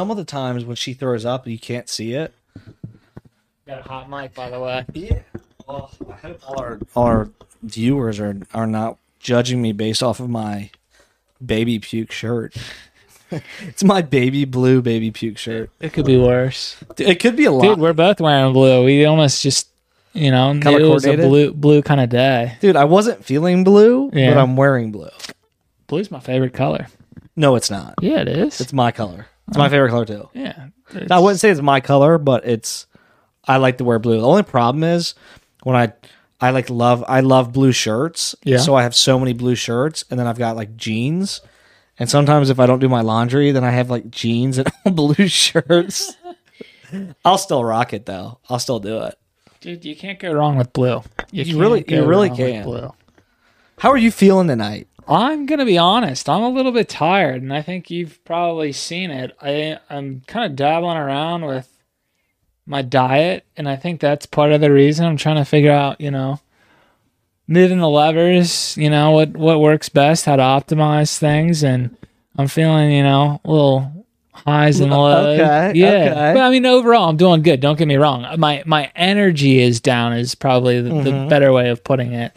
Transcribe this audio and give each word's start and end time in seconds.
some 0.00 0.10
of 0.10 0.16
the 0.16 0.24
times 0.24 0.64
when 0.64 0.76
she 0.76 0.94
throws 0.94 1.26
up, 1.26 1.46
you 1.46 1.58
can't 1.58 1.86
see 1.86 2.14
it. 2.14 2.32
Got 3.66 3.80
a 3.80 3.82
hot 3.82 4.08
mic, 4.08 4.34
by 4.34 4.48
the 4.48 4.58
way. 4.58 4.86
Yeah. 4.94 5.18
Well, 5.68 5.90
I 6.08 6.14
hope 6.26 6.40
all 6.48 6.58
our, 6.58 6.78
our 6.96 7.28
viewers 7.62 8.18
are 8.18 8.38
are 8.54 8.66
not 8.66 8.96
judging 9.18 9.60
me 9.60 9.72
based 9.72 10.02
off 10.02 10.18
of 10.18 10.30
my 10.30 10.70
baby 11.44 11.78
puke 11.78 12.12
shirt. 12.12 12.56
it's 13.60 13.84
my 13.84 14.00
baby 14.00 14.46
blue 14.46 14.80
baby 14.80 15.10
puke 15.10 15.36
shirt. 15.36 15.68
It 15.80 15.92
could 15.92 16.06
be 16.06 16.16
worse. 16.16 16.82
It 16.96 17.16
could 17.16 17.36
be 17.36 17.44
a 17.44 17.52
lot. 17.52 17.64
Dude, 17.64 17.78
we're 17.78 17.92
both 17.92 18.22
wearing 18.22 18.54
blue. 18.54 18.82
We 18.82 19.04
almost 19.04 19.42
just, 19.42 19.68
you 20.14 20.30
know, 20.30 20.54
knew 20.54 20.62
Color 20.62 20.80
it 20.80 20.88
was 20.88 21.04
a 21.04 21.16
blue 21.16 21.52
blue 21.52 21.82
kind 21.82 22.00
of 22.00 22.08
day. 22.08 22.56
Dude, 22.62 22.74
I 22.74 22.84
wasn't 22.84 23.22
feeling 23.22 23.64
blue, 23.64 24.10
Yeah. 24.14 24.32
but 24.32 24.40
I'm 24.40 24.56
wearing 24.56 24.92
blue. 24.92 25.10
Blue's 25.88 26.10
my 26.10 26.20
favorite 26.20 26.54
color. 26.54 26.86
No, 27.36 27.54
it's 27.54 27.70
not. 27.70 27.96
Yeah, 28.00 28.22
it 28.22 28.28
is. 28.28 28.62
It's 28.62 28.72
my 28.72 28.92
color. 28.92 29.26
It's 29.50 29.58
my 29.58 29.68
favorite 29.68 29.90
color 29.90 30.06
too. 30.06 30.28
yeah. 30.32 30.68
I 31.10 31.18
wouldn't 31.20 31.38
say 31.40 31.50
it's 31.50 31.60
my 31.60 31.80
color, 31.80 32.18
but 32.18 32.46
it's 32.46 32.86
I 33.46 33.58
like 33.58 33.78
to 33.78 33.84
wear 33.84 33.98
blue. 33.98 34.18
The 34.20 34.26
only 34.26 34.42
problem 34.42 34.82
is 34.82 35.14
when 35.62 35.76
I 35.76 35.92
I 36.40 36.50
like 36.50 36.70
love 36.70 37.04
I 37.06 37.20
love 37.20 37.52
blue 37.52 37.72
shirts. 37.72 38.34
Yeah. 38.44 38.58
So 38.58 38.74
I 38.74 38.82
have 38.84 38.94
so 38.94 39.18
many 39.18 39.32
blue 39.32 39.54
shirts 39.54 40.04
and 40.10 40.18
then 40.18 40.26
I've 40.26 40.38
got 40.38 40.56
like 40.56 40.76
jeans. 40.76 41.40
And 41.98 42.08
sometimes 42.08 42.48
if 42.48 42.58
I 42.58 42.64
don't 42.66 42.78
do 42.78 42.88
my 42.88 43.02
laundry, 43.02 43.52
then 43.52 43.62
I 43.62 43.70
have 43.70 43.90
like 43.90 44.10
jeans 44.10 44.56
and 44.58 44.68
blue 44.96 45.28
shirts. 45.28 46.16
I'll 47.24 47.38
still 47.38 47.62
rock 47.64 47.92
it 47.92 48.06
though. 48.06 48.38
I'll 48.48 48.58
still 48.58 48.80
do 48.80 49.02
it. 49.02 49.16
Dude, 49.60 49.84
you 49.84 49.94
can't 49.94 50.18
go 50.18 50.32
wrong 50.32 50.56
with 50.56 50.72
blue. 50.72 51.02
You 51.30 51.44
can't 51.44 51.58
really- 51.58 51.84
you 51.86 52.04
really 52.06 52.30
with 52.30 52.38
can't. 52.38 52.64
Blue. 52.64 52.92
How 53.78 53.90
are 53.90 53.96
you 53.98 54.10
feeling 54.10 54.48
tonight? 54.48 54.88
I'm 55.10 55.46
gonna 55.46 55.64
be 55.64 55.76
honest. 55.76 56.28
I'm 56.28 56.42
a 56.42 56.48
little 56.48 56.72
bit 56.72 56.88
tired, 56.88 57.42
and 57.42 57.52
I 57.52 57.62
think 57.62 57.90
you've 57.90 58.24
probably 58.24 58.72
seen 58.72 59.10
it. 59.10 59.36
I 59.42 59.78
I'm 59.90 60.22
kind 60.26 60.46
of 60.46 60.56
dabbling 60.56 60.96
around 60.96 61.44
with 61.44 61.68
my 62.64 62.82
diet, 62.82 63.44
and 63.56 63.68
I 63.68 63.74
think 63.74 64.00
that's 64.00 64.26
part 64.26 64.52
of 64.52 64.60
the 64.60 64.72
reason 64.72 65.04
I'm 65.04 65.16
trying 65.16 65.36
to 65.36 65.44
figure 65.44 65.72
out, 65.72 66.00
you 66.00 66.12
know, 66.12 66.38
moving 67.48 67.78
the 67.78 67.88
levers. 67.88 68.76
You 68.76 68.88
know 68.88 69.10
what 69.10 69.36
what 69.36 69.60
works 69.60 69.88
best, 69.88 70.26
how 70.26 70.36
to 70.36 70.42
optimize 70.42 71.18
things, 71.18 71.64
and 71.64 71.96
I'm 72.38 72.46
feeling, 72.46 72.92
you 72.92 73.02
know, 73.02 73.40
a 73.44 73.50
little 73.50 74.06
highs 74.32 74.80
and 74.80 74.92
lows. 74.92 75.40
Okay, 75.40 75.78
yeah. 75.78 75.88
okay. 75.88 76.32
But 76.34 76.42
I 76.42 76.50
mean, 76.50 76.64
overall, 76.64 77.08
I'm 77.08 77.16
doing 77.16 77.42
good. 77.42 77.60
Don't 77.60 77.78
get 77.78 77.88
me 77.88 77.96
wrong. 77.96 78.26
My 78.38 78.62
my 78.64 78.92
energy 78.94 79.60
is 79.60 79.80
down 79.80 80.12
is 80.12 80.34
probably 80.34 80.80
the, 80.80 80.88
the 80.88 81.10
mm-hmm. 81.10 81.28
better 81.28 81.52
way 81.52 81.70
of 81.70 81.82
putting 81.82 82.12
it. 82.12 82.36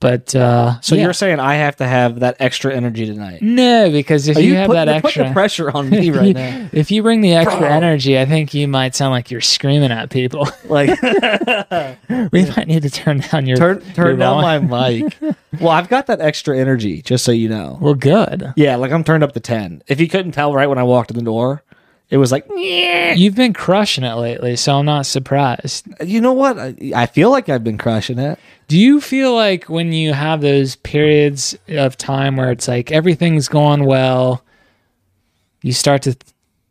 But 0.00 0.34
uh. 0.34 0.80
So 0.80 0.94
yeah. 0.94 1.02
you're 1.02 1.12
saying 1.12 1.40
I 1.40 1.56
have 1.56 1.76
to 1.76 1.86
have 1.86 2.20
that 2.20 2.36
extra 2.40 2.74
energy 2.74 3.04
tonight? 3.04 3.42
No, 3.42 3.90
because 3.90 4.28
if 4.28 4.38
Are 4.38 4.40
you, 4.40 4.52
you, 4.52 4.54
have 4.56 4.70
that 4.70 4.88
extra 4.88 5.28
the 5.28 5.32
pressure 5.32 5.70
on 5.70 5.90
me 5.90 6.10
right 6.10 6.34
now? 6.34 6.68
if 6.72 6.90
you 6.90 7.02
bring 7.02 7.20
the 7.20 7.34
extra 7.34 7.60
Bro. 7.60 7.68
energy, 7.68 8.18
I 8.18 8.24
think 8.24 8.54
you 8.54 8.66
might 8.66 8.94
sound 8.94 9.12
like 9.12 9.30
you're 9.30 9.42
screaming 9.42 9.92
at 9.92 10.10
people. 10.10 10.48
Like 10.70 11.02
we 12.32 12.46
might 12.46 12.68
need 12.68 12.82
to 12.82 12.90
turn 12.90 13.18
down 13.18 13.44
your 13.46 13.56
turn 13.56 13.82
your 13.96 14.16
down 14.16 14.40
volume. 14.40 14.68
my 14.68 14.88
mic. 14.88 15.16
Well, 15.58 15.70
I've 15.70 15.88
got 15.88 16.06
that 16.06 16.20
extra 16.20 16.56
energy, 16.56 17.02
just 17.02 17.24
so 17.24 17.32
you 17.32 17.48
know. 17.48 17.76
Well, 17.80 17.94
good. 17.94 18.52
Yeah, 18.54 18.76
like 18.76 18.92
I'm 18.92 19.02
turned 19.02 19.24
up 19.24 19.32
to 19.32 19.40
ten. 19.40 19.82
If 19.88 20.00
you 20.00 20.06
couldn't 20.06 20.30
tell 20.30 20.54
right 20.54 20.68
when 20.68 20.78
I 20.78 20.84
walked 20.84 21.10
in 21.10 21.16
the 21.16 21.24
door, 21.24 21.64
it 22.10 22.16
was 22.16 22.32
like, 22.32 22.46
You've 22.56 23.34
been 23.36 23.52
crushing 23.52 24.04
it 24.04 24.14
lately, 24.14 24.56
so 24.56 24.78
I'm 24.78 24.84
not 24.86 25.06
surprised. 25.06 25.86
you 26.04 26.20
know 26.20 26.32
what? 26.32 26.58
I, 26.58 26.74
I 26.94 27.06
feel 27.06 27.30
like 27.30 27.48
I've 27.48 27.64
been 27.64 27.78
crushing 27.78 28.18
it. 28.18 28.38
Do 28.68 28.78
you 28.78 29.00
feel 29.00 29.34
like 29.34 29.68
when 29.68 29.92
you 29.92 30.12
have 30.12 30.40
those 30.40 30.76
periods 30.76 31.56
of 31.68 31.96
time 31.96 32.36
where 32.36 32.50
it's 32.50 32.68
like 32.68 32.92
everything's 32.92 33.48
going 33.48 33.84
well, 33.84 34.44
you 35.62 35.72
start 35.72 36.02
to 36.02 36.16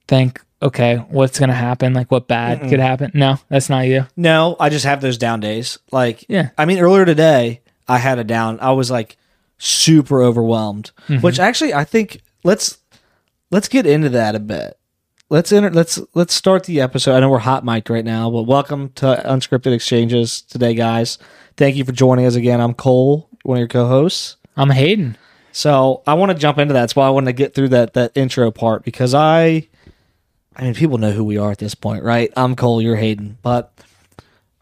think, 0.08 0.42
okay, 0.62 0.98
what's 1.10 1.40
going 1.40 1.50
to 1.50 1.56
happen? 1.56 1.94
Like, 1.94 2.10
what 2.12 2.28
bad 2.28 2.62
could 2.70 2.80
happen? 2.80 3.12
No, 3.14 3.38
that's 3.50 3.70
not 3.70 3.82
you. 3.88 4.08
No, 4.18 4.56
I 4.60 4.70
just 4.70 4.86
have 4.86 5.02
those 5.02 5.18
down 5.18 5.40
days. 5.42 5.78
Like, 5.92 6.26
Yeah. 6.28 6.50
I 6.58 6.66
mean, 6.66 6.80
earlier 6.80 7.06
today 7.06 7.62
I 7.88 7.98
had 7.98 8.18
a 8.20 8.24
down. 8.24 8.60
I 8.62 8.72
was 8.72 8.90
like 8.90 9.18
super 9.58 10.22
overwhelmed. 10.22 10.92
Mm-hmm. 11.08 11.22
Which 11.22 11.40
actually, 11.40 11.74
I 11.74 11.84
think 11.84 12.22
let's 12.44 12.78
let's 13.52 13.68
get 13.68 13.86
into 13.86 14.10
that 14.10 14.36
a 14.36 14.40
bit. 14.40 14.79
Let's 15.32 15.52
enter. 15.52 15.70
Let's 15.70 16.00
let's 16.16 16.34
start 16.34 16.64
the 16.64 16.82
episode. 16.82 17.16
I 17.16 17.20
know 17.20 17.30
we're 17.30 17.38
hot 17.38 17.64
mic'd 17.64 17.92
right 17.92 18.04
now, 18.04 18.32
but 18.32 18.44
welcome 18.44 18.90
to 18.96 19.22
Unscripted 19.24 19.74
Exchanges 19.74 20.42
today, 20.42 20.74
guys. 20.74 21.20
Thank 21.56 21.76
you 21.76 21.86
for 21.86 21.92
joining 21.92 22.26
us 22.26 22.34
again. 22.34 22.60
I'm 22.60 22.74
Cole, 22.74 23.30
one 23.44 23.58
of 23.58 23.60
your 23.60 23.68
co-hosts. 23.68 24.38
I'm 24.58 24.72
Hayden. 24.72 25.20
So 25.52 26.02
I 26.08 26.16
want 26.16 26.32
to 26.32 26.38
jump 26.38 26.58
into 26.58 26.74
that. 26.74 26.80
That's 26.80 26.96
why 26.96 27.06
I 27.06 27.12
want 27.12 27.28
to 27.28 27.34
get 27.34 27.54
through 27.54 27.70
that 27.70 27.94
that 27.94 28.12
intro 28.16 28.50
part 28.50 28.84
because 28.84 29.14
I, 29.14 29.68
I 30.56 30.64
mean, 30.64 30.74
people 30.74 30.98
know 30.98 31.12
who 31.12 31.24
we 31.24 31.38
are 31.38 31.52
at 31.52 31.60
this 31.60 31.76
point, 31.76 32.04
right? 32.04 32.34
I'm 32.36 32.56
Cole, 32.56 32.82
you're 32.82 32.96
Hayden, 32.96 33.38
but 33.44 33.72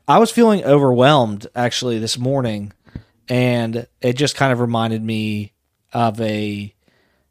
I 0.05 0.17
was 0.17 0.31
feeling 0.31 0.66
overwhelmed 0.66 1.47
actually 1.55 1.97
this 1.97 2.17
morning, 2.17 2.73
and 3.29 3.88
it 4.01 4.17
just 4.17 4.35
kind 4.35 4.51
of 4.51 4.59
reminded 4.59 5.01
me 5.01 5.53
of 5.94 6.19
a 6.19 6.75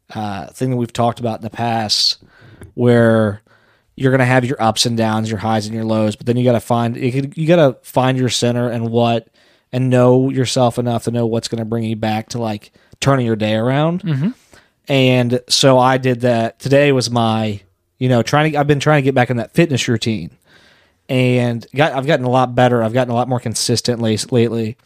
uh, 0.09 0.47
thing 0.47 0.71
that 0.71 0.77
we've 0.77 0.91
talked 0.91 1.19
about 1.19 1.37
in 1.37 1.43
the 1.43 1.51
past, 1.51 2.17
where 2.73 3.41
you're 3.95 4.11
gonna 4.11 4.25
have 4.25 4.45
your 4.45 4.61
ups 4.61 4.85
and 4.85 4.97
downs, 4.97 5.29
your 5.29 5.39
highs 5.39 5.65
and 5.65 5.75
your 5.75 5.85
lows, 5.85 6.15
but 6.15 6.25
then 6.25 6.37
you 6.37 6.43
gotta 6.43 6.59
find 6.59 6.95
you, 6.95 7.47
gotta 7.47 7.77
find 7.81 8.17
your 8.17 8.29
center 8.29 8.69
and 8.69 8.89
what 8.89 9.27
and 9.71 9.89
know 9.89 10.29
yourself 10.29 10.77
enough 10.77 11.05
to 11.05 11.11
know 11.11 11.25
what's 11.25 11.47
gonna 11.47 11.65
bring 11.65 11.83
you 11.83 11.95
back 11.95 12.29
to 12.29 12.39
like 12.39 12.71
turning 12.99 13.25
your 13.25 13.35
day 13.35 13.55
around. 13.55 14.03
Mm-hmm. 14.03 14.29
And 14.87 15.41
so 15.49 15.77
I 15.77 15.97
did 15.97 16.21
that. 16.21 16.59
Today 16.59 16.91
was 16.91 17.11
my, 17.11 17.61
you 17.97 18.07
know, 18.07 18.23
trying 18.23 18.51
to. 18.51 18.57
I've 18.57 18.67
been 18.67 18.79
trying 18.79 19.01
to 19.01 19.05
get 19.05 19.15
back 19.15 19.29
in 19.29 19.37
that 19.37 19.53
fitness 19.53 19.87
routine, 19.87 20.31
and 21.09 21.65
got 21.75 21.93
I've 21.93 22.07
gotten 22.07 22.25
a 22.25 22.29
lot 22.29 22.55
better. 22.55 22.81
I've 22.81 22.93
gotten 22.93 23.11
a 23.11 23.15
lot 23.15 23.27
more 23.27 23.39
consistent 23.39 23.99
lately, 23.99 24.77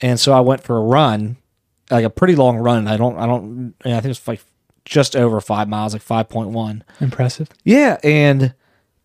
and 0.00 0.18
so 0.18 0.32
I 0.32 0.40
went 0.40 0.62
for 0.62 0.78
a 0.78 0.80
run, 0.80 1.36
like 1.90 2.04
a 2.04 2.10
pretty 2.10 2.36
long 2.36 2.56
run. 2.56 2.88
I 2.88 2.96
don't, 2.96 3.18
I 3.18 3.26
don't, 3.26 3.74
I 3.84 4.00
think 4.00 4.12
it's 4.12 4.26
like 4.26 4.40
just 4.88 5.14
over 5.14 5.40
five 5.40 5.68
miles, 5.68 5.92
like 5.92 6.02
five 6.02 6.28
point 6.28 6.50
one. 6.50 6.82
Impressive. 7.00 7.48
Yeah, 7.64 7.98
and 8.02 8.54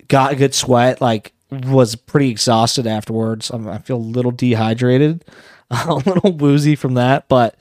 got 0.07 0.33
a 0.33 0.35
good 0.35 0.55
sweat. 0.55 1.01
Like 1.01 1.33
was 1.51 1.95
pretty 1.95 2.29
exhausted 2.29 2.87
afterwards. 2.87 3.49
I'm, 3.49 3.67
I 3.67 3.77
feel 3.79 3.97
a 3.97 3.99
little 3.99 4.31
dehydrated, 4.31 5.25
a 5.69 5.93
little 5.93 6.31
woozy 6.31 6.75
from 6.75 6.95
that, 6.95 7.27
but 7.27 7.55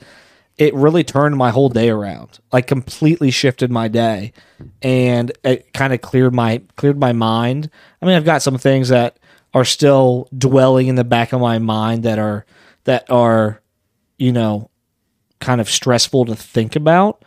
it 0.57 0.73
really 0.73 1.03
turned 1.03 1.35
my 1.35 1.49
whole 1.49 1.69
day 1.69 1.89
around. 1.89 2.39
Like 2.51 2.67
completely 2.67 3.31
shifted 3.31 3.71
my 3.71 3.87
day, 3.87 4.33
and 4.81 5.31
it 5.43 5.73
kind 5.73 5.93
of 5.93 6.01
cleared 6.01 6.33
my 6.33 6.61
cleared 6.75 6.99
my 6.99 7.13
mind. 7.13 7.69
I 8.01 8.05
mean, 8.05 8.15
I've 8.15 8.25
got 8.25 8.41
some 8.41 8.57
things 8.57 8.89
that 8.89 9.17
are 9.53 9.65
still 9.65 10.27
dwelling 10.35 10.87
in 10.87 10.95
the 10.95 11.03
back 11.03 11.33
of 11.33 11.41
my 11.41 11.59
mind 11.59 12.03
that 12.03 12.19
are 12.19 12.45
that 12.85 13.09
are, 13.09 13.61
you 14.17 14.31
know, 14.31 14.69
kind 15.39 15.59
of 15.61 15.69
stressful 15.69 16.25
to 16.25 16.35
think 16.35 16.75
about, 16.75 17.22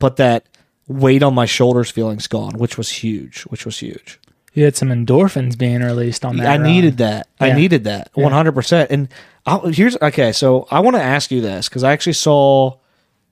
but 0.00 0.16
that 0.16 0.46
weight 0.88 1.22
on 1.22 1.34
my 1.34 1.46
shoulders 1.46 1.88
feeling's 1.90 2.26
gone, 2.26 2.58
which 2.58 2.76
was 2.76 2.88
huge, 2.88 3.42
which 3.42 3.64
was 3.64 3.78
huge. 3.78 4.18
You 4.54 4.64
had 4.64 4.74
some 4.74 4.88
endorphins 4.88 5.56
being 5.56 5.80
released 5.80 6.24
on 6.24 6.36
that. 6.38 6.48
I 6.48 6.56
needed 6.56 6.96
that. 6.96 7.28
I 7.38 7.52
needed 7.52 7.84
that 7.84 8.12
100%. 8.14 8.88
And 8.90 9.08
I'll, 9.46 9.68
here's 9.68 9.96
okay, 10.02 10.32
so 10.32 10.66
I 10.72 10.80
want 10.80 10.96
to 10.96 11.02
ask 11.02 11.30
you 11.30 11.40
this 11.40 11.68
cuz 11.68 11.84
I 11.84 11.92
actually 11.92 12.14
saw 12.14 12.78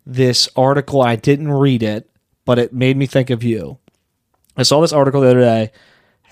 this 0.07 0.49
article 0.55 1.03
I 1.03 1.17
didn't 1.17 1.51
read 1.51 1.83
it, 1.83 2.09
but 2.45 2.61
it 2.61 2.73
made 2.73 2.97
me 2.97 3.07
think 3.07 3.31
of 3.31 3.43
you. 3.43 3.79
I 4.57 4.63
saw 4.63 4.81
this 4.81 4.93
article 4.93 5.23
the 5.23 5.31
other 5.31 5.41
day 5.41 5.73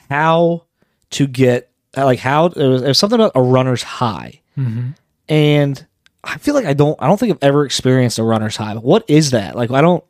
how 0.08 0.66
to 1.10 1.26
get 1.26 1.70
like 1.96 2.20
how 2.20 2.46
it 2.46 2.56
was, 2.56 2.82
it 2.82 2.88
was 2.88 2.98
something 2.98 3.18
about 3.18 3.32
a 3.34 3.42
runner's 3.42 3.82
high. 3.82 4.40
Mm-hmm. 4.56 4.90
And 5.28 5.86
I 6.22 6.38
feel 6.38 6.54
like 6.54 6.64
I 6.64 6.74
don't 6.74 7.00
I 7.00 7.06
don't 7.06 7.18
think 7.18 7.32
I've 7.32 7.42
ever 7.42 7.64
experienced 7.64 8.18
a 8.18 8.22
runner's 8.22 8.56
high. 8.56 8.74
But 8.74 8.84
what 8.84 9.04
is 9.08 9.32
that? 9.32 9.56
Like 9.56 9.70
I 9.70 9.80
don't 9.80 10.04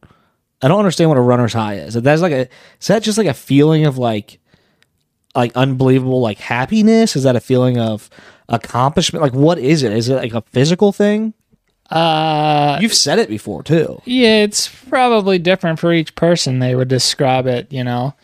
I 0.62 0.68
don't 0.68 0.78
understand 0.78 1.10
what 1.10 1.18
a 1.18 1.22
runner's 1.22 1.52
high 1.52 1.74
is. 1.74 1.94
That's 1.94 2.22
like 2.22 2.32
a 2.32 2.48
is 2.80 2.86
that 2.88 3.02
just 3.02 3.18
like 3.18 3.26
a 3.26 3.34
feeling 3.34 3.86
of 3.86 3.98
like 3.98 4.38
like 5.34 5.54
unbelievable 5.56 6.20
like 6.20 6.38
happiness? 6.38 7.14
Is 7.16 7.24
that 7.24 7.36
a 7.36 7.40
feeling 7.40 7.78
of 7.78 8.08
accomplishment? 8.48 9.22
Like 9.22 9.34
what 9.34 9.58
is 9.58 9.82
it? 9.82 9.92
Is 9.92 10.08
it 10.08 10.16
like 10.16 10.34
a 10.34 10.42
physical 10.42 10.92
thing? 10.92 11.34
Uh, 11.90 12.78
You've 12.80 12.94
said 12.94 13.18
it 13.20 13.28
before 13.28 13.62
too. 13.62 14.00
yeah, 14.04 14.42
it's 14.42 14.68
probably 14.88 15.38
different 15.38 15.78
for 15.78 15.92
each 15.92 16.14
person. 16.16 16.58
They 16.58 16.74
would 16.74 16.88
describe 16.88 17.46
it, 17.46 17.72
you 17.72 17.84
know. 17.84 18.14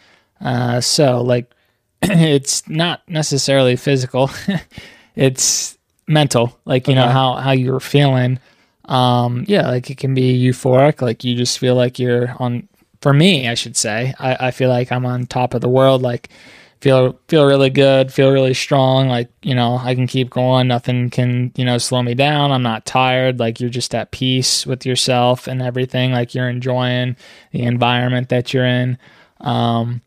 Uh, 0.40 0.80
so 0.80 1.20
like, 1.22 1.52
it's 2.02 2.68
not 2.68 3.02
necessarily 3.08 3.76
physical. 3.76 4.30
it's 5.14 5.78
mental. 6.08 6.58
Like 6.64 6.88
you 6.88 6.94
know 6.96 7.06
how 7.08 7.34
how 7.34 7.52
you're 7.52 7.78
feeling. 7.78 8.40
Um, 8.92 9.46
yeah, 9.48 9.68
like 9.68 9.88
it 9.88 9.96
can 9.96 10.12
be 10.12 10.38
euphoric. 10.38 11.00
Like 11.00 11.24
you 11.24 11.34
just 11.34 11.58
feel 11.58 11.74
like 11.74 11.98
you're 11.98 12.36
on. 12.38 12.68
For 13.00 13.12
me, 13.12 13.48
I 13.48 13.54
should 13.54 13.76
say, 13.76 14.14
I, 14.20 14.48
I 14.48 14.50
feel 14.52 14.68
like 14.68 14.92
I'm 14.92 15.06
on 15.06 15.26
top 15.26 15.54
of 15.54 15.60
the 15.60 15.68
world. 15.68 16.02
Like 16.02 16.28
feel 16.82 17.18
feel 17.26 17.46
really 17.46 17.70
good, 17.70 18.12
feel 18.12 18.30
really 18.30 18.52
strong. 18.52 19.08
Like 19.08 19.30
you 19.40 19.54
know, 19.54 19.78
I 19.78 19.94
can 19.94 20.06
keep 20.06 20.28
going. 20.28 20.68
Nothing 20.68 21.08
can 21.08 21.52
you 21.56 21.64
know 21.64 21.78
slow 21.78 22.02
me 22.02 22.12
down. 22.12 22.52
I'm 22.52 22.62
not 22.62 22.84
tired. 22.84 23.40
Like 23.40 23.60
you're 23.60 23.70
just 23.70 23.94
at 23.94 24.10
peace 24.10 24.66
with 24.66 24.84
yourself 24.84 25.46
and 25.46 25.62
everything. 25.62 26.12
Like 26.12 26.34
you're 26.34 26.50
enjoying 26.50 27.16
the 27.50 27.62
environment 27.62 28.28
that 28.28 28.52
you're 28.52 28.66
in. 28.66 28.98
Um, 29.40 30.02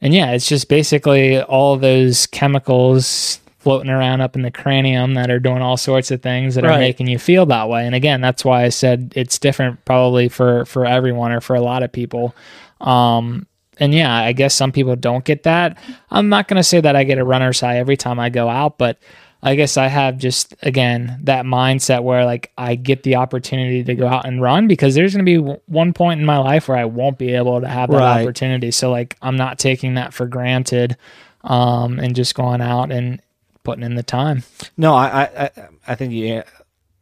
and 0.00 0.14
yeah, 0.14 0.30
it's 0.30 0.48
just 0.48 0.68
basically 0.68 1.42
all 1.42 1.76
those 1.76 2.28
chemicals 2.28 3.40
floating 3.66 3.90
around 3.90 4.20
up 4.20 4.36
in 4.36 4.42
the 4.42 4.50
cranium 4.52 5.14
that 5.14 5.28
are 5.28 5.40
doing 5.40 5.60
all 5.60 5.76
sorts 5.76 6.12
of 6.12 6.22
things 6.22 6.54
that 6.54 6.64
are 6.64 6.78
making 6.78 7.08
you 7.08 7.18
feel 7.18 7.44
that 7.46 7.68
way. 7.68 7.84
And 7.84 7.96
again, 7.96 8.20
that's 8.20 8.44
why 8.44 8.62
I 8.62 8.68
said 8.68 9.12
it's 9.16 9.40
different 9.40 9.84
probably 9.84 10.28
for 10.28 10.64
for 10.66 10.86
everyone 10.86 11.32
or 11.32 11.40
for 11.40 11.56
a 11.56 11.60
lot 11.60 11.82
of 11.82 11.90
people. 11.90 12.32
Um 12.80 13.44
and 13.80 13.92
yeah, 13.92 14.14
I 14.14 14.30
guess 14.32 14.54
some 14.54 14.70
people 14.70 14.94
don't 14.94 15.24
get 15.24 15.42
that. 15.42 15.78
I'm 16.12 16.28
not 16.28 16.46
going 16.46 16.58
to 16.58 16.62
say 16.62 16.80
that 16.80 16.94
I 16.94 17.02
get 17.02 17.18
a 17.18 17.24
runner's 17.24 17.58
high 17.58 17.78
every 17.78 17.96
time 17.96 18.20
I 18.20 18.30
go 18.30 18.48
out, 18.48 18.78
but 18.78 18.98
I 19.42 19.56
guess 19.56 19.76
I 19.76 19.88
have 19.88 20.16
just 20.16 20.54
again 20.62 21.18
that 21.24 21.44
mindset 21.44 22.04
where 22.04 22.24
like 22.24 22.52
I 22.56 22.76
get 22.76 23.02
the 23.02 23.16
opportunity 23.16 23.82
to 23.82 23.94
go 23.96 24.06
out 24.06 24.26
and 24.26 24.40
run 24.40 24.68
because 24.68 24.94
there's 24.94 25.12
going 25.12 25.26
to 25.26 25.30
be 25.30 25.38
w- 25.38 25.60
one 25.66 25.92
point 25.92 26.20
in 26.20 26.24
my 26.26 26.38
life 26.38 26.68
where 26.68 26.78
I 26.78 26.84
won't 26.84 27.18
be 27.18 27.34
able 27.34 27.60
to 27.60 27.68
have 27.68 27.90
that 27.90 27.96
Right. 27.98 28.22
opportunity. 28.22 28.70
So 28.70 28.92
like 28.92 29.16
I'm 29.22 29.36
not 29.36 29.58
taking 29.58 29.94
that 29.94 30.14
for 30.14 30.26
granted 30.26 30.96
um 31.44 31.98
and 32.00 32.14
just 32.16 32.34
going 32.34 32.60
out 32.60 32.90
and 32.90 33.20
putting 33.66 33.84
in 33.84 33.96
the 33.96 34.02
time. 34.02 34.44
No, 34.76 34.94
I, 34.94 35.24
I, 35.24 35.50
I, 35.88 35.94
think 35.96 36.12
you 36.12 36.44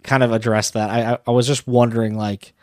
kind 0.02 0.22
of 0.22 0.32
addressed 0.32 0.72
that. 0.72 0.88
I, 0.88 1.18
I 1.26 1.30
was 1.30 1.46
just 1.46 1.68
wondering, 1.68 2.16
like, 2.16 2.54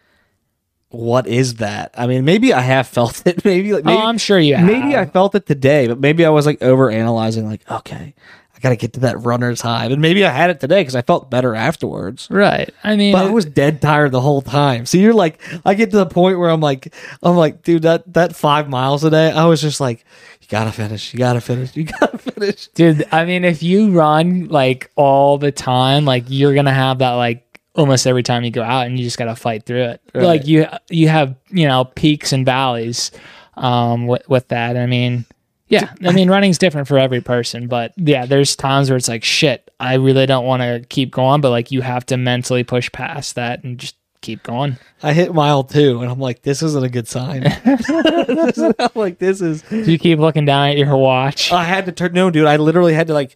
what 0.92 1.28
is 1.28 1.56
that? 1.56 1.94
I 1.98 2.06
mean, 2.08 2.26
maybe 2.26 2.54
I 2.54 2.62
have 2.62 2.88
felt 2.88 3.26
it. 3.26 3.44
Maybe, 3.46 3.74
like, 3.74 3.84
maybe, 3.86 3.98
oh, 3.98 4.06
I'm 4.06 4.18
sure 4.18 4.40
you 4.40 4.56
have. 4.56 4.66
maybe 4.68 4.96
I 4.96 5.06
felt 5.06 5.36
it 5.36 5.46
today, 5.46 5.88
but 5.88 6.00
maybe 6.00 6.26
I 6.26 6.30
was 6.30 6.46
like 6.46 6.62
over 6.62 6.90
analyzing. 6.92 7.48
Like, 7.48 7.62
okay, 7.70 8.14
I 8.56 8.60
got 8.60 8.70
to 8.70 8.76
get 8.76 8.94
to 8.94 9.00
that 9.02 9.20
runner's 9.22 9.62
high, 9.62 9.86
and 9.86 10.02
maybe 10.02 10.26
I 10.26 10.30
had 10.32 10.50
it 10.50 10.60
today 10.60 10.82
because 10.82 10.96
I 10.96 11.02
felt 11.02 11.30
better 11.32 11.56
afterwards. 11.56 12.28
right. 12.30 12.70
I 12.84 12.96
mean, 12.96 13.14
But 13.14 13.26
I 13.26 13.30
was 13.32 13.46
dead 13.46 13.82
tired 13.82 14.12
the 14.12 14.22
whole 14.22 14.42
time. 14.42 14.86
So 14.86 14.98
you're 14.98 15.14
like, 15.14 15.42
I 15.66 15.74
get 15.74 15.92
to 15.92 15.98
the 15.98 16.06
point 16.06 16.38
where 16.40 16.50
I'm 16.50 16.62
like, 16.62 16.94
I'm 17.24 17.36
like, 17.38 17.64
dude, 17.64 17.84
that 17.84 18.12
that 18.14 18.36
five 18.36 18.70
miles 18.70 19.04
a 19.04 19.10
day, 19.10 19.32
I 19.32 19.46
was 19.46 19.62
just 19.62 19.80
like, 19.80 20.04
you 20.42 20.48
gotta 20.50 20.72
finish, 20.72 21.14
you 21.14 21.20
gotta 21.20 21.42
finish, 21.42 21.76
you 21.76 21.84
gotta 22.00 22.18
finish. 22.18 22.68
Dude, 22.68 23.08
I 23.12 23.26
mean, 23.26 23.46
if 23.46 23.64
you 23.64 23.92
run 23.92 24.50
like 24.50 24.92
all 24.96 25.38
the 25.38 25.52
time, 25.52 26.04
like 26.06 26.26
you're 26.28 26.54
gonna 26.54 26.74
have 26.74 27.00
that 27.00 27.14
like 27.14 27.46
almost 27.75 28.07
every 28.07 28.23
time 28.23 28.44
you 28.44 28.51
go 28.51 28.63
out, 28.63 28.88
and 28.88 28.97
you 28.97 29.06
just 29.06 29.18
gotta 29.18 29.35
fight 29.35 29.65
through 29.65 29.83
it. 29.83 30.01
Right. 30.13 30.23
Like 30.23 30.47
you, 30.47 30.65
you 30.89 31.07
have 31.09 31.35
you 31.50 31.68
know 31.68 31.85
peaks 31.85 32.33
and 32.33 32.45
valleys 32.45 33.12
um, 33.56 34.07
with 34.07 34.27
with 34.29 34.47
that. 34.50 34.77
I 34.77 34.85
mean, 34.85 35.25
yeah, 35.68 35.94
I 36.03 36.12
mean, 36.12 36.29
running's 36.29 36.57
different 36.57 36.88
for 36.88 36.97
every 36.97 37.21
person, 37.21 37.68
but 37.68 37.94
yeah, 37.95 38.25
there's 38.25 38.57
times 38.57 38.89
where 38.89 38.97
it's 38.97 39.07
like, 39.07 39.23
shit, 39.23 39.71
I 39.79 39.95
really 39.95 40.25
don't 40.25 40.45
want 40.45 40.62
to 40.62 40.85
keep 40.89 41.12
going, 41.12 41.39
but 41.39 41.50
like 41.50 41.71
you 41.71 41.81
have 41.81 42.06
to 42.07 42.18
mentally 42.18 42.63
push 42.63 42.91
past 42.91 43.35
that 43.35 43.63
and 43.63 43.77
just 43.77 43.95
keep 44.21 44.44
going. 44.44 44.77
I 45.01 45.13
hit 45.13 45.33
mile 45.33 45.63
two, 45.63 46.01
and 46.01 46.12
I'm 46.12 46.19
like, 46.19 46.41
this 46.41 46.62
isn't 46.62 46.83
a 46.83 46.89
good 46.89 47.07
sign. 47.07 47.44
I'm 47.65 48.89
like, 48.95 49.19
this 49.19 49.41
is. 49.41 49.63
You 49.71 49.97
keep 49.97 50.19
looking 50.19 50.45
down 50.45 50.69
at 50.69 50.77
your 50.77 50.95
watch. 50.97 51.51
I 51.51 51.63
had 51.63 51.85
to 51.85 51.91
turn. 51.91 52.13
No, 52.13 52.29
dude, 52.29 52.45
I 52.45 52.57
literally 52.57 52.94
had 52.94 53.07
to 53.07 53.13
like, 53.13 53.35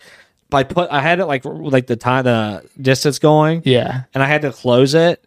by 0.55 0.63
put, 0.63 0.89
I 0.89 1.01
had 1.01 1.19
it 1.19 1.25
like 1.25 1.43
like 1.45 1.87
the 1.87 1.97
time 1.97 2.23
the 2.23 2.63
distance 2.79 3.19
going, 3.19 3.61
Yeah, 3.65 4.03
and 4.13 4.23
I 4.23 4.27
had 4.27 4.41
to 4.43 4.51
close 4.53 4.93
it, 4.93 5.21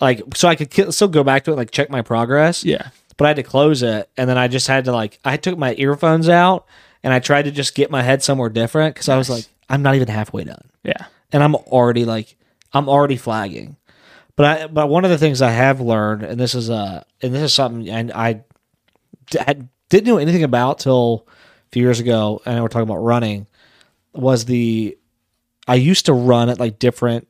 like 0.00 0.22
so 0.36 0.46
I 0.46 0.54
could 0.54 0.70
ki- 0.70 0.92
still 0.92 1.08
go 1.08 1.24
back 1.24 1.44
to 1.44 1.52
it, 1.52 1.56
like 1.56 1.70
check 1.72 1.90
my 1.90 2.02
progress. 2.02 2.62
yeah, 2.64 2.90
but 3.16 3.24
I 3.24 3.28
had 3.28 3.36
to 3.38 3.42
close 3.42 3.82
it, 3.82 4.08
and 4.16 4.30
then 4.30 4.38
I 4.38 4.46
just 4.46 4.68
had 4.68 4.84
to 4.84 4.92
like 4.92 5.18
I 5.24 5.36
took 5.36 5.58
my 5.58 5.74
earphones 5.78 6.28
out 6.28 6.66
and 7.02 7.12
I 7.12 7.18
tried 7.18 7.46
to 7.46 7.50
just 7.50 7.74
get 7.74 7.90
my 7.90 8.02
head 8.02 8.22
somewhere 8.22 8.48
different 8.48 8.94
because 8.94 9.08
I 9.08 9.16
was 9.18 9.28
like 9.28 9.46
I'm 9.68 9.82
not 9.82 9.96
even 9.96 10.08
halfway 10.08 10.44
done, 10.44 10.70
yeah. 10.84 11.06
and 11.32 11.42
I'm 11.42 11.54
already 11.56 12.04
like 12.04 12.36
I'm 12.72 12.88
already 12.88 13.16
flagging. 13.16 13.76
But 14.36 14.46
I 14.46 14.66
but 14.68 14.88
one 14.88 15.04
of 15.04 15.10
the 15.10 15.18
things 15.18 15.42
I 15.42 15.50
have 15.50 15.80
learned, 15.80 16.22
and 16.22 16.38
this 16.38 16.54
is 16.54 16.70
uh 16.70 17.02
and 17.22 17.34
this 17.34 17.42
is 17.42 17.52
something 17.52 17.88
and 17.90 18.12
I, 18.12 18.44
had, 19.38 19.68
didn't 19.90 20.06
know 20.06 20.18
anything 20.18 20.44
about 20.44 20.78
till 20.78 21.26
a 21.28 21.70
few 21.72 21.82
years 21.82 21.98
ago, 22.00 22.40
and 22.46 22.62
we're 22.62 22.68
talking 22.68 22.88
about 22.88 23.02
running, 23.02 23.46
was 24.18 24.44
the 24.46 24.96
I 25.66 25.74
used 25.76 26.06
to 26.06 26.12
run 26.12 26.48
at 26.48 26.58
like 26.60 26.78
different 26.78 27.28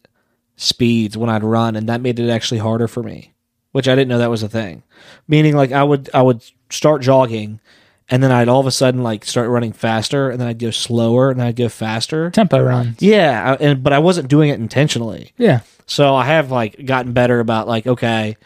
speeds 0.57 1.17
when 1.17 1.31
I'd 1.31 1.45
run, 1.45 1.77
and 1.77 1.89
that 1.89 2.01
made 2.01 2.19
it 2.19 2.31
actually 2.31 2.59
harder 2.59 2.89
for 2.89 3.03
me, 3.03 3.33
which 3.73 3.89
I 3.89 3.95
didn't 3.95 4.09
know 4.09 4.19
that 4.19 4.31
was 4.31 4.43
a 4.43 4.49
thing. 4.49 4.83
Meaning, 5.27 5.57
like 5.57 5.73
I 5.73 5.83
would 5.85 6.11
I 6.15 6.23
would 6.23 6.43
start 6.71 7.03
jogging, 7.03 7.61
and 8.09 8.23
then 8.23 8.33
I'd 8.33 8.49
all 8.49 8.61
of 8.61 8.67
a 8.67 8.71
sudden 8.73 9.03
like 9.03 9.25
start 9.25 9.49
running 9.51 9.73
faster, 9.73 10.31
and 10.31 10.41
then 10.41 10.49
I'd 10.49 10.59
go 10.59 10.71
slower, 10.71 11.31
and 11.31 11.39
then 11.41 11.47
I'd 11.47 11.57
go 11.57 11.69
faster. 11.69 12.31
Tempo 12.31 12.61
runs. 12.63 13.01
Yeah, 13.01 13.57
I- 13.59 13.65
and 13.65 13.83
but 13.83 13.93
I 13.93 13.99
wasn't 13.99 14.29
doing 14.29 14.51
it 14.51 14.61
intentionally. 14.61 15.33
Yeah, 15.37 15.61
So 15.87 16.15
I 16.15 16.25
have 16.27 16.51
like 16.51 16.85
gotten 16.87 17.13
better 17.13 17.41
about 17.41 17.69
like 17.69 17.87
okay, 17.87 18.37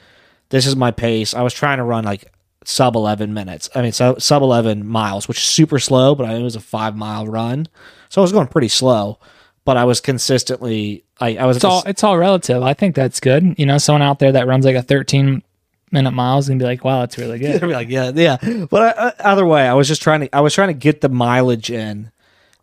this 0.50 0.66
is 0.66 0.76
my 0.76 0.90
pace. 0.90 1.34
I 1.34 1.42
was 1.42 1.54
trying 1.54 1.78
to 1.78 1.84
run 1.84 2.04
like 2.04 2.24
sub 2.64 2.94
11 2.94 3.34
minutes. 3.34 3.68
I 3.74 3.82
mean 3.82 3.92
sub 3.92 4.20
sub 4.22 4.42
11 4.42 4.86
miles, 4.86 5.28
which 5.28 5.38
is 5.38 5.44
super 5.44 5.78
slow, 5.78 6.14
but 6.14 6.26
I 6.26 6.34
it 6.34 6.42
was 6.42 6.56
a 6.56 6.60
5 6.60 6.96
mile 6.96 7.26
run. 7.26 7.68
So 8.12 8.20
I 8.20 8.22
was 8.22 8.30
going 8.32 8.46
pretty 8.48 8.68
slow, 8.68 9.18
but 9.64 9.78
I 9.78 9.86
was 9.86 10.02
consistently 10.02 11.02
I 11.18 11.38
I 11.38 11.46
was 11.46 11.56
it's 11.56 11.64
all 11.64 11.82
it's 11.86 12.04
all 12.04 12.18
relative. 12.18 12.62
I 12.62 12.74
think 12.74 12.94
that's 12.94 13.20
good. 13.20 13.54
You 13.56 13.64
know, 13.64 13.78
someone 13.78 14.02
out 14.02 14.18
there 14.18 14.32
that 14.32 14.46
runs 14.46 14.66
like 14.66 14.76
a 14.76 14.82
13 14.82 15.42
minute 15.90 16.10
miles 16.10 16.50
and 16.50 16.58
be 16.58 16.66
like, 16.66 16.84
"Wow, 16.84 17.00
that's 17.00 17.16
really 17.16 17.38
good." 17.38 17.58
Be 17.62 17.68
like, 17.68 17.88
yeah, 17.88 18.12
yeah. 18.14 18.36
But 18.68 18.98
I, 18.98 19.08
I, 19.08 19.32
either 19.32 19.46
way, 19.46 19.66
I 19.66 19.72
was 19.72 19.88
just 19.88 20.02
trying 20.02 20.20
to, 20.20 20.36
I 20.36 20.40
was 20.40 20.52
trying 20.52 20.68
to 20.68 20.74
get 20.74 21.00
the 21.00 21.08
mileage 21.08 21.70
in. 21.70 22.10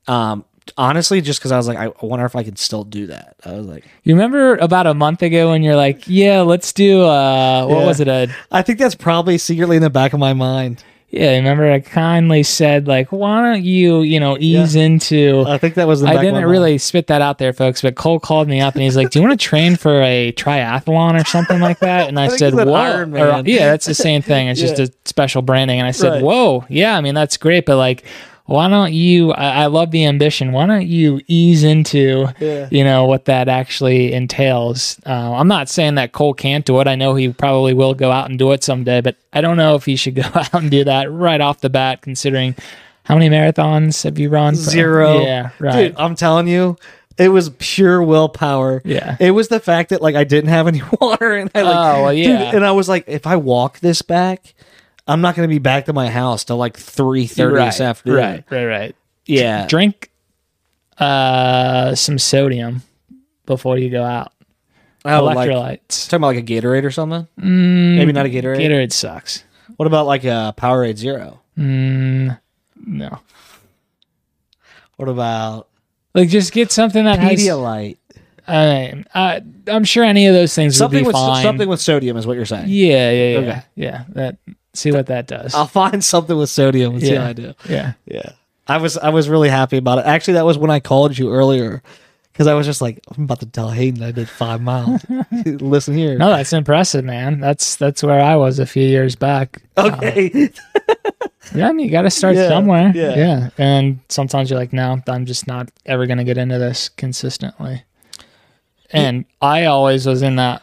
Um, 0.07 0.46
honestly, 0.78 1.19
just 1.19 1.40
because 1.40 1.52
I 1.52 1.57
was 1.57 1.68
like, 1.68 1.80
I 1.80 1.92
wonder 2.06 2.25
if 2.25 2.36
I 2.36 2.44
could 2.44 2.60
still 2.60 2.84
do 2.84 3.07
that. 3.07 3.36
I 3.44 3.54
was 3.54 3.66
like, 3.66 3.86
You 4.04 4.13
remember 4.13 4.56
about 4.57 4.86
a 4.86 4.94
month 4.94 5.24
ago 5.24 5.50
when 5.50 5.63
you're 5.63 5.75
like, 5.75 6.04
"Yeah, 6.06 6.42
let's 6.42 6.74
do 6.74 7.02
uh, 7.02 7.66
what 7.66 7.80
Yeah. 7.80 7.86
was 7.88 8.00
it? 8.00 8.07
A 8.07 8.28
I 8.52 8.62
think 8.62 8.78
that's 8.78 8.94
probably 8.94 9.40
secretly 9.40 9.78
in 9.78 9.81
the 9.81 9.90
back 9.90 10.13
of 10.13 10.19
my 10.19 10.34
mind. 10.34 10.84
Yeah." 11.10 11.32
I 11.32 11.36
remember, 11.38 11.72
I 11.72 11.80
kindly 11.80 12.44
said 12.44 12.88
like, 12.88 13.12
"Why 13.12 13.42
don't 13.42 13.64
you, 13.64 14.02
you 14.02 14.20
know, 14.20 14.38
ease 14.40 14.76
into." 14.76 15.44
I 15.48 15.58
think 15.58 15.76
that 15.76 15.88
was. 15.88 16.02
The 16.02 16.08
I 16.08 16.22
didn't 16.22 16.46
really 16.46 16.78
spit 16.78 17.08
that 17.08 17.22
out 17.22 17.38
there, 17.38 17.54
folks, 17.54 17.82
but 17.82 17.96
Cole 17.96 18.20
called 18.20 18.48
me 18.48 18.62
up 18.62 18.76
and 18.76 18.84
he's 18.84 18.96
like, 18.96 19.10
"Do 19.12 19.20
you 19.20 19.28
want 19.28 19.40
to 19.40 19.44
train 19.44 19.76
for 19.76 20.02
a 20.02 20.32
triathlon 20.34 21.20
or 21.20 21.26
something 21.26 21.60
like 21.60 21.80
that?" 21.80 22.08
And 22.10 22.20
I, 22.20 22.26
I 22.26 22.28
said, 22.30 22.54
he 22.54 22.58
said 22.60 22.68
"Whoa!" 22.68 22.74
Ironman. 22.74 23.46
Or- 23.46 23.50
yeah, 23.50 23.72
that's 23.72 23.86
the 23.86 23.94
same 23.96 24.22
thing. 24.22 24.48
It's 24.48 24.60
just 24.68 24.80
a 24.80 24.92
special 25.06 25.42
branding. 25.42 25.80
And 25.80 25.88
I 25.88 25.92
said, 25.92 26.14
Right. 26.14 26.24
"Whoa, 26.24 26.66
yeah, 26.70 26.98
I 26.98 27.02
mean 27.02 27.16
that's 27.16 27.38
great, 27.38 27.66
but 27.66 27.78
like, 27.78 28.04
why 28.50 28.68
don't 28.68 28.92
you? 28.94 29.31
I, 29.31 29.63
I 29.63 29.66
love 29.68 29.92
the 29.92 30.06
ambition. 30.06 30.51
Why 30.51 30.66
don't 30.66 30.86
you 30.88 31.22
ease 31.28 31.63
into, 31.63 32.28
Yeah. 32.40 32.68
you 32.72 32.84
know, 32.84 33.06
what 33.06 33.25
that 33.25 33.48
actually 33.48 34.13
entails? 34.13 35.00
Uh, 35.06 35.34
I'm 35.34 35.48
not 35.48 35.69
saying 35.69 35.96
that 35.96 36.12
Cole 36.12 36.34
can't 36.34 36.66
do 36.66 36.80
it. 36.81 36.88
I 36.88 36.96
know 36.96 37.16
he 37.16 37.31
probably 37.31 37.74
will 37.74 37.94
go 37.94 38.12
out 38.12 38.30
and 38.30 38.38
do 38.40 38.51
it 38.51 38.63
someday, 38.63 39.01
but 39.01 39.16
I 39.34 39.42
don't 39.42 39.57
know 39.57 39.75
if 39.75 39.86
he 39.86 39.96
should 39.96 40.16
go 40.24 40.24
out 40.34 40.54
and 40.54 40.69
do 40.72 40.84
that 40.84 41.12
right 41.12 41.42
off 41.42 41.62
the 41.62 41.69
bat, 41.69 42.02
considering." 42.02 42.56
How 43.04 43.16
many 43.18 43.30
marathons 43.35 44.04
have 44.04 44.19
you 44.19 44.30
run? 44.30 44.54
Zero. 44.54 45.21
Yeah, 45.21 45.50
right. 45.57 45.88
Dude, 45.88 45.95
I'm 45.97 46.14
telling 46.14 46.47
you, 46.47 46.78
it 47.18 47.30
was 47.30 47.50
pure 47.57 48.04
willpower. 48.04 48.83
Yeah. 48.85 49.18
It 49.19 49.31
was 49.31 49.47
the 49.47 49.59
fact 49.59 49.90
that 49.90 50.00
like 50.00 50.14
I 50.14 50.24
didn't 50.26 50.52
have 50.52 50.68
any 50.68 50.83
water 51.02 51.33
and 51.33 51.50
I 51.56 51.64
like 51.64 51.76
Oh, 51.76 52.04
well, 52.04 52.14
dude, 52.14 52.26
yeah. 52.28 52.56
and 52.56 52.64
I 52.64 52.71
was 52.71 52.88
like, 52.88 53.06
if 53.07 53.26
I 53.26 53.35
walk 53.38 53.80
this 53.80 54.04
back, 54.04 54.54
I'm 55.09 55.21
not 55.21 55.35
gonna 55.35 55.47
be 55.47 55.59
back 55.59 55.85
to 55.85 55.94
my 55.94 56.09
house 56.09 56.44
till 56.44 56.57
like 56.57 56.78
three 56.78 57.25
thirty 57.28 57.56
right, 57.56 57.66
this 57.66 57.81
afternoon. 57.81 58.18
Right, 58.18 58.44
right, 58.49 58.66
right. 58.66 58.95
Yeah. 59.25 59.66
Drink 59.68 60.11
uh 60.97 61.95
some 61.95 62.19
sodium 62.19 62.81
before 63.45 63.78
you 63.78 63.89
go 63.89 64.04
out. 64.04 64.33
Oh, 65.06 65.23
like, 65.23 65.49
Electrolytes. 65.49 66.06
talking 66.09 66.18
about 66.18 66.35
like 66.35 66.37
a 66.37 66.42
Gatorade 66.44 66.83
or 66.83 66.92
something? 66.92 67.25
Mm, 67.39 67.95
Maybe 67.97 68.11
not 68.11 68.25
a 68.25 68.30
Gatorade. 68.30 68.57
Gatorade 68.59 68.92
sucks. 68.92 69.44
What 69.78 69.85
about 69.87 70.06
like 70.07 70.25
a 70.25 70.54
Powerade 70.57 70.97
Zero? 70.97 71.39
Mm, 71.57 72.37
no. 72.85 73.19
What 74.97 75.07
about 75.09 75.69
Like 76.13 76.28
just 76.30 76.51
get 76.51 76.71
something 76.71 77.06
that 77.06 77.19
has. 77.19 77.39
Pedialyte? 77.39 77.97
I 78.47 78.66
mean, 78.66 79.06
I, 79.13 79.42
I'm 79.68 79.83
sure 79.83 80.04
any 80.04 80.25
of 80.25 80.33
those 80.33 80.54
things 80.56 80.75
Something 80.75 80.97
would 80.99 81.04
be 81.04 81.07
with 81.07 81.16
fine. 81.16 81.44
something 81.44 81.69
with 81.69 81.80
sodium 81.80 82.18
is 82.18 82.25
what 82.28 82.35
you're 82.35 82.45
saying. 82.47 82.66
Yeah, 82.68 83.11
yeah, 83.11 83.30
yeah, 83.30 83.37
Okay. 83.37 83.61
yeah. 83.75 84.04
That 84.09 84.37
see 84.80 84.92
what 84.92 85.07
that 85.07 85.28
does. 85.28 85.54
I'll 85.54 85.68
find 85.68 86.04
something 86.04 86.38
with 86.38 86.50
sodium 86.50 86.94
and 86.94 87.02
see 87.02 87.16
how 87.16 87.26
I 87.28 87.33
do. 87.33 87.54
yeah. 87.69 87.94
Yeah. 88.06 88.31
I 88.68 88.78
was 88.78 88.98
I 88.98 89.09
was 89.09 89.28
really 89.30 89.50
happy 89.50 89.78
about 89.78 89.98
it. 90.00 90.06
Actually, 90.06 90.36
that 90.36 90.45
was 90.45 90.57
when 90.57 90.69
I 90.71 90.80
called 90.80 91.18
you 91.18 91.31
earlier 91.33 91.81
because 92.31 92.45
I 92.45 92.54
was 92.54 92.68
just 92.68 92.81
like, 92.81 93.00
I'm 93.18 93.24
about 93.24 93.40
to 93.40 93.48
tell 93.48 93.69
Hayden 93.71 94.04
I 94.04 94.12
did 94.12 94.30
five 94.30 94.62
miles. 94.62 95.04
Listen 95.45 95.95
here. 95.95 96.18
No, 96.18 96.30
that's 96.30 96.54
impressive, 96.54 97.04
man. 97.04 97.40
That's 97.40 97.76
that's 97.78 98.04
where 98.04 98.21
I 98.21 98.36
was 98.36 98.59
a 98.59 98.66
few 98.68 98.86
years 98.88 99.16
back. 99.16 99.62
Okay. 99.78 100.50
Yeah, 101.56 101.68
I 101.69 101.71
mean, 101.71 101.88
you 101.88 101.92
got 101.92 102.04
to 102.04 102.12
start 102.12 102.36
Yeah, 102.36 102.48
somewhere. 102.48 102.92
yeah. 102.94 103.16
yeah. 103.16 103.50
And 103.57 104.02
sometimes 104.07 104.52
you're 104.52 104.59
like, 104.59 104.71
no, 104.71 105.02
I'm 105.07 105.26
just 105.26 105.48
not 105.48 105.71
ever 105.83 106.06
going 106.06 106.19
to 106.19 106.24
get 106.24 106.38
into 106.38 106.59
this 106.59 106.90
consistently. 106.90 107.81
And 108.92 109.26
I 109.42 109.66
always 109.66 110.06
was 110.06 110.21
in 110.21 110.36
that 110.36 110.62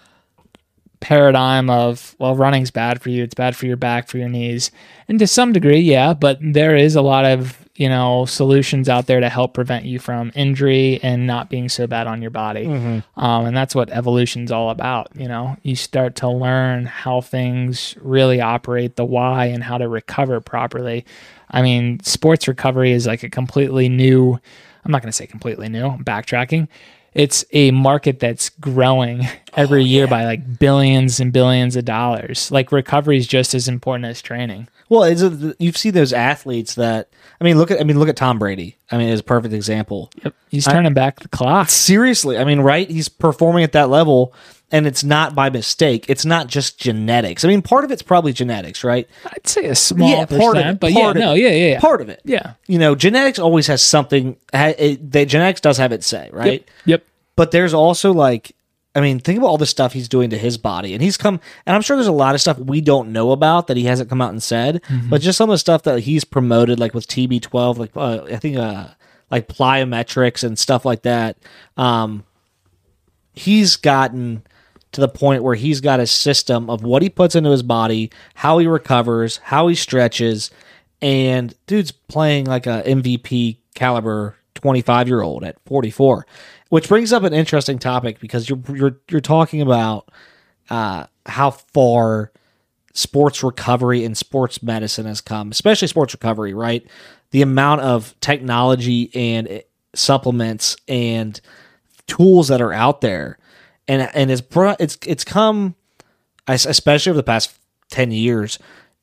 paradigm 1.00 1.68
of 1.70 2.14
well 2.18 2.34
running's 2.34 2.70
bad 2.70 3.00
for 3.00 3.10
you 3.10 3.22
it's 3.22 3.34
bad 3.34 3.54
for 3.54 3.66
your 3.66 3.76
back 3.76 4.08
for 4.08 4.18
your 4.18 4.28
knees. 4.28 4.70
And 5.08 5.18
to 5.18 5.26
some 5.26 5.52
degree 5.52 5.80
yeah 5.80 6.14
but 6.14 6.38
there 6.40 6.76
is 6.76 6.96
a 6.96 7.02
lot 7.02 7.24
of 7.24 7.58
you 7.74 7.88
know 7.90 8.24
solutions 8.24 8.88
out 8.88 9.06
there 9.06 9.20
to 9.20 9.28
help 9.28 9.52
prevent 9.52 9.84
you 9.84 9.98
from 9.98 10.32
injury 10.34 10.98
and 11.02 11.26
not 11.26 11.50
being 11.50 11.68
so 11.68 11.86
bad 11.86 12.06
on 12.06 12.22
your 12.22 12.30
body. 12.30 12.64
Um, 13.16 13.44
and 13.46 13.54
that's 13.56 13.74
what 13.74 13.90
evolution's 13.90 14.50
all 14.50 14.70
about 14.70 15.08
you 15.14 15.28
know. 15.28 15.56
You 15.62 15.76
start 15.76 16.16
to 16.16 16.28
learn 16.28 16.86
how 16.86 17.20
things 17.20 17.94
really 18.00 18.40
operate 18.40 18.96
the 18.96 19.04
why 19.04 19.46
and 19.46 19.62
how 19.62 19.76
to 19.78 19.88
recover 19.88 20.40
properly. 20.40 21.04
I 21.50 21.60
mean 21.62 22.00
sports 22.02 22.48
recovery 22.48 22.92
is 22.92 23.06
like 23.06 23.22
a 23.22 23.30
completely 23.30 23.88
new 23.88 24.40
i'm 24.84 24.90
not 24.90 25.02
going 25.02 25.10
to 25.10 25.16
say 25.16 25.26
completely 25.26 25.68
new 25.68 25.86
I'm 25.86 26.04
backtracking. 26.04 26.68
It's 27.12 27.44
a 27.52 27.70
market 27.70 28.20
that's 28.20 28.50
growing 28.50 29.26
every 29.56 29.82
oh, 29.82 29.84
year 29.84 30.06
by 30.06 30.24
like 30.24 30.58
billions 30.58 31.18
and 31.20 31.32
billions 31.32 31.76
of 31.76 31.84
dollars 31.84 32.50
like 32.50 32.70
recovery 32.72 33.16
is 33.16 33.26
just 33.26 33.54
as 33.54 33.66
important 33.68 34.04
as 34.04 34.20
training 34.22 34.68
Well, 34.88 35.02
it's 35.02 35.22
a, 35.22 35.54
you 35.58 35.72
see 35.72 35.90
those 35.90 36.12
athletes 36.12 36.74
that 36.76 37.08
I 37.40 37.44
mean, 37.44 37.58
look 37.58 37.70
at 37.70 37.80
I 37.80 37.84
mean, 37.84 37.98
look 37.98 38.08
at 38.08 38.16
Tom 38.16 38.38
Brady. 38.38 38.76
I 38.90 38.96
mean, 38.96 39.08
is 39.10 39.20
a 39.20 39.24
perfect 39.24 39.52
example. 39.52 40.10
Yep. 40.24 40.34
He's 40.48 40.64
turning 40.64 40.94
back 40.94 41.20
the 41.20 41.28
clock. 41.28 41.68
Seriously, 41.68 42.38
I 42.38 42.44
mean, 42.44 42.60
right? 42.60 42.88
He's 42.88 43.10
performing 43.10 43.62
at 43.62 43.72
that 43.72 43.90
level, 43.90 44.32
and 44.72 44.86
it's 44.86 45.04
not 45.04 45.34
by 45.34 45.50
mistake. 45.50 46.06
It's 46.08 46.24
not 46.24 46.46
just 46.46 46.78
genetics. 46.80 47.44
I 47.44 47.48
mean, 47.48 47.60
part 47.60 47.84
of 47.84 47.90
it's 47.90 48.00
probably 48.00 48.32
genetics, 48.32 48.84
right? 48.84 49.06
I'd 49.26 49.46
say 49.46 49.66
a 49.66 49.74
small 49.74 50.08
Yeah, 50.08 50.24
percent, 50.24 50.40
part 50.42 50.56
of 50.56 50.66
it, 50.66 50.80
but 50.80 50.92
yeah, 50.92 51.10
of 51.10 51.16
no, 51.16 51.34
it. 51.34 51.40
yeah, 51.40 51.48
yeah, 51.50 51.70
yeah. 51.72 51.80
Part 51.80 52.00
of 52.00 52.08
it. 52.08 52.22
yeah. 52.24 52.54
You 52.68 52.78
know, 52.78 52.94
genetics 52.94 53.38
always 53.38 53.66
has 53.66 53.82
something. 53.82 54.36
ha- 54.54 54.72
It, 54.78 55.12
the 55.12 55.26
genetics 55.26 55.60
does 55.60 55.76
have 55.76 55.92
its 55.92 56.06
say, 56.06 56.30
right? 56.32 56.62
Yep. 56.62 56.70
Yep. 56.86 57.04
But 57.36 57.50
there's 57.50 57.74
also 57.74 58.14
like, 58.14 58.55
I 58.96 59.00
mean, 59.00 59.20
think 59.20 59.38
about 59.38 59.48
all 59.48 59.58
the 59.58 59.66
stuff 59.66 59.92
he's 59.92 60.08
doing 60.08 60.30
to 60.30 60.38
his 60.38 60.56
body, 60.56 60.94
and 60.94 61.02
he's 61.02 61.18
come, 61.18 61.38
and 61.66 61.76
I'm 61.76 61.82
sure 61.82 61.96
there's 61.96 62.06
a 62.06 62.12
lot 62.12 62.34
of 62.34 62.40
stuff 62.40 62.58
we 62.58 62.80
don't 62.80 63.12
know 63.12 63.30
about 63.30 63.66
that 63.66 63.76
he 63.76 63.84
hasn't 63.84 64.08
come 64.08 64.22
out 64.22 64.30
and 64.30 64.42
said. 64.42 64.80
But 65.10 65.20
just 65.20 65.36
some 65.36 65.50
of 65.50 65.54
the 65.54 65.58
stuff 65.58 65.82
that 65.82 66.00
he's 66.00 66.24
promoted, 66.24 66.80
like 66.80 66.94
with 66.94 67.06
TB12, 67.06 67.76
like 67.76 67.90
uh, 67.94 68.24
I 68.24 68.36
think, 68.36 68.56
uh, 68.56 68.88
like 69.30 69.48
plyometrics 69.48 70.42
and 70.42 70.58
stuff 70.58 70.84
like 70.84 71.02
that. 71.02 71.36
Um, 71.76 72.24
he's 73.34 73.76
gotten 73.76 74.42
to 74.92 75.00
the 75.02 75.08
point 75.08 75.42
where 75.42 75.56
he's 75.56 75.82
got 75.82 76.00
a 76.00 76.06
system 76.06 76.70
of 76.70 76.82
what 76.82 77.02
he 77.02 77.10
puts 77.10 77.34
into 77.34 77.50
his 77.50 77.62
body, 77.62 78.10
how 78.34 78.56
he 78.58 78.66
recovers, 78.66 79.36
how 79.38 79.68
he 79.68 79.74
stretches, 79.74 80.50
and 81.02 81.54
dude's 81.66 81.92
playing 81.92 82.46
like 82.46 82.66
a 82.66 82.82
MVP 82.86 83.58
caliber 83.74 84.36
25 84.54 85.06
year 85.06 85.20
old 85.20 85.44
at 85.44 85.56
44, 85.66 86.26
which 86.68 86.88
brings 86.88 87.12
up 87.12 87.22
an 87.22 87.32
interesting 87.32 87.78
topic 87.78 88.18
because 88.20 88.48
you're 88.48 88.60
you're 88.72 89.00
you're 89.10 89.20
talking 89.20 89.60
about 89.60 90.10
uh, 90.70 91.06
how 91.26 91.50
far 91.50 92.32
sports 92.92 93.42
recovery 93.42 94.04
and 94.04 94.16
sports 94.16 94.62
medicine 94.62 95.06
has 95.06 95.20
come, 95.20 95.50
especially 95.50 95.88
sports 95.88 96.14
recovery, 96.14 96.54
right? 96.54 96.86
The 97.30 97.42
amount 97.42 97.82
of 97.82 98.18
technology 98.20 99.10
and 99.14 99.48
eh, 99.48 99.60
supplements 99.94 100.76
and 100.88 101.40
tools 102.06 102.48
that 102.48 102.60
are 102.60 102.72
out 102.72 103.00
there, 103.00 103.38
and 103.86 104.10
and 104.14 104.30
it's 104.30 104.40
brought 104.40 104.80
it's 104.80 104.98
it's 105.06 105.24
come, 105.24 105.74
especially 106.48 107.10
over 107.10 107.18
the 107.18 107.22
past 107.22 107.56
ten 107.90 108.10
years. 108.10 108.58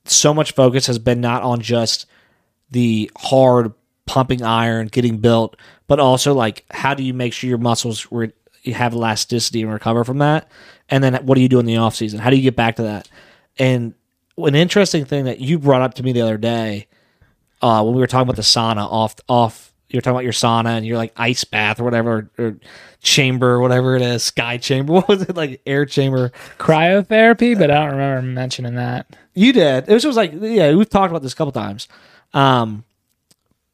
So 0.06 0.34
much 0.34 0.52
focus 0.52 0.86
has 0.86 0.98
been 0.98 1.22
not 1.22 1.42
on 1.42 1.60
just 1.60 2.06
the 2.70 3.10
hard 3.16 3.72
pumping 4.06 4.42
iron 4.42 4.88
getting 4.88 5.18
built, 5.18 5.56
but 5.86 6.00
also 6.00 6.34
like 6.34 6.64
how 6.70 6.94
do 6.94 7.02
you 7.02 7.14
make 7.14 7.32
sure 7.32 7.48
your 7.48 7.58
muscles 7.58 8.06
re- 8.10 8.32
have 8.66 8.94
elasticity 8.94 9.62
and 9.62 9.72
recover 9.72 10.04
from 10.04 10.18
that, 10.18 10.50
and 10.88 11.02
then 11.02 11.14
what 11.26 11.36
do 11.36 11.40
you 11.40 11.48
do 11.48 11.58
in 11.58 11.66
the 11.66 11.76
off 11.76 11.94
season? 11.94 12.20
How 12.20 12.30
do 12.30 12.36
you 12.36 12.42
get 12.42 12.56
back 12.56 12.76
to 12.76 12.82
that? 12.82 13.08
And 13.58 13.94
an 14.36 14.54
interesting 14.54 15.04
thing 15.04 15.24
that 15.26 15.40
you 15.40 15.58
brought 15.58 15.82
up 15.82 15.94
to 15.94 16.02
me 16.02 16.12
the 16.12 16.22
other 16.22 16.38
day 16.38 16.88
uh, 17.62 17.82
when 17.82 17.94
we 17.94 18.00
were 18.00 18.06
talking 18.06 18.28
about 18.28 18.36
the 18.36 18.42
sauna 18.42 18.84
off 18.90 19.16
off. 19.28 19.72
You 19.88 19.98
were 19.98 20.00
talking 20.00 20.16
about 20.16 20.24
your 20.24 20.32
sauna 20.32 20.76
and 20.76 20.84
your 20.84 20.96
like 20.96 21.12
ice 21.16 21.44
bath 21.44 21.78
or 21.78 21.84
whatever 21.84 22.28
or 22.36 22.56
chamber 23.00 23.52
or 23.52 23.60
whatever 23.60 23.94
it 23.94 24.02
is, 24.02 24.24
sky 24.24 24.56
chamber. 24.58 24.92
What 24.94 25.08
was 25.08 25.22
it 25.22 25.36
like 25.36 25.60
air 25.66 25.86
chamber? 25.86 26.32
Cryotherapy, 26.58 27.56
but 27.56 27.70
I 27.70 27.80
don't 27.80 27.92
remember 27.92 28.22
mentioning 28.22 28.74
that. 28.74 29.16
You 29.34 29.52
did. 29.52 29.88
It 29.88 29.92
was 29.92 30.02
just 30.02 30.16
like 30.16 30.32
yeah, 30.34 30.74
we've 30.74 30.88
talked 30.88 31.10
about 31.10 31.22
this 31.22 31.32
a 31.32 31.36
couple 31.36 31.52
times. 31.52 31.86
Um, 32.32 32.84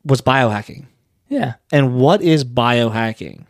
was 0.04 0.21
biohacking 0.21 0.85
Yeah. 1.28 1.54
and 1.73 1.95
what 1.97 2.23
is 2.23 2.45
biohacking? 2.45 3.45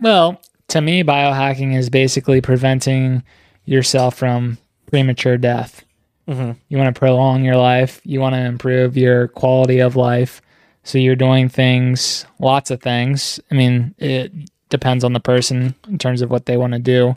Well, 0.00 0.40
to 0.68 0.80
me, 0.80 1.02
biohacking 1.02 1.74
is 1.76 1.88
basically 1.90 2.40
preventing 2.40 3.22
yourself 3.64 4.14
from 4.16 4.58
premature 4.90 5.36
death. 5.36 5.84
Mhm. 6.28 6.56
You 6.68 6.78
want 6.78 6.92
to 6.94 6.98
prolong 6.98 7.44
your 7.44 7.56
life, 7.56 8.00
you 8.04 8.20
want 8.20 8.34
to 8.34 8.40
improve 8.40 8.96
your 8.96 9.28
quality 9.28 9.78
of 9.80 9.94
life. 9.96 10.42
So 10.82 10.98
you're 10.98 11.16
doing 11.16 11.48
things, 11.48 12.26
lots 12.38 12.70
of 12.70 12.80
things. 12.80 13.40
I 13.50 13.54
mean, 13.54 13.94
it 13.98 14.32
depends 14.68 15.04
on 15.04 15.12
the 15.12 15.20
person 15.20 15.74
in 15.88 15.98
terms 15.98 16.22
of 16.22 16.30
what 16.30 16.46
they 16.46 16.56
want 16.56 16.72
to 16.74 16.78
do. 16.78 17.16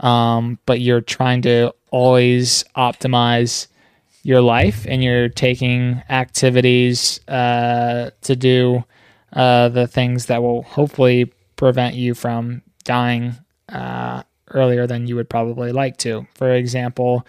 Um, 0.00 0.58
but 0.66 0.80
you're 0.80 1.00
trying 1.00 1.42
to 1.42 1.72
always 1.90 2.64
optimize 2.76 3.66
your 4.26 4.40
life 4.40 4.84
and 4.88 5.04
you're 5.04 5.28
taking 5.28 6.02
activities 6.10 7.20
uh, 7.28 8.10
to 8.22 8.34
do 8.34 8.82
uh, 9.32 9.68
the 9.68 9.86
things 9.86 10.26
that 10.26 10.42
will 10.42 10.62
hopefully 10.62 11.32
prevent 11.54 11.94
you 11.94 12.12
from 12.12 12.60
dying 12.82 13.36
uh, 13.68 14.24
earlier 14.50 14.84
than 14.84 15.06
you 15.06 15.14
would 15.14 15.30
probably 15.30 15.70
like 15.70 15.96
to. 15.98 16.26
For 16.34 16.52
example, 16.52 17.24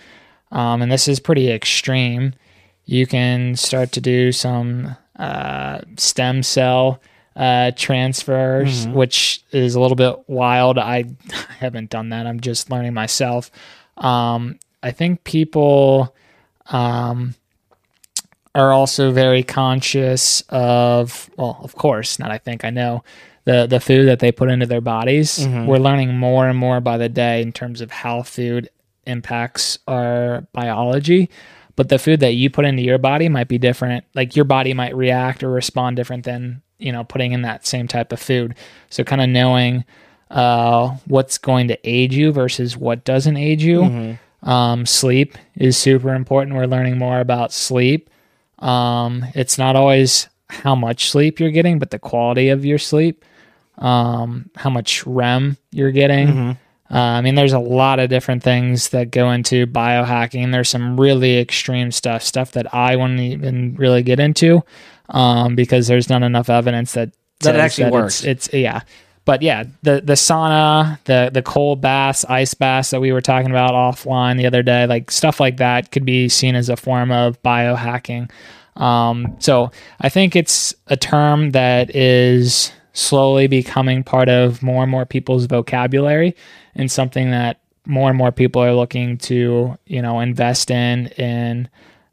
um, 0.51 0.81
and 0.81 0.91
this 0.91 1.07
is 1.07 1.19
pretty 1.19 1.51
extreme, 1.51 2.33
you 2.85 3.05
can 3.05 3.55
start 3.55 3.91
to 3.91 4.01
do 4.01 4.31
some 4.31 4.97
uh, 5.19 5.81
stem 5.97 6.41
cell 6.41 6.99
uh, 7.35 7.73
transfers, 7.75 8.87
which 8.87 9.43
is 9.51 9.75
a 9.75 9.79
little 9.79 9.95
bit 9.95 10.27
wild. 10.27 10.79
I 10.79 11.05
haven't 11.59 11.91
done 11.91 12.09
that. 12.09 12.25
I'm 12.25 12.39
just 12.39 12.71
learning 12.71 12.95
myself. 12.95 13.51
Um, 13.97 14.57
I 14.81 14.89
think 14.89 15.23
people 15.25 16.15
um, 16.69 17.35
are 18.55 18.71
also 18.71 19.11
very 19.11 19.43
conscious 19.43 20.41
of, 20.49 21.29
well, 21.37 21.59
of 21.61 21.75
course, 21.75 22.17
not 22.19 22.31
I 22.31 22.37
think, 22.37 22.65
I 22.65 22.69
know, 22.69 23.03
the, 23.45 23.67
the 23.67 23.79
food 23.79 24.07
that 24.07 24.19
they 24.19 24.31
put 24.31 24.49
into 24.49 24.65
their 24.65 24.81
bodies. 24.81 25.45
We're 25.67 25.77
learning 25.77 26.17
more 26.17 26.47
and 26.49 26.57
more 26.57 26.81
by 26.81 26.97
the 26.97 27.07
day 27.09 27.41
in 27.41 27.51
terms 27.53 27.81
of 27.81 27.91
how 27.91 28.23
food 28.23 28.69
impacts 29.05 29.79
our 29.87 30.45
biology. 30.53 31.29
But 31.75 31.89
the 31.89 31.99
food 31.99 32.19
that 32.21 32.33
you 32.33 32.49
put 32.49 32.65
into 32.65 32.81
your 32.81 32.97
body 32.97 33.29
might 33.29 33.47
be 33.47 33.57
different. 33.59 34.03
Like 34.15 34.35
your 34.35 34.45
body 34.45 34.73
might 34.73 34.95
react 34.95 35.43
or 35.43 35.49
respond 35.49 35.95
different 35.95 36.25
than, 36.25 36.61
you 36.79 36.91
know, 36.91 37.03
putting 37.03 37.31
in 37.33 37.43
that 37.43 37.67
same 37.67 37.87
type 37.87 38.11
of 38.11 38.19
food. 38.19 38.55
So 38.89 39.03
kind 39.03 39.21
of 39.21 39.29
knowing 39.29 39.85
uh, 40.31 40.97
what's 41.05 41.37
going 41.37 41.67
to 41.69 41.77
aid 41.87 42.13
you 42.13 42.31
versus 42.31 42.75
what 42.75 43.05
doesn't 43.05 43.37
aid 43.37 43.61
you. 43.61 44.17
Um, 44.43 44.85
sleep 44.85 45.37
is 45.55 45.77
super 45.77 46.13
important. 46.13 46.55
We're 46.55 46.65
learning 46.67 46.97
more 46.97 47.19
about 47.19 47.51
sleep. 47.51 48.09
Um, 48.59 49.25
it's 49.35 49.57
not 49.57 49.75
always 49.75 50.29
how 50.49 50.75
much 50.75 51.09
sleep 51.09 51.39
you're 51.39 51.51
getting, 51.51 51.79
but 51.79 51.89
the 51.91 51.99
quality 51.99 52.49
of 52.49 52.63
your 52.65 52.77
sleep, 52.77 53.25
um, 53.77 54.49
how 54.55 54.69
much 54.69 55.05
REM 55.05 55.57
you're 55.71 55.91
getting. 55.91 56.57
Uh, 56.89 56.97
I 56.97 57.21
mean, 57.21 57.35
there's 57.35 57.53
a 57.53 57.59
lot 57.59 57.99
of 57.99 58.09
different 58.09 58.41
things 58.43 58.89
that 58.89 59.11
go 59.11 59.31
into 59.31 59.67
biohacking. 59.67 60.51
There's 60.51 60.69
some 60.69 60.97
really 60.99 61.37
extreme 61.37 61.91
stuff, 61.91 62.23
stuff 62.23 62.51
that 62.53 62.73
I 62.73 62.95
wouldn't 62.95 63.19
even 63.19 63.75
really 63.75 64.03
get 64.03 64.19
into 64.21 64.63
um, 65.09 65.55
because 65.55 65.87
there's 65.87 66.09
not 66.09 66.23
enough 66.23 66.49
evidence 66.49 66.93
that 66.93 67.11
That 67.41 67.57
actually 67.57 67.87
it's- 67.87 67.93
works. 68.01 68.23
It's, 68.23 68.49
yeah, 68.53 68.81
but 69.27 69.41
yeah, 69.41 69.65
the 69.83 69.99
the 69.99 70.13
sauna, 70.13 71.03
the 71.03 71.29
the 71.33 71.41
cold 71.41 71.81
baths, 71.81 72.23
ice 72.29 72.53
baths 72.53 72.91
that 72.91 73.01
we 73.01 73.11
were 73.11 73.19
talking 73.19 73.51
about 73.51 73.71
offline 73.71 74.37
the 74.37 74.47
other 74.47 74.63
day, 74.63 74.87
like 74.87 75.11
stuff 75.11 75.41
like 75.41 75.57
that, 75.57 75.91
could 75.91 76.05
be 76.05 76.29
seen 76.29 76.55
as 76.55 76.69
a 76.69 76.77
form 76.77 77.11
of 77.11 77.39
biohacking. 77.43 78.31
Um, 78.77 79.35
so 79.39 79.69
I 79.99 80.07
think 80.07 80.37
it's 80.37 80.73
a 80.87 80.95
term 80.95 81.51
that 81.51 81.93
is 81.93 82.71
slowly 82.93 83.47
becoming 83.47 84.01
part 84.01 84.29
of 84.29 84.63
more 84.63 84.83
and 84.83 84.89
more 84.89 85.05
people's 85.05 85.45
vocabulary 85.45 86.33
and 86.73 86.89
something 86.89 87.29
that 87.31 87.59
more 87.85 88.07
and 88.07 88.17
more 88.17 88.31
people 88.31 88.63
are 88.63 88.73
looking 88.73 89.17
to, 89.17 89.77
you 89.87 90.01
know, 90.01 90.21
invest 90.21 90.71
in 90.71 91.07
and 91.17 91.69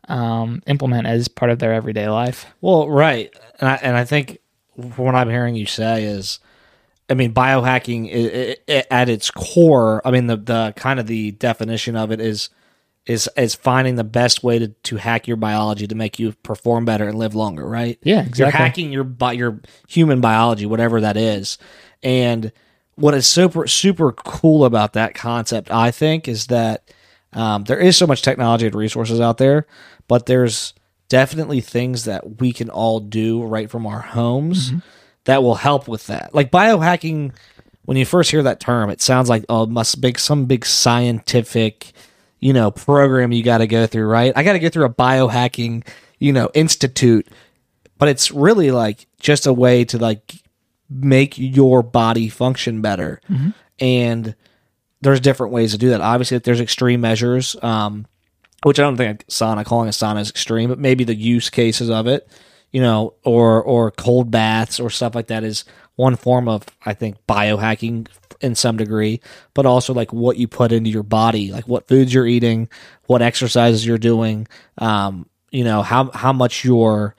um, 0.09 0.65
implement 0.67 1.07
as 1.07 1.29
part 1.29 1.53
of 1.53 1.61
their 1.61 1.73
everyday 1.73 2.09
life. 2.09 2.47
Well, 2.61 2.89
right, 2.91 3.33
and 3.61 3.69
I, 3.69 3.75
and 3.77 3.97
I 3.97 4.05
think 4.05 4.41
what 4.75 5.15
I'm 5.15 5.31
hearing 5.31 5.55
you 5.55 5.67
say 5.67 6.03
is, 6.03 6.41
I 7.09 7.15
mean, 7.15 7.35
biohacking 7.35 8.11
i 8.13 8.57
i 8.69 8.85
at 8.91 9.09
its 9.09 9.31
core. 9.31 10.07
I 10.07 10.11
mean, 10.11 10.27
the 10.27 10.37
the 10.37 10.73
kind 10.77 10.99
of 10.99 11.07
the 11.07 11.33
definition 11.33 11.97
of 11.97 12.11
it 12.11 12.21
is 12.21 12.49
is 13.07 13.29
is 13.37 13.55
finding 13.55 13.97
the 13.97 14.05
best 14.05 14.43
way 14.43 14.59
to, 14.59 14.69
to 14.69 14.97
hack 14.97 15.29
your 15.29 15.37
biology 15.37 15.87
to 15.87 15.95
make 15.95 16.19
you 16.19 16.33
perform 16.43 16.85
better 16.85 17.07
and 17.07 17.19
live 17.19 17.35
longer. 17.35 17.67
Right? 17.67 17.99
Yeah, 18.03 18.27
You're 18.35 18.51
hacking 18.51 18.93
your 18.93 19.07
your 19.33 19.61
human 19.89 20.21
biology, 20.21 20.67
whatever 20.67 21.01
that 21.03 21.17
is, 21.17 21.59
and 22.03 22.53
what 22.95 23.15
is 23.15 23.27
super 23.27 23.67
super 23.67 24.13
cool 24.13 24.65
about 24.65 24.95
that 24.95 25.15
concept, 25.15 25.71
I 25.71 25.91
think, 25.91 26.27
is 26.29 26.47
that 26.47 26.91
um, 27.35 27.65
there 27.65 27.79
is 27.79 27.97
so 27.97 28.07
much 28.07 28.23
technology 28.23 28.67
and 28.67 28.75
resources 28.75 29.21
out 29.21 29.39
there, 29.39 29.67
but 30.09 30.27
there's 30.27 30.73
definitely 31.09 31.61
things 31.61 32.05
that 32.05 32.41
we 32.41 32.53
can 32.53 32.71
all 32.71 32.99
do 32.99 33.43
right 33.45 33.71
from 33.71 33.87
our 33.87 34.01
homes 34.01 34.73
that 35.25 35.43
will 35.43 35.55
help 35.55 35.89
with 35.89 36.07
that. 36.09 36.35
Like 36.35 36.51
biohacking, 36.51 37.33
when 37.85 37.97
you 37.97 38.05
first 38.05 38.31
hear 38.31 38.43
that 38.43 38.61
term, 38.61 38.91
it 38.91 39.01
sounds 39.01 39.29
like 39.29 39.45
oh, 39.49 39.67
must 39.67 40.01
be 40.01 40.15
some 40.17 40.47
big 40.47 40.65
scientific, 40.65 41.93
you 42.41 42.53
know, 42.53 42.71
program 42.71 43.33
you 43.33 43.43
got 43.43 43.59
to 43.59 43.67
go 43.67 43.87
through, 43.87 44.07
right? 44.07 44.33
I 44.37 44.43
got 44.43 44.55
to 44.55 44.59
go 44.59 44.69
through 44.69 44.87
a 44.87 44.95
biohacking, 44.95 45.87
you 46.19 46.33
know, 46.33 46.51
institute, 46.55 47.29
but 47.99 48.09
it's 48.09 48.31
really 48.31 48.71
like 48.71 49.07
just 49.19 49.47
a 49.47 49.53
way 49.53 49.85
to 49.87 49.99
like 49.99 50.35
make 50.91 51.39
your 51.39 51.83
body 51.83 52.29
function 52.29 52.81
better. 52.83 53.21
And 53.81 54.35
there's 55.01 55.21
different 55.21 55.53
ways 55.53 55.73
to 55.73 55.79
do 55.79 55.91
that. 55.91 56.01
Obviously, 56.01 56.39
there's 56.39 56.61
extreme 56.61 57.01
measures, 57.01 57.57
um, 57.63 58.07
which 58.63 58.79
I 58.79 58.83
don't 58.83 58.97
think 58.97 59.27
sauna 59.27 59.65
calling 59.65 59.89
a 59.89 59.93
sauna 59.93 60.21
is 60.21 60.31
extreme, 60.31 60.71
but 60.71 60.79
maybe 60.79 61.05
the 61.05 61.15
use 61.15 61.51
cases 61.51 61.91
of 61.91 62.07
it, 62.07 62.27
you 62.75 62.81
know, 62.81 63.15
or 63.23 63.63
or 63.63 63.93
cold 63.93 64.33
baths 64.33 64.81
or 64.81 64.91
stuff 64.91 65.15
like 65.15 65.29
that 65.29 65.45
is 65.45 65.65
one 65.95 66.17
form 66.17 66.49
of 66.49 66.67
I 66.85 66.93
think 66.93 67.25
biohacking 67.29 68.09
in 68.41 68.57
some 68.57 68.77
degree, 68.77 69.21
but 69.55 69.65
also 69.65 69.95
like 69.95 70.13
what 70.13 70.39
you 70.39 70.49
put 70.49 70.73
into 70.73 70.91
your 70.91 71.05
body, 71.05 71.53
like 71.53 71.69
what 71.69 71.87
foods 71.87 72.13
you're 72.13 72.27
eating, 72.27 72.69
what 73.07 73.23
exercises 73.23 73.87
you're 73.87 73.97
doing, 73.97 74.49
um, 74.79 75.27
you 75.53 75.63
know, 75.63 75.83
how 75.83 76.11
how 76.11 76.33
much 76.33 76.65
you're 76.65 77.15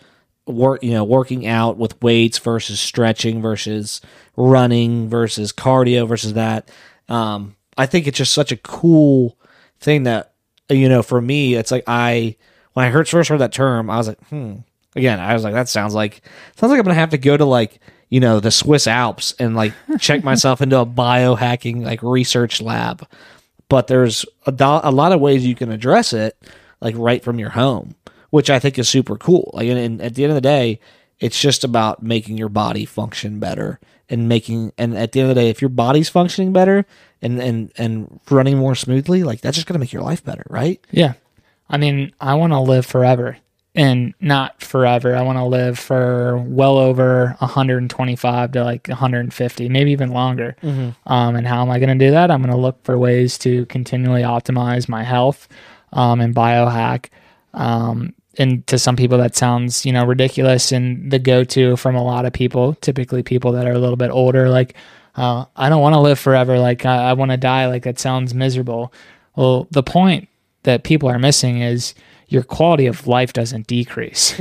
work 0.45 0.83
you 0.83 0.91
know 0.91 1.05
working 1.05 1.47
out 1.47 1.77
with 1.77 1.99
weights 2.03 2.37
versus 2.37 2.77
stretching 2.77 3.41
versus 3.41 4.01
running 4.35 5.07
versus 5.07 5.53
cardio 5.53 6.05
versus 6.05 6.33
that. 6.33 6.69
Um 7.07 7.55
i 7.77 7.85
think 7.85 8.07
it's 8.07 8.17
just 8.17 8.33
such 8.33 8.51
a 8.51 8.57
cool 8.57 9.37
thing 9.79 10.03
that 10.03 10.33
you 10.69 10.87
know 10.87 11.03
for 11.03 11.19
me 11.19 11.55
it's 11.55 11.71
like 11.71 11.83
i 11.87 12.35
when 12.73 12.85
i 12.85 12.89
heard 12.89 13.07
first 13.07 13.29
heard 13.29 13.41
that 13.41 13.51
term 13.51 13.89
i 13.89 13.97
was 13.97 14.07
like 14.07 14.19
hmm 14.29 14.55
again 14.95 15.19
i 15.19 15.33
was 15.33 15.43
like 15.43 15.53
that 15.53 15.69
sounds 15.69 15.93
like 15.93 16.21
sounds 16.55 16.71
like 16.71 16.79
i'm 16.79 16.85
gonna 16.85 16.95
have 16.95 17.09
to 17.09 17.17
go 17.17 17.35
to 17.35 17.45
like 17.45 17.79
you 18.09 18.19
know 18.19 18.39
the 18.39 18.51
swiss 18.51 18.87
alps 18.87 19.33
and 19.39 19.55
like 19.55 19.73
check 19.99 20.23
myself 20.31 20.61
into 20.61 20.79
a 20.79 20.85
biohacking 20.85 21.83
like 21.83 22.01
research 22.03 22.61
lab. 22.61 23.07
But 23.67 23.87
there's 23.87 24.25
a, 24.45 24.51
do- 24.51 24.63
a 24.83 24.91
lot 24.91 25.11
of 25.11 25.19
ways 25.19 25.45
you 25.45 25.55
can 25.55 25.71
address 25.71 26.13
it 26.13 26.37
like 26.81 26.95
right 26.97 27.23
from 27.23 27.39
your 27.39 27.49
home 27.49 27.95
which 28.29 28.49
i 28.49 28.59
think 28.59 28.77
is 28.77 28.87
super 28.87 29.17
cool. 29.17 29.49
Like 29.53 29.67
and, 29.67 29.79
and 29.79 30.01
at 30.01 30.15
the 30.15 30.23
end 30.23 30.31
of 30.31 30.35
the 30.35 30.41
day 30.41 30.79
it's 31.19 31.39
just 31.39 31.63
about 31.63 32.03
making 32.03 32.37
your 32.37 32.49
body 32.49 32.85
function 32.85 33.39
better 33.39 33.79
and 34.07 34.29
making 34.29 34.71
and 34.77 34.95
at 34.95 35.11
the 35.11 35.21
end 35.21 35.29
of 35.29 35.35
the 35.35 35.41
day 35.41 35.49
if 35.49 35.61
your 35.61 35.69
body's 35.69 36.09
functioning 36.09 36.53
better 36.53 36.85
and 37.21 37.41
and 37.41 37.71
and 37.77 38.19
running 38.29 38.57
more 38.57 38.75
smoothly 38.75 39.23
like 39.23 39.41
that's 39.41 39.55
just 39.55 39.67
to 39.67 39.79
make 39.79 39.93
your 39.93 40.03
life 40.03 40.23
better 40.23 40.43
right? 40.49 40.79
Yeah. 40.91 41.13
I 41.67 41.77
mean, 41.77 42.13
I 42.21 42.35
want 42.35 42.53
to 42.53 42.59
live 42.59 42.85
forever 42.85 43.37
and 43.75 44.13
not 44.21 44.61
forever. 44.61 45.15
I 45.15 45.21
want 45.21 45.37
to 45.37 45.43
live 45.43 45.77
for 45.77 46.37
well 46.37 46.77
over 46.77 47.35
125 47.39 48.53
to 48.53 48.63
like 48.63 48.87
150, 48.87 49.69
maybe 49.69 49.91
even 49.91 50.11
longer. 50.11 50.55
Um, 51.05 51.35
and 51.35 51.45
how 51.45 51.61
am 51.61 51.69
I 51.69 51.79
going 51.79 51.97
to 51.97 52.05
do 52.05 52.11
that? 52.11 52.31
I'm 52.31 52.41
going 52.41 52.53
to 52.55 52.59
look 52.59 52.83
for 52.83 52.97
ways 52.97 53.37
to 53.39 53.65
continually 53.65 54.21
optimize 54.21 54.87
my 54.87 55.03
health 55.03 55.47
um, 55.91 56.21
and 56.21 56.33
biohack. 56.33 57.09
Um, 57.53 58.13
and 58.37 58.65
to 58.67 58.77
some 58.77 58.95
people, 58.95 59.17
that 59.17 59.35
sounds, 59.35 59.85
you 59.85 59.93
know, 59.93 60.05
ridiculous 60.05 60.71
and 60.71 61.11
the 61.11 61.19
go 61.19 61.43
to 61.43 61.75
from 61.77 61.95
a 61.95 62.03
lot 62.03 62.25
of 62.25 62.33
people, 62.33 62.75
typically 62.75 63.23
people 63.23 63.51
that 63.53 63.65
are 63.65 63.71
a 63.73 63.79
little 63.79 63.95
bit 63.97 64.11
older, 64.11 64.49
like, 64.49 64.73
uh, 65.15 65.45
I 65.55 65.69
don't 65.69 65.81
want 65.81 65.93
to 65.95 66.01
live 66.01 66.19
forever. 66.19 66.59
Like, 66.59 66.85
I, 66.85 67.11
I 67.11 67.13
want 67.13 67.31
to 67.31 67.37
die. 67.37 67.67
Like, 67.67 67.83
that 67.83 67.99
sounds 67.99 68.33
miserable. 68.33 68.91
Well, 69.37 69.67
the 69.71 69.83
point 69.83 70.27
that 70.63 70.83
people 70.83 71.09
are 71.09 71.19
missing 71.19 71.61
is 71.61 71.93
your 72.27 72.43
quality 72.43 72.87
of 72.87 73.07
life 73.07 73.33
doesn't 73.33 73.67
decrease. 73.67 74.37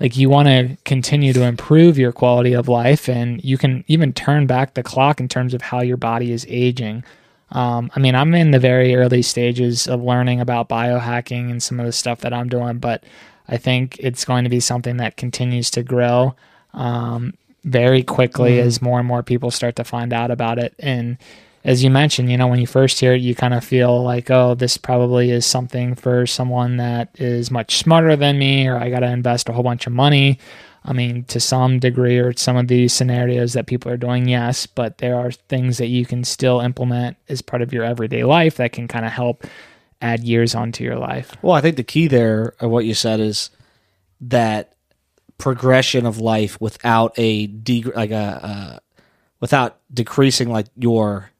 Like 0.00 0.16
you 0.16 0.28
want 0.28 0.48
to 0.48 0.76
continue 0.84 1.32
to 1.32 1.42
improve 1.42 1.96
your 1.98 2.12
quality 2.12 2.52
of 2.54 2.68
life, 2.68 3.08
and 3.08 3.42
you 3.44 3.56
can 3.56 3.84
even 3.86 4.12
turn 4.12 4.46
back 4.46 4.74
the 4.74 4.82
clock 4.82 5.20
in 5.20 5.28
terms 5.28 5.54
of 5.54 5.62
how 5.62 5.80
your 5.80 5.96
body 5.96 6.32
is 6.32 6.44
aging. 6.48 7.04
Um, 7.52 7.90
I 7.96 8.00
mean, 8.00 8.14
I'm 8.14 8.34
in 8.34 8.52
the 8.52 8.58
very 8.58 8.94
early 8.94 9.22
stages 9.22 9.88
of 9.88 10.02
learning 10.02 10.40
about 10.40 10.68
biohacking 10.68 11.50
and 11.50 11.62
some 11.62 11.80
of 11.80 11.86
the 11.86 11.92
stuff 11.92 12.20
that 12.20 12.32
I'm 12.32 12.48
doing, 12.48 12.78
but 12.78 13.02
I 13.48 13.56
think 13.56 13.96
it's 13.98 14.24
going 14.24 14.44
to 14.44 14.50
be 14.50 14.60
something 14.60 14.98
that 14.98 15.16
continues 15.16 15.70
to 15.72 15.82
grow 15.82 16.36
um, 16.74 17.34
very 17.64 18.02
quickly 18.04 18.60
as 18.60 18.80
more 18.80 19.00
and 19.00 19.08
more 19.08 19.22
people 19.24 19.50
start 19.50 19.74
to 19.76 19.84
find 19.84 20.12
out 20.12 20.30
about 20.30 20.58
it. 20.58 20.74
And 20.78 21.18
as 21.62 21.84
you 21.84 21.90
mentioned, 21.90 22.30
you 22.30 22.38
know, 22.38 22.46
when 22.46 22.60
you 22.60 22.66
first 22.66 23.00
hear 23.00 23.12
it, 23.12 23.20
you 23.20 23.34
kind 23.34 23.52
of 23.52 23.62
feel 23.62 24.02
like, 24.02 24.30
oh, 24.30 24.54
this 24.54 24.76
probably 24.76 25.30
is 25.30 25.44
something 25.44 25.94
for 25.94 26.26
someone 26.26 26.78
that 26.78 27.10
is 27.20 27.50
much 27.50 27.76
smarter 27.76 28.16
than 28.16 28.38
me, 28.38 28.66
or 28.66 28.76
I 28.76 28.88
got 28.88 29.00
to 29.00 29.10
invest 29.10 29.48
a 29.48 29.52
whole 29.52 29.62
bunch 29.62 29.86
of 29.86 29.92
money. 29.92 30.38
I 30.84 30.94
mean, 30.94 31.24
to 31.24 31.38
some 31.38 31.78
degree, 31.78 32.18
or 32.18 32.32
some 32.34 32.56
of 32.56 32.68
these 32.68 32.94
scenarios 32.94 33.52
that 33.52 33.66
people 33.66 33.92
are 33.92 33.98
doing, 33.98 34.26
yes, 34.26 34.64
but 34.64 34.98
there 34.98 35.16
are 35.16 35.30
things 35.30 35.76
that 35.76 35.88
you 35.88 36.06
can 36.06 36.24
still 36.24 36.60
implement 36.60 37.18
as 37.28 37.42
part 37.42 37.60
of 37.60 37.72
your 37.72 37.84
everyday 37.84 38.24
life 38.24 38.56
that 38.56 38.72
can 38.72 38.88
kind 38.88 39.04
of 39.04 39.12
help 39.12 39.44
add 40.00 40.24
years 40.24 40.54
onto 40.54 40.82
your 40.82 40.96
life. 40.96 41.36
Well, 41.42 41.54
I 41.54 41.60
think 41.60 41.76
the 41.76 41.84
key 41.84 42.08
there 42.08 42.54
of 42.60 42.70
what 42.70 42.86
you 42.86 42.94
said 42.94 43.20
is 43.20 43.50
that 44.22 44.72
progression 45.36 46.06
of 46.06 46.18
life 46.18 46.58
without 46.60 47.12
a 47.18 47.46
de- 47.46 47.82
like 47.82 48.10
a 48.10 48.40
uh, 48.42 48.78
without 49.40 49.78
decreasing 49.92 50.50
like 50.50 50.66
your 50.76 51.30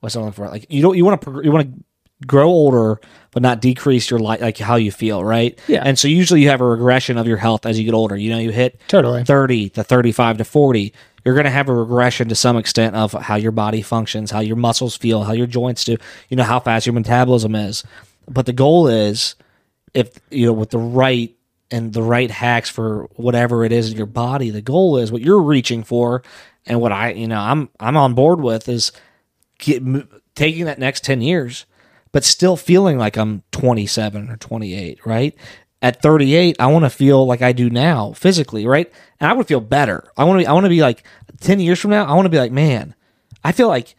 what's 0.00 0.16
on 0.16 0.32
for 0.32 0.46
like 0.48 0.66
you 0.68 0.82
don't 0.82 0.96
you 0.96 1.04
want 1.04 1.20
to 1.22 1.40
you 1.44 1.50
want 1.52 1.66
to 1.72 1.84
grow 2.26 2.48
older 2.48 3.00
but 3.30 3.42
not 3.42 3.60
decrease 3.60 4.10
your 4.10 4.18
life 4.18 4.40
like 4.40 4.58
how 4.58 4.74
you 4.74 4.90
feel 4.90 5.22
right 5.24 5.58
Yeah. 5.68 5.82
and 5.84 5.96
so 5.98 6.08
usually 6.08 6.42
you 6.42 6.48
have 6.48 6.60
a 6.60 6.64
regression 6.66 7.16
of 7.16 7.28
your 7.28 7.36
health 7.36 7.64
as 7.64 7.78
you 7.78 7.84
get 7.84 7.94
older 7.94 8.16
you 8.16 8.30
know 8.30 8.38
you 8.38 8.50
hit 8.50 8.80
Totally. 8.88 9.22
30 9.22 9.70
to 9.70 9.84
35 9.84 10.38
to 10.38 10.44
40 10.44 10.92
you're 11.24 11.34
going 11.34 11.44
to 11.44 11.50
have 11.50 11.68
a 11.68 11.74
regression 11.74 12.28
to 12.28 12.34
some 12.34 12.56
extent 12.56 12.96
of 12.96 13.12
how 13.12 13.36
your 13.36 13.52
body 13.52 13.82
functions 13.82 14.32
how 14.32 14.40
your 14.40 14.56
muscles 14.56 14.96
feel 14.96 15.22
how 15.22 15.32
your 15.32 15.46
joints 15.46 15.84
do 15.84 15.96
you 16.28 16.36
know 16.36 16.42
how 16.42 16.58
fast 16.58 16.86
your 16.86 16.92
metabolism 16.92 17.54
is 17.54 17.84
but 18.28 18.46
the 18.46 18.52
goal 18.52 18.88
is 18.88 19.36
if 19.94 20.18
you 20.30 20.46
know 20.46 20.52
with 20.52 20.70
the 20.70 20.78
right 20.78 21.36
and 21.70 21.92
the 21.92 22.02
right 22.02 22.32
hacks 22.32 22.68
for 22.68 23.04
whatever 23.14 23.64
it 23.64 23.70
is 23.70 23.92
in 23.92 23.96
your 23.96 24.06
body 24.06 24.50
the 24.50 24.62
goal 24.62 24.96
is 24.96 25.12
what 25.12 25.22
you're 25.22 25.40
reaching 25.42 25.84
for 25.84 26.22
and 26.66 26.80
what 26.80 26.90
i 26.90 27.12
you 27.12 27.28
know 27.28 27.38
i'm 27.38 27.68
i'm 27.78 27.96
on 27.96 28.14
board 28.14 28.40
with 28.40 28.68
is 28.68 28.90
get, 29.58 29.82
taking 30.34 30.64
that 30.66 30.78
next 30.78 31.04
10 31.04 31.20
years 31.20 31.66
but 32.12 32.24
still 32.24 32.56
feeling 32.56 32.98
like 32.98 33.16
i'm 33.16 33.42
27 33.52 34.30
or 34.30 34.36
28 34.36 35.04
right? 35.04 35.34
At 35.80 36.02
38 36.02 36.56
i 36.58 36.66
want 36.66 36.84
to 36.84 36.90
feel 36.90 37.26
like 37.26 37.42
i 37.42 37.52
do 37.52 37.70
now 37.70 38.12
physically 38.12 38.66
right? 38.66 38.90
And 39.20 39.30
i 39.30 39.32
would 39.32 39.46
feel 39.46 39.60
better. 39.60 40.10
I 40.16 40.24
want 40.24 40.42
to 40.42 40.48
i 40.48 40.52
want 40.52 40.64
to 40.64 40.70
be 40.70 40.80
like 40.80 41.04
10 41.40 41.60
years 41.60 41.78
from 41.78 41.90
now 41.90 42.04
i 42.04 42.14
want 42.14 42.26
to 42.26 42.30
be 42.30 42.38
like 42.38 42.52
man 42.52 42.94
i 43.44 43.52
feel 43.52 43.68
like 43.68 43.94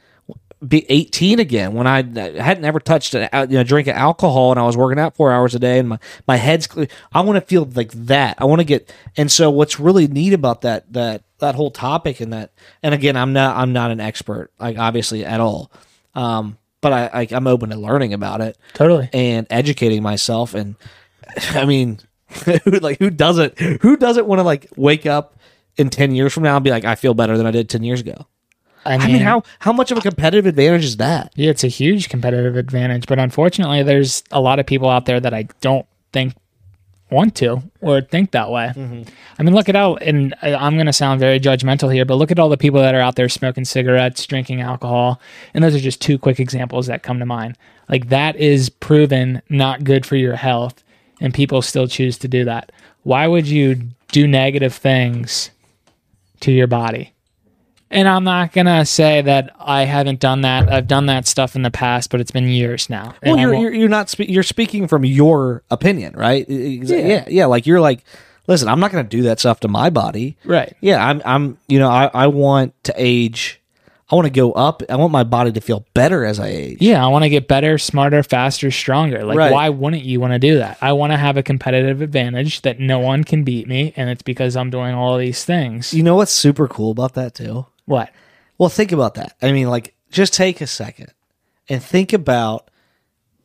be 0.68 0.86
18 0.90 1.40
again 1.40 1.74
when 1.74 1.88
I, 1.88 2.00
I 2.00 2.42
hadn't 2.42 2.66
ever 2.66 2.82
touched 2.82 3.14
a 3.16 3.30
you 3.50 3.58
know 3.58 3.64
drink 3.64 3.88
of 3.88 3.96
alcohol 3.96 4.52
and 4.52 4.60
I 4.60 4.64
was 4.64 4.76
working 4.76 5.00
out 5.00 5.16
four 5.16 5.32
hours 5.32 5.56
a 5.56 5.60
day 5.60 5.80
and 5.80 5.90
my 5.90 6.00
my 6.28 6.36
head's 6.36 6.68
clear. 6.68 6.88
I 7.14 7.22
want 7.22 7.38
to 7.38 7.42
feel 7.42 7.64
like 7.74 7.92
that. 7.92 8.36
I 8.40 8.46
want 8.46 8.60
to 8.60 8.66
get 8.66 8.94
and 9.16 9.32
so 9.32 9.50
what's 9.50 9.80
really 9.80 10.08
neat 10.08 10.34
about 10.34 10.62
that 10.62 10.92
that 10.92 11.24
that 11.38 11.56
whole 11.56 11.72
topic 11.72 12.20
and 12.20 12.34
that 12.34 12.52
and 12.84 12.94
again 12.94 13.16
I'm 13.16 13.32
not 13.32 13.56
I'm 13.56 13.72
not 13.72 13.92
an 13.92 14.02
expert 14.02 14.52
like 14.60 14.78
obviously 14.78 15.24
at 15.24 15.40
all, 15.40 15.72
um, 16.14 16.58
but 16.82 16.92
I, 16.92 17.22
I 17.22 17.28
I'm 17.32 17.48
open 17.48 17.70
to 17.70 17.78
learning 17.78 18.14
about 18.14 18.42
it 18.42 18.58
Totally. 18.74 19.10
and 19.14 19.48
educating 19.50 20.04
myself 20.04 20.54
and 20.56 20.76
I 21.52 21.66
mean 21.66 22.00
like 22.82 23.00
who 23.00 23.10
doesn't 23.10 23.58
who 23.60 23.96
doesn't 23.96 24.26
want 24.26 24.40
to 24.40 24.44
like 24.44 24.68
wake 24.76 25.06
up 25.06 25.38
in 25.78 25.90
10 25.90 26.14
years 26.16 26.34
from 26.34 26.44
now 26.44 26.58
and 26.58 26.64
be 26.66 26.70
like 26.70 26.84
I 26.84 26.96
feel 26.96 27.14
better 27.14 27.38
than 27.38 27.46
I 27.48 27.52
did 27.52 27.70
10 27.70 27.84
years 27.84 28.02
ago. 28.02 28.28
I 28.90 28.98
mean, 28.98 29.02
I 29.02 29.12
mean, 29.14 29.22
how 29.22 29.44
how 29.60 29.72
much 29.72 29.92
of 29.92 29.98
a 29.98 30.02
competitive 30.02 30.46
advantage 30.46 30.84
is 30.84 30.98
that? 30.98 31.32
Yeah, 31.36 31.52
it's 31.52 31.64
a 31.64 31.68
huge 31.68 32.10
competitive 32.10 32.58
advantage, 32.58 33.08
but 33.08 33.20
unfortunately, 33.20 33.84
there's 33.84 34.24
a 34.32 34.42
lot 34.42 34.60
of 34.60 34.66
people 34.66 34.90
out 34.90 35.06
there 35.06 35.20
that 35.20 35.34
I 35.34 35.44
don't 35.62 35.86
think 36.12 36.34
want 37.12 37.36
to 37.36 37.62
or 37.82 38.02
think 38.02 38.32
that 38.32 38.52
way. 38.52 38.72
Mm-hmm. 38.76 39.04
I 39.38 39.44
mean, 39.44 39.54
look 39.54 39.70
at 39.70 39.76
all, 39.76 39.98
and 39.98 40.34
I'm 40.42 40.76
going 40.76 40.86
to 40.86 40.94
sound 40.94 41.20
very 41.20 41.40
judgmental 41.40 41.94
here, 41.94 42.06
but 42.06 42.16
look 42.16 42.32
at 42.32 42.40
all 42.40 42.50
the 42.50 42.58
people 42.58 42.80
that 42.82 42.96
are 42.96 43.02
out 43.02 43.16
there 43.16 43.30
smoking 43.30 43.66
cigarettes, 43.66 44.26
drinking 44.26 44.62
alcohol, 44.62 45.20
and 45.54 45.64
those 45.64 45.76
are 45.76 45.80
just 45.80 46.02
two 46.02 46.18
quick 46.18 46.40
examples 46.40 46.88
that 46.88 47.04
come 47.04 47.20
to 47.20 47.26
mind. 47.26 47.58
Like 47.88 48.10
that 48.10 48.36
is 48.36 48.70
proven 48.70 49.42
not 49.50 49.84
good 49.84 50.06
for 50.06 50.16
your 50.16 50.36
health, 50.36 50.84
and 51.20 51.34
people 51.34 51.62
still 51.62 51.88
choose 51.88 52.18
to 52.20 52.28
do 52.28 52.46
that. 52.46 52.72
Why 53.04 53.28
would 53.28 53.48
you 53.48 53.76
do 54.12 54.28
negative 54.28 54.74
things 54.74 55.52
to 56.42 56.52
your 56.52 56.68
body? 56.68 57.14
And 57.92 58.08
I'm 58.08 58.24
not 58.24 58.52
gonna 58.52 58.86
say 58.86 59.22
that 59.24 59.56
I 59.60 59.86
haven't 59.86 60.20
done 60.20 60.42
that. 60.42 60.72
I've 60.72 60.88
done 60.88 61.08
that 61.08 61.26
stuff 61.28 61.56
in 61.56 61.64
the 61.64 61.72
past, 61.72 62.12
but 62.12 62.20
it's 62.22 62.32
been 62.32 62.48
years 62.48 62.90
now. 62.90 63.16
Well, 63.26 63.38
you're, 63.38 63.54
you're 63.56 63.74
you're 63.74 63.90
not 63.90 64.10
spe- 64.10 64.30
you're 64.30 64.44
speaking 64.44 64.88
from 64.88 65.04
your 65.06 65.64
opinion, 65.72 66.14
right? 66.16 66.48
Exa- 66.48 67.08
Yeah. 67.08 67.26
yeah, 67.28 67.46
Like 67.48 67.66
you're 67.66 67.82
like, 67.82 68.04
listen, 68.48 68.68
I'm 68.68 68.80
not 68.80 68.92
going 68.92 69.04
to 69.04 69.10
do 69.10 69.24
that 69.24 69.40
stuff 69.40 69.60
to 69.62 69.68
my 69.68 69.90
body. 69.90 70.38
right. 70.46 70.76
Yeah, 70.82 71.04
I'm 71.04 71.22
I'm 71.26 71.58
you 71.68 71.80
know 71.80 71.90
I 71.90 72.12
I 72.14 72.28
want 72.28 72.76
to 72.84 72.94
age. 72.96 73.56
I 74.12 74.16
want 74.16 74.26
to 74.26 74.32
go 74.32 74.52
up. 74.54 74.82
I 74.90 74.96
want 74.96 75.12
my 75.12 75.24
body 75.24 75.52
to 75.52 75.62
feel 75.62 75.86
better 75.94 76.26
as 76.26 76.40
I 76.40 76.48
age. 76.48 76.78
Yeah, 76.82 77.04
I 77.04 77.10
want 77.10 77.24
to 77.26 77.30
get 77.30 77.48
better, 77.48 77.78
smarter, 77.78 78.24
faster, 78.24 78.72
stronger. 78.72 79.24
Like, 79.24 79.38
Right. 79.38 79.52
why 79.52 79.70
wouldn't 79.70 80.04
you 80.04 80.20
want 80.20 80.34
to 80.34 80.40
do 80.40 80.58
that? 80.58 80.80
I 80.82 80.94
want 80.94 81.12
to 81.14 81.18
have 81.18 81.38
a 81.38 81.44
competitive 81.44 82.02
advantage 82.02 82.64
that 82.64 82.80
no 82.80 82.98
one 82.98 83.24
can 83.24 83.44
beat 83.44 83.68
me, 83.68 83.94
and 83.96 84.10
it's 84.10 84.24
because 84.24 84.56
I'm 84.56 84.72
doing 84.72 84.96
all 84.96 85.16
these 85.20 85.46
things. 85.46 85.94
You 85.94 86.02
know 86.02 86.16
what's 86.16 86.32
super 86.32 86.68
cool 86.68 86.90
about 86.90 87.14
that 87.14 87.36
too? 87.36 87.68
What? 87.90 88.12
Well, 88.60 88.70
think 88.70 88.92
about 88.92 89.16
that. 89.16 89.36
I 89.42 89.52
mean, 89.52 89.68
like, 89.68 89.96
just 90.12 90.36
take 90.36 90.62
a 90.62 90.68
second 90.68 91.12
and 91.68 91.82
think 91.82 92.14
about, 92.14 92.70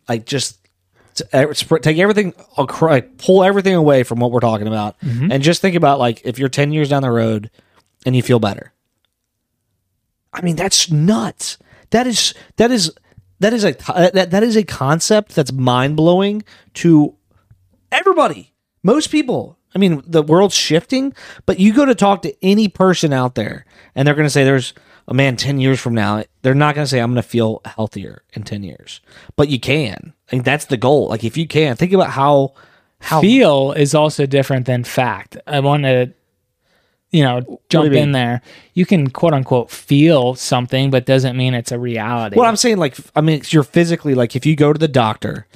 like, 0.07 0.27
just 0.27 0.59
take 1.15 1.99
everything, 1.99 2.35
acro- 2.59 2.91
like, 2.91 3.17
pull 3.17 3.43
everything 3.43 3.75
away 3.75 4.03
from 4.03 4.19
what 4.21 4.33
we're 4.33 4.41
talking 4.41 4.67
about, 4.67 5.01
mm-hmm. 5.01 5.33
and 5.33 5.43
just 5.43 5.63
think 5.63 5.77
about, 5.77 5.99
like, 5.99 6.21
if 6.27 6.39
you're 6.39 6.51
10 6.51 6.73
years 6.73 6.91
down 6.91 7.01
the 7.01 7.11
road 7.11 7.51
and 8.05 8.15
you 8.15 8.23
feel 8.23 8.39
better. 8.39 8.75
I 10.31 10.43
mean, 10.43 10.57
that's 10.57 10.91
nuts. 10.91 11.57
That 11.89 12.07
is, 12.07 12.35
that 12.57 12.71
is, 12.71 12.93
that 13.41 13.55
is 13.55 13.65
a, 13.65 13.75
uh, 13.91 14.11
that, 14.11 14.31
that 14.33 14.43
is 14.43 14.57
a 14.57 14.65
concept 14.65 15.35
that's 15.35 15.53
mind 15.53 15.97
blowing 15.97 16.45
to 16.75 17.15
everybody, 17.91 18.53
most 18.83 19.11
people. 19.11 19.57
I 19.75 19.79
mean, 19.79 20.03
the 20.07 20.23
world's 20.23 20.55
shifting, 20.55 21.15
but 21.47 21.59
you 21.59 21.75
go 21.75 21.85
to 21.85 21.95
talk 21.95 22.23
to 22.23 22.35
any 22.43 22.69
person 22.69 23.13
out 23.13 23.35
there, 23.35 23.67
and 23.95 24.07
they're 24.07 24.15
going 24.15 24.27
to 24.27 24.31
say, 24.31 24.45
"There's 24.45 24.73
a 25.09 25.15
man 25.15 25.37
ten 25.37 25.59
years 25.59 25.81
from 25.81 25.95
now." 25.95 26.25
They're 26.43 26.55
not 26.55 26.75
going 26.75 26.85
to 26.85 26.89
say, 26.89 27.01
"I'm 27.01 27.13
going 27.13 27.23
to 27.23 27.29
feel 27.29 27.61
healthier 27.65 28.23
in 28.35 28.43
ten 28.45 28.63
years," 28.63 29.01
but 29.37 29.49
you 29.49 29.59
can. 29.59 30.13
I 30.33 30.39
that's 30.39 30.67
the 30.67 30.77
goal. 30.77 31.09
Like, 31.09 31.25
if 31.25 31.37
you 31.37 31.47
can, 31.47 31.77
think 31.77 31.93
about 31.93 32.11
how 32.11 32.55
how 33.05 33.21
Feel 33.21 33.73
is 33.73 33.95
also 33.95 34.25
different 34.25 34.65
than 34.65 34.83
fact. 34.83 35.37
I 35.47 35.61
want 35.61 35.83
to, 35.83 36.13
you 37.11 37.23
know, 37.23 37.61
jump 37.69 37.91
mean? 37.91 38.03
in 38.03 38.13
there. 38.13 38.41
You 38.73 38.87
can 38.87 39.11
quote 39.11 39.35
unquote 39.35 39.71
feel 39.71 40.35
something, 40.35 40.91
but 40.91 41.05
doesn't 41.05 41.37
mean 41.37 41.53
it's 41.53 41.71
a 41.71 41.79
reality. 41.79 42.37
Well, 42.37 42.49
I'm 42.49 42.57
saying, 42.57 42.79
like, 42.79 42.97
I 43.15 43.21
mean, 43.21 43.43
you're 43.49 43.63
physically 43.63 44.15
like, 44.15 44.35
if 44.37 44.47
you 44.47 44.57
go 44.57 44.73
to 44.73 44.79
the 44.79 44.89
doctor 44.89 45.47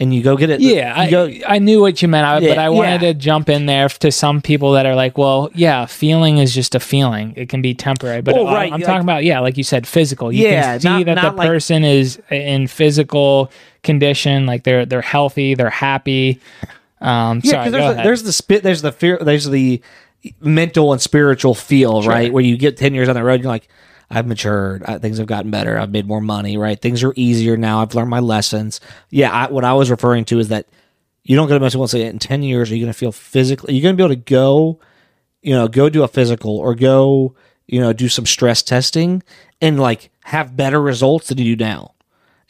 and 0.00 0.14
you 0.14 0.22
go 0.22 0.36
get 0.36 0.48
it, 0.50 0.60
Yeah, 0.60 1.04
you 1.04 1.10
go, 1.10 1.26
I, 1.26 1.56
I 1.56 1.58
knew 1.58 1.80
what 1.80 2.00
you 2.02 2.08
meant, 2.08 2.24
I, 2.26 2.38
Yeah, 2.38 2.50
but 2.50 2.58
I 2.58 2.68
wanted 2.68 3.02
yeah. 3.02 3.08
to 3.12 3.14
jump 3.14 3.48
in 3.48 3.66
there 3.66 3.88
to 3.88 4.12
some 4.12 4.40
people 4.40 4.72
that 4.72 4.86
are 4.86 4.94
like, 4.94 5.18
well, 5.18 5.50
yeah, 5.54 5.86
feeling 5.86 6.38
is 6.38 6.54
just 6.54 6.74
a 6.74 6.80
feeling. 6.80 7.32
It 7.36 7.48
can 7.48 7.62
be 7.62 7.74
temporary, 7.74 8.20
but 8.22 8.34
Well, 8.34 8.46
I- 8.46 8.54
right, 8.54 8.72
I'm 8.72 8.80
like- 8.80 8.86
talking 8.86 9.02
about, 9.02 9.24
yeah, 9.24 9.40
like 9.40 9.56
you 9.56 9.64
said, 9.64 9.86
physical. 9.86 10.30
You 10.30 10.44
Yeah, 10.48 10.72
can 10.72 10.80
see 10.80 10.88
not- 10.88 11.04
that 11.06 11.14
not 11.16 11.32
the 11.32 11.38
like- 11.38 11.48
person 11.48 11.82
is 11.84 12.20
in 12.30 12.66
physical 12.68 13.50
condition, 13.82 14.46
like 14.46 14.64
they're 14.64 14.84
they're 14.86 15.00
healthy, 15.00 15.54
they're 15.54 15.70
happy. 15.70 16.40
Um, 17.00 17.40
Yeah, 17.44 17.50
sorry, 17.52 17.70
because 17.70 17.72
there's, 17.72 17.96
the, 17.96 18.02
there's 18.02 18.22
the 18.24 18.32
spit, 18.32 18.62
there's 18.62 18.82
the 18.82 18.92
fear, 18.92 19.18
there's 19.20 19.46
the 19.48 19.80
mental 20.40 20.92
and 20.92 21.00
spiritual 21.00 21.54
feel, 21.54 22.02
right? 22.02 22.32
Where 22.32 22.42
you 22.42 22.56
get 22.56 22.76
ten 22.76 22.92
years 22.94 23.08
on 23.08 23.14
the 23.14 23.22
road, 23.22 23.40
you're 23.40 23.48
like, 23.50 23.68
I've 24.10 24.26
matured, 24.26 24.82
I, 24.84 24.98
things 24.98 25.18
have 25.18 25.26
gotten 25.26 25.50
better, 25.50 25.78
I've 25.78 25.90
made 25.90 26.06
more 26.06 26.20
money, 26.20 26.56
right? 26.56 26.80
Things 26.80 27.04
are 27.04 27.12
easier 27.16 27.56
now. 27.56 27.82
I've 27.82 27.94
learned 27.94 28.10
my 28.10 28.20
lessons. 28.20 28.80
Yeah, 29.10 29.30
I, 29.30 29.50
what 29.50 29.64
I 29.64 29.74
was 29.74 29.90
referring 29.90 30.24
to 30.26 30.38
is 30.38 30.48
that 30.48 30.66
you 31.24 31.36
don't 31.36 31.50
most 31.60 31.72
people 31.72 31.82
and 31.82 31.90
say 31.90 32.06
in 32.06 32.18
ten 32.18 32.42
years 32.42 32.70
are 32.70 32.74
you 32.74 32.84
going 32.84 32.92
to 32.92 32.98
feel 32.98 33.12
physically? 33.12 33.74
You're 33.74 33.82
going 33.82 33.96
to 33.96 34.00
be 34.00 34.04
able 34.04 34.14
to 34.14 34.30
go, 34.30 34.80
you 35.42 35.52
know, 35.54 35.68
go 35.68 35.90
do 35.90 36.02
a 36.02 36.08
physical 36.08 36.56
or 36.56 36.74
go, 36.74 37.34
you 37.66 37.80
know, 37.80 37.92
do 37.92 38.08
some 38.08 38.24
stress 38.24 38.62
testing 38.62 39.22
and 39.60 39.78
like 39.78 40.10
have 40.24 40.56
better 40.56 40.80
results 40.80 41.28
than 41.28 41.38
you 41.38 41.54
do 41.54 41.64
now. 41.64 41.94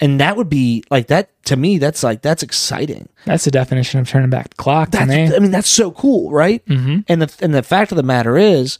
And 0.00 0.20
that 0.20 0.36
would 0.36 0.48
be 0.48 0.84
like 0.90 1.08
that 1.08 1.30
to 1.46 1.56
me. 1.56 1.78
That's 1.78 2.04
like 2.04 2.22
that's 2.22 2.44
exciting. 2.44 3.08
That's 3.24 3.44
the 3.44 3.50
definition 3.50 3.98
of 3.98 4.08
turning 4.08 4.30
back 4.30 4.50
the 4.50 4.54
clock 4.54 4.92
to 4.92 4.98
That's, 4.98 5.10
me. 5.10 5.34
I 5.34 5.40
mean, 5.40 5.50
that's 5.50 5.68
so 5.68 5.90
cool, 5.90 6.30
right? 6.30 6.64
Mm-hmm. 6.66 7.00
And 7.08 7.22
the 7.22 7.44
and 7.44 7.52
the 7.52 7.64
fact 7.64 7.90
of 7.90 7.96
the 7.96 8.04
matter 8.04 8.36
is 8.36 8.78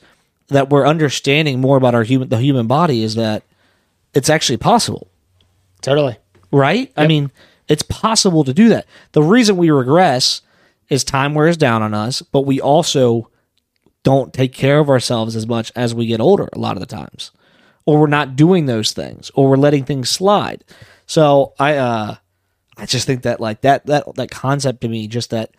that 0.49 0.71
we're 0.71 0.87
understanding 0.87 1.61
more 1.61 1.77
about 1.77 1.95
our 1.95 2.03
human 2.05 2.29
the 2.29 2.39
human 2.39 2.67
body 2.67 3.03
is 3.03 3.15
that 3.15 3.43
it's 4.15 4.31
actually 4.31 4.57
possible, 4.57 5.09
Totally. 5.83 6.17
right? 6.51 6.91
I 6.97 7.07
mean, 7.07 7.31
it's 7.69 7.83
possible 7.83 8.45
to 8.45 8.55
do 8.55 8.71
that. 8.71 8.87
The 9.13 9.23
reason 9.23 9.57
we 9.57 9.71
regress 9.71 10.41
is 10.89 11.05
time 11.05 11.35
wears 11.35 11.57
down 11.57 11.83
on 11.83 11.93
us, 11.93 12.23
but 12.23 12.43
we 12.43 12.61
also 12.61 13.31
don't 14.03 14.33
take 14.33 14.53
care 14.55 14.79
of 14.79 14.89
ourselves 14.89 15.37
as 15.37 15.47
much 15.47 15.71
as 15.77 15.95
we 15.95 16.07
get 16.07 16.21
older 16.21 16.49
a 16.53 16.59
lot 16.59 16.77
of 16.77 16.81
the 16.81 16.87
times. 16.87 17.31
Or 17.85 18.01
we're 18.01 18.07
not 18.07 18.37
doing 18.37 18.67
those 18.67 18.93
things 18.93 19.31
or 19.35 19.49
we're 19.49 19.57
letting 19.57 19.85
things 19.85 20.09
slide. 20.11 20.65
So 21.07 21.53
I 21.59 21.77
uh 21.77 22.17
I 22.77 22.87
just 22.87 23.07
think 23.07 23.23
that 23.23 23.41
like 23.41 23.61
that 23.63 23.87
that 23.87 24.15
that 24.17 24.31
concept 24.31 24.81
to 24.83 24.89
me 24.89 25.09
just 25.09 25.31
that 25.31 25.51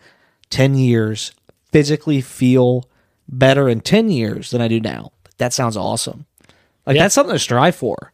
10 0.50 0.74
years 0.74 1.32
physically 1.70 2.20
feel 2.20 2.88
better 3.30 3.68
in 3.68 3.80
10 3.80 4.10
years 4.10 4.50
than 4.50 4.60
I 4.60 4.68
do 4.68 4.80
now. 4.80 5.12
That 5.38 5.52
sounds 5.52 5.76
awesome. 5.76 6.26
Like 6.86 6.96
Yeah. 6.96 7.02
that's 7.04 7.14
something 7.14 7.34
to 7.34 7.38
strive 7.38 7.74
for. 7.76 8.12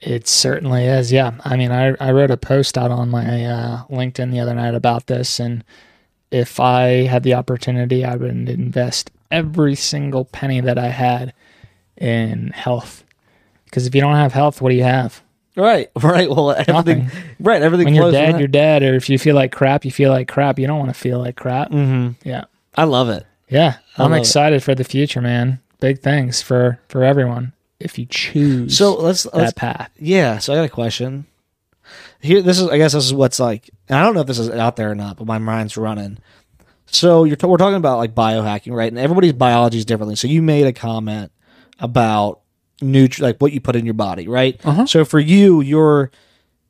It 0.00 0.28
certainly 0.28 0.84
is. 0.84 1.10
Yeah. 1.10 1.32
I 1.44 1.56
mean, 1.56 1.70
I, 1.72 1.94
I 2.00 2.10
wrote 2.12 2.30
a 2.30 2.36
post 2.36 2.76
out 2.76 2.90
on 2.90 3.08
my 3.08 3.44
uh, 3.46 3.84
LinkedIn 3.90 4.30
the 4.30 4.40
other 4.40 4.54
night 4.54 4.74
about 4.74 5.06
this. 5.06 5.40
And 5.40 5.64
if 6.30 6.60
I 6.60 7.04
had 7.06 7.22
the 7.22 7.34
opportunity, 7.34 8.04
I 8.04 8.16
would 8.16 8.48
invest 8.48 9.10
every 9.30 9.74
single 9.74 10.24
penny 10.26 10.60
that 10.60 10.78
I 10.78 10.88
had 10.88 11.32
in 11.96 12.48
health. 12.48 13.04
Because 13.64 13.86
if 13.86 13.94
you 13.94 14.00
don't 14.00 14.16
have 14.16 14.32
health, 14.32 14.60
what 14.60 14.70
do 14.70 14.76
you 14.76 14.82
have? 14.84 15.22
Right. 15.56 15.88
Right. 16.02 16.28
Well, 16.28 16.50
everything 16.50 16.74
Nothing. 16.74 17.10
right, 17.40 17.62
everything 17.62 17.86
When 17.86 17.94
you're 17.94 18.12
dead, 18.12 18.38
you're 18.38 18.48
dead. 18.48 18.82
Or 18.82 18.94
if 18.94 19.08
you 19.08 19.18
feel 19.18 19.34
like 19.34 19.50
crap, 19.52 19.84
you 19.86 19.90
feel 19.90 20.10
like 20.10 20.28
crap. 20.28 20.58
You 20.58 20.66
don't 20.66 20.78
want 20.78 20.90
to 20.90 20.94
feel 21.00 21.18
like 21.18 21.36
crap. 21.36 21.70
Mm-hmm. 21.70 22.28
Yeah. 22.28 22.44
I 22.76 22.84
love 22.84 23.08
it. 23.08 23.24
Yeah. 23.48 23.76
I'm 23.96 24.10
love 24.10 24.18
it. 24.18 24.20
excited 24.20 24.62
for 24.62 24.74
the 24.74 24.84
future, 24.84 25.20
man. 25.20 25.60
Big 25.80 26.00
things 26.00 26.42
for, 26.42 26.80
for 26.88 27.04
everyone 27.04 27.52
if 27.78 27.98
you 27.98 28.06
choose 28.06 28.76
So 28.76 28.94
let's 28.94 29.26
let's 29.26 29.52
that 29.52 29.56
path. 29.56 29.90
Yeah, 29.98 30.38
so 30.38 30.52
I 30.52 30.56
got 30.56 30.64
a 30.64 30.68
question. 30.68 31.26
Here, 32.20 32.42
this 32.42 32.58
is. 32.58 32.68
I 32.68 32.78
guess 32.78 32.92
this 32.92 33.04
is 33.04 33.14
what's 33.14 33.38
like. 33.38 33.70
And 33.88 33.98
I 33.98 34.02
don't 34.02 34.14
know 34.14 34.20
if 34.20 34.26
this 34.26 34.38
is 34.38 34.50
out 34.50 34.76
there 34.76 34.90
or 34.90 34.94
not, 34.94 35.16
but 35.16 35.26
my 35.26 35.38
mind's 35.38 35.76
running. 35.76 36.18
So 36.86 37.24
you're 37.24 37.36
t- 37.36 37.46
we're 37.46 37.58
talking 37.58 37.76
about 37.76 37.98
like 37.98 38.14
biohacking, 38.14 38.72
right? 38.72 38.90
And 38.90 38.98
everybody's 38.98 39.34
biology 39.34 39.78
is 39.78 39.84
differently. 39.84 40.16
So 40.16 40.26
you 40.26 40.42
made 40.42 40.66
a 40.66 40.72
comment 40.72 41.30
about 41.78 42.40
nutri 42.80 43.20
like 43.20 43.38
what 43.38 43.52
you 43.52 43.60
put 43.60 43.76
in 43.76 43.84
your 43.84 43.94
body, 43.94 44.26
right? 44.26 44.58
Uh-huh. 44.64 44.86
So 44.86 45.04
for 45.04 45.20
you, 45.20 45.60
your 45.60 46.10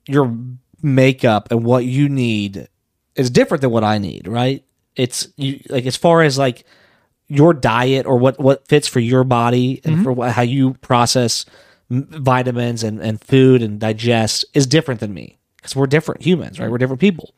your 0.06 0.36
makeup 0.82 1.48
and 1.50 1.64
what 1.64 1.84
you 1.84 2.08
need 2.08 2.68
is 3.14 3.30
different 3.30 3.62
than 3.62 3.70
what 3.70 3.84
I 3.84 3.98
need, 3.98 4.28
right? 4.28 4.64
It's 4.96 5.28
you 5.36 5.60
like 5.68 5.86
as 5.86 5.96
far 5.96 6.22
as 6.22 6.38
like 6.38 6.64
your 7.28 7.52
diet 7.52 8.06
or 8.06 8.16
what 8.18 8.38
what 8.38 8.66
fits 8.68 8.88
for 8.88 9.00
your 9.00 9.24
body 9.24 9.80
and 9.84 9.96
mm-hmm. 9.96 10.04
for 10.04 10.12
what, 10.12 10.32
how 10.32 10.42
you 10.42 10.74
process 10.74 11.44
vitamins 11.90 12.82
and, 12.82 13.00
and 13.00 13.22
food 13.22 13.62
and 13.62 13.78
digest 13.80 14.44
is 14.54 14.66
different 14.66 15.00
than 15.00 15.14
me. 15.14 15.38
Because 15.56 15.74
we're 15.74 15.86
different 15.86 16.22
humans 16.22 16.58
right? 16.60 16.70
We're 16.70 16.78
different 16.78 17.00
people. 17.00 17.34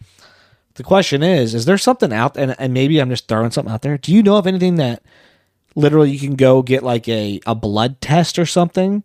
The 0.74 0.82
question 0.82 1.22
is 1.22 1.54
is 1.54 1.64
there 1.64 1.78
something 1.78 2.12
out 2.12 2.36
and, 2.36 2.54
and 2.58 2.72
maybe 2.72 3.00
i'm 3.00 3.10
just 3.10 3.28
throwing 3.28 3.50
something 3.50 3.72
out 3.72 3.82
there. 3.82 3.98
Do 3.98 4.12
you 4.12 4.22
know 4.22 4.36
of 4.36 4.46
anything 4.46 4.76
that 4.76 5.02
literally 5.74 6.10
you 6.10 6.18
can 6.18 6.36
go 6.36 6.62
get 6.62 6.82
like 6.82 7.08
a, 7.08 7.40
a 7.46 7.54
blood 7.54 8.00
test 8.00 8.38
or 8.38 8.46
something 8.46 9.04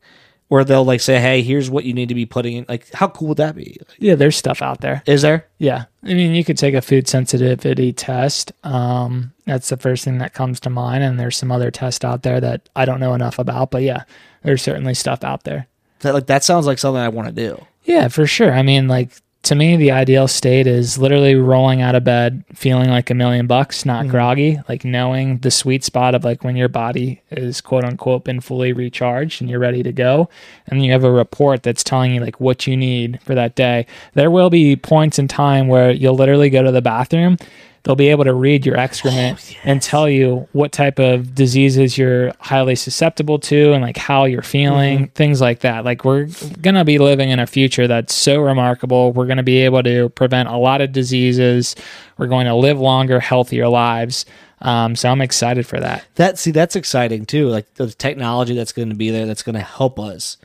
where 0.50 0.63
they'll 0.63 0.86
like 0.86 1.02
say 1.02 1.20
hey 1.20 1.42
here's 1.42 1.70
what 1.70 1.86
you 1.86 1.94
need 1.94 2.10
to 2.10 2.16
be 2.16 2.26
putting 2.26 2.58
in 2.58 2.66
like 2.68 2.92
how 2.92 3.08
cool 3.08 3.30
would 3.30 3.38
that 3.38 3.56
be? 3.56 3.78
Yeah, 3.98 4.16
there's 4.16 4.36
stuff 4.36 4.62
out 4.62 4.82
there. 4.82 5.02
is 5.06 5.22
there? 5.22 5.48
Yeah. 5.58 5.86
I 6.04 6.13
mean, 6.13 6.34
you 6.34 6.44
could 6.44 6.58
take 6.58 6.74
a 6.74 6.82
food 6.82 7.08
sensitivity 7.08 7.94
test. 7.94 8.52
Um, 8.63 9.32
that's 9.46 9.70
the 9.70 9.78
first 9.78 10.04
thing 10.04 10.18
that 10.18 10.34
comes 10.34 10.60
to 10.62 10.70
mind. 10.70 11.04
And 11.04 11.20
there's 11.20 11.38
some 11.38 11.52
other 11.52 11.72
tests 11.72 12.04
out 12.04 12.24
there 12.24 12.42
that 12.42 12.68
I 12.76 12.84
don't 12.86 13.00
know 13.00 13.13
enough 13.13 13.39
about. 13.39 13.72
But 13.72 13.84
yeah, 13.84 14.04
there's 14.44 14.62
certainly 14.62 14.94
stuff 14.96 15.24
out 15.24 15.44
there. 15.44 15.68
that 16.02 16.13
like 16.13 16.28
that 16.28 16.44
sounds 16.44 16.66
like 16.66 16.78
something 16.78 17.02
i 17.02 17.08
want 17.08 17.30
to 17.30 17.34
do 17.34 17.66
Yeah, 17.86 18.08
for 18.10 18.28
sure. 18.28 18.54
I 18.54 18.63
mean, 18.63 18.88
like, 18.88 19.12
to 19.44 19.56
me, 19.56 19.76
the 19.76 19.92
ideal 19.92 20.30
state 20.30 20.68
is 20.68 20.98
literally 20.98 21.36
rolling 21.36 21.82
out 21.82 21.96
of 21.96 22.06
bed, 22.06 22.46
feeling 22.54 22.90
like 22.90 23.10
a 23.10 23.14
million 23.14 23.46
bucks, 23.46 23.86
not 23.86 24.04
mm-hmm. 24.04 24.12
groggy, 24.12 24.60
like 24.70 24.86
knowing 24.86 25.40
the 25.40 25.52
sweet 25.52 25.84
spot 25.84 26.16
of 26.16 26.24
like 26.24 26.46
when 26.46 26.56
your 26.56 26.70
body 26.70 27.22
is 27.30 27.60
quote 27.60 27.84
unquote 27.84 28.24
been 28.24 28.40
fully 28.40 28.72
recharged 28.72 29.42
and 29.42 29.50
you're 29.50 29.60
ready 29.60 29.84
to 29.84 29.92
go. 29.92 30.30
And 30.68 30.84
you 30.84 30.94
have 30.94 31.04
a 31.04 31.12
report 31.12 31.62
that's 31.62 31.84
telling 31.84 32.14
you 32.14 32.22
like 32.22 32.40
what 32.40 32.68
you 32.68 32.78
need 32.78 33.20
for 33.22 33.36
that 33.36 33.56
day. 33.56 33.86
There 34.14 34.32
will 34.32 34.50
be 34.50 34.78
points 34.78 35.20
in 35.20 35.28
time 35.28 35.68
where 35.68 35.92
you'll 35.92 36.16
literally 36.16 36.50
go 36.50 36.64
to 36.64 36.72
the 36.72 36.82
bathroom. 36.82 37.38
They'll 37.84 37.96
be 37.96 38.08
able 38.10 38.24
to 38.24 38.34
read 38.34 38.65
your 38.65 38.78
excrement 38.78 39.58
and 39.65 39.82
tell 39.82 40.08
you 40.10 40.48
what 40.54 40.72
type 40.72 41.00
of 41.00 41.36
diseases 41.36 41.98
you're 41.98 42.32
highly 42.39 42.76
susceptible 42.76 43.39
to 43.39 43.74
and 43.74 43.82
like 43.82 43.98
how 43.98 44.24
you're 44.24 44.41
feeling, 44.41 45.08
things 45.10 45.41
like 45.41 45.60
that. 45.60 45.84
Like 45.84 46.06
we're 46.06 46.28
going 46.62 46.76
to 46.76 46.86
be 46.86 46.98
living 46.98 47.30
in 47.30 47.39
a 47.39 47.48
future 47.48 47.86
that's 47.86 48.15
so 48.15 48.39
remarkable. 48.39 49.12
We're 49.12 49.26
going 49.26 49.38
to 49.38 49.43
be 49.43 49.58
able 49.58 49.84
to 49.84 50.08
prevent 50.10 50.48
a 50.48 50.56
lot 50.56 50.80
of 50.80 50.93
diseases. 50.93 51.76
We're 52.17 52.28
going 52.28 52.46
to 52.46 52.56
live 52.56 52.80
longer, 52.80 53.19
healthier 53.19 53.67
lives. 53.67 54.26
Um, 54.62 54.96
so 54.96 55.10
I'm 55.10 55.19
excited 55.19 55.67
for 55.67 55.82
that. 55.82 56.06
That 56.15 56.39
see, 56.39 56.52
that's 56.52 56.78
exciting 56.78 57.26
too. 57.26 57.50
Like 57.50 57.74
the 57.74 57.88
technology 57.88 58.56
that's 58.56 58.72
going 58.72 58.89
to 58.89 58.96
be 58.96 59.10
there, 59.10 59.26
that's 59.26 59.43
going 59.43 59.56
to 59.56 59.62
help 59.62 60.00
us 60.00 60.38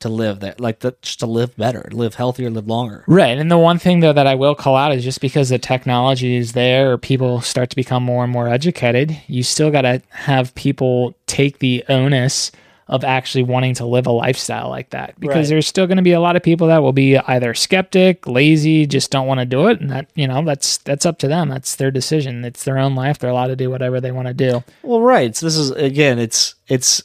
to 0.00 0.08
live 0.08 0.40
that, 0.40 0.60
like 0.60 0.80
the, 0.80 0.94
just 1.02 1.20
to 1.20 1.26
live 1.26 1.56
better, 1.56 1.88
live 1.92 2.14
healthier, 2.14 2.50
live 2.50 2.66
longer. 2.68 3.04
Right. 3.06 3.36
And 3.38 3.50
the 3.50 3.58
one 3.58 3.78
thing 3.78 4.00
though 4.00 4.12
that 4.12 4.26
I 4.26 4.34
will 4.34 4.54
call 4.54 4.76
out 4.76 4.92
is 4.92 5.02
just 5.04 5.20
because 5.20 5.48
the 5.48 5.58
technology 5.58 6.36
is 6.36 6.52
there 6.52 6.92
or 6.92 6.98
people 6.98 7.40
start 7.40 7.70
to 7.70 7.76
become 7.76 8.02
more 8.02 8.24
and 8.24 8.32
more 8.32 8.48
educated, 8.48 9.16
you 9.26 9.42
still 9.42 9.70
got 9.70 9.82
to 9.82 10.02
have 10.10 10.54
people 10.54 11.14
take 11.26 11.58
the 11.60 11.84
onus 11.88 12.52
of 12.88 13.02
actually 13.02 13.42
wanting 13.42 13.74
to 13.74 13.84
live 13.84 14.06
a 14.06 14.12
lifestyle 14.12 14.68
like 14.68 14.90
that 14.90 15.18
because 15.18 15.36
Right. 15.36 15.48
there's 15.48 15.66
still 15.66 15.88
going 15.88 15.96
to 15.96 16.04
be 16.04 16.12
a 16.12 16.20
lot 16.20 16.36
of 16.36 16.42
people 16.44 16.68
that 16.68 16.82
will 16.82 16.92
be 16.92 17.16
either 17.18 17.52
skeptic, 17.52 18.28
lazy, 18.28 18.86
just 18.86 19.10
don't 19.10 19.26
want 19.26 19.40
to 19.40 19.44
do 19.46 19.66
it 19.66 19.80
and 19.80 19.90
that, 19.90 20.08
you 20.14 20.28
know, 20.28 20.44
that's 20.44 20.76
that's 20.78 21.04
up 21.04 21.18
to 21.18 21.26
them. 21.26 21.48
That's 21.48 21.74
their 21.74 21.90
decision. 21.90 22.44
It's 22.44 22.62
their 22.62 22.78
own 22.78 22.94
life. 22.94 23.18
They're 23.18 23.30
allowed 23.30 23.48
to 23.48 23.56
do 23.56 23.70
whatever 23.70 24.00
they 24.00 24.12
want 24.12 24.28
to 24.28 24.34
do. 24.34 24.62
Well, 24.84 25.00
right. 25.00 25.34
So 25.34 25.46
this 25.46 25.56
is 25.56 25.72
again, 25.72 26.20
it's 26.20 26.54
it's 26.68 27.02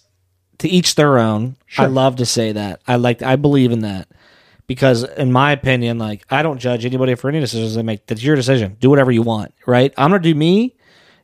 to 0.62 0.70
each 0.70 0.96
their 0.96 1.20
own. 1.20 1.58
I 1.78 1.86
love 1.86 2.18
to 2.18 2.26
say 2.26 2.52
that. 2.54 2.82
I 2.88 2.96
like. 2.96 3.22
I 3.22 3.36
believe 3.36 3.72
in 3.72 3.80
that 3.82 4.08
because, 4.68 5.04
in 5.04 5.32
my 5.32 5.52
opinion, 5.52 5.98
like 5.98 6.24
I 6.30 6.44
don't 6.44 6.60
judge 6.60 6.86
anybody 6.86 7.16
for 7.16 7.30
any 7.30 7.40
decisions 7.40 7.76
they 7.76 7.84
make. 7.84 8.06
That's 8.08 8.24
your 8.24 8.36
decision. 8.36 8.78
Do 8.80 8.90
whatever 8.90 9.12
you 9.12 9.22
want. 9.22 9.54
Right. 9.66 9.94
I'm 9.98 10.12
gonna 10.12 10.24
do 10.24 10.36
me, 10.36 10.76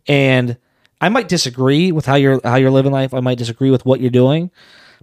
and 0.08 0.58
I 1.00 1.10
might 1.10 1.28
disagree 1.28 1.91
with 1.91 2.06
how 2.06 2.15
you're 2.15 2.41
how 2.43 2.56
you're 2.56 2.71
living 2.71 2.91
life. 2.91 3.13
I 3.13 3.19
might 3.19 3.38
disagree 3.38 3.71
with 3.71 3.86
what 3.86 4.02
you're 4.02 4.10
doing. 4.10 4.52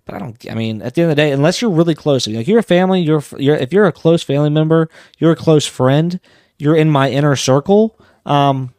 But 0.05 0.16
I 0.16 0.18
don't. 0.18 0.51
I 0.51 0.55
mean, 0.55 0.83
at 0.83 0.94
the 0.94 1.03
end 1.03 1.11
of 1.11 1.16
the 1.16 1.23
day, 1.23 1.33
unless 1.33 1.62
you're 1.62 1.70
really 1.70 1.94
close, 1.94 2.27
like 2.27 2.47
you're 2.47 2.59
a 2.59 2.62
family, 2.62 3.01
you're, 3.01 3.23
you're 3.38 3.57
if 3.57 3.73
you're 3.73 3.87
a 3.87 3.92
close 3.92 4.23
family 4.23 4.51
member, 4.51 4.90
you're 5.18 5.33
a 5.33 5.37
close 5.37 5.66
friend, 5.66 6.20
you're 6.59 6.77
in 6.77 6.90
my 6.90 7.11
inner 7.11 7.37
circle. 7.37 7.99
Um, 8.27 8.75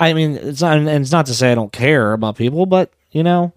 I 0.00 0.12
mean, 0.12 0.32
it's 0.34 0.60
not, 0.60 0.78
and 0.78 0.88
it's 0.88 1.12
not 1.12 1.26
to 1.26 1.34
say 1.34 1.52
I 1.52 1.54
don't 1.54 1.72
care 1.72 2.12
about 2.12 2.36
people, 2.36 2.66
but 2.66 2.92
you 3.12 3.22
know, 3.22 3.52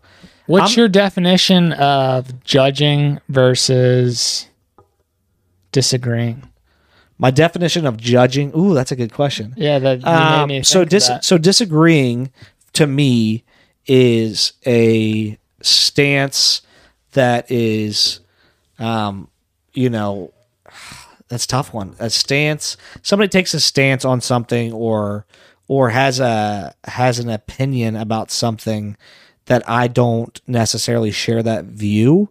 What's 0.49 0.71
I'm- 0.71 0.79
your 0.79 0.87
definition 0.87 1.73
of 1.73 2.43
judging 2.43 3.19
versus 3.29 4.47
disagreeing? 5.71 6.43
my 7.21 7.29
definition 7.31 7.85
of 7.85 7.97
judging. 7.97 8.49
Ooh, 8.57 8.73
that's 8.73 8.93
a 8.93 8.95
good 8.95 9.11
question. 9.13 9.53
Yeah, 9.57 9.77
that 9.79 10.07
Um, 10.07 10.63
so 10.63 10.85
dis- 10.85 11.11
so 11.21 11.37
disagreeing 11.37 12.31
to 12.73 12.87
me 12.87 13.43
is 13.85 14.53
a 14.65 15.37
stance 15.61 16.61
that 17.11 17.51
is, 17.51 18.21
um, 18.79 19.27
you 19.73 19.89
know, 19.89 20.31
that's 21.27 21.43
a 21.43 21.47
tough 21.47 21.73
one. 21.73 21.95
A 21.99 22.09
stance. 22.09 22.77
Somebody 23.03 23.27
takes 23.27 23.53
a 23.53 23.59
stance 23.59 24.05
on 24.05 24.21
something, 24.21 24.71
or 24.71 25.25
or 25.67 25.89
has 25.89 26.19
a 26.21 26.73
has 26.85 27.19
an 27.19 27.29
opinion 27.29 27.97
about 27.97 28.31
something 28.31 28.95
that 29.49 29.67
I 29.67 29.87
don't 29.87 30.39
necessarily 30.47 31.11
share 31.11 31.41
that 31.43 31.65
view. 31.65 32.29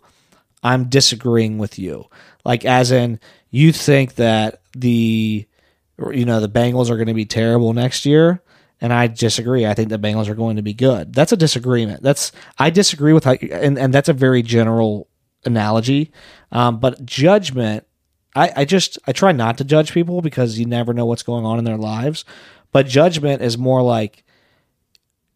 I'm 0.63 0.89
disagreeing 0.89 1.59
with 1.59 1.79
you. 1.79 2.07
Like 2.45 2.65
as 2.65 2.93
in 2.93 3.19
you 3.51 3.73
think 3.73 4.15
that 4.15 4.63
the 4.73 5.47
you 6.13 6.25
know 6.25 6.41
the 6.41 6.49
Bengals 6.49 6.91
are 6.91 6.97
going 6.97 7.09
to 7.09 7.15
be 7.15 7.27
terrible 7.27 7.73
next 7.73 8.07
year 8.07 8.41
and 8.81 8.93
I 8.93 9.09
disagree. 9.09 9.67
I 9.67 9.75
think 9.75 9.89
the 9.89 9.99
Bengals 9.99 10.29
are 10.29 10.37
going 10.37 10.57
to 10.57 10.63
be 10.63 10.75
good. 10.75 11.13
That's 11.13 11.33
a 11.33 11.37
disagreement. 11.37 12.03
That's 12.03 12.31
I 12.57 12.71
disagree 12.71 13.13
with 13.13 13.25
how 13.25 13.33
and 13.33 13.79
and 13.79 13.93
that's 13.93 14.09
a 14.09 14.15
very 14.15 14.43
general 14.43 15.09
analogy. 15.45 16.13
Um, 16.53 16.79
but 16.79 17.05
judgment 17.05 17.85
I, 18.37 18.53
I 18.57 18.65
just 18.65 18.99
I 19.09 19.13
try 19.13 19.33
not 19.33 19.59
to 19.59 19.65
judge 19.65 19.93
people 19.93 20.23
because 20.23 20.59
you 20.59 20.67
never 20.67 20.95
know 20.95 21.07
what's 21.07 21.25
going 21.25 21.45
on 21.45 21.59
in 21.59 21.65
their 21.65 21.77
lives. 21.77 22.25
But 22.71 22.87
judgment 22.87 23.43
is 23.43 23.59
more 23.59 23.83
like 23.83 24.25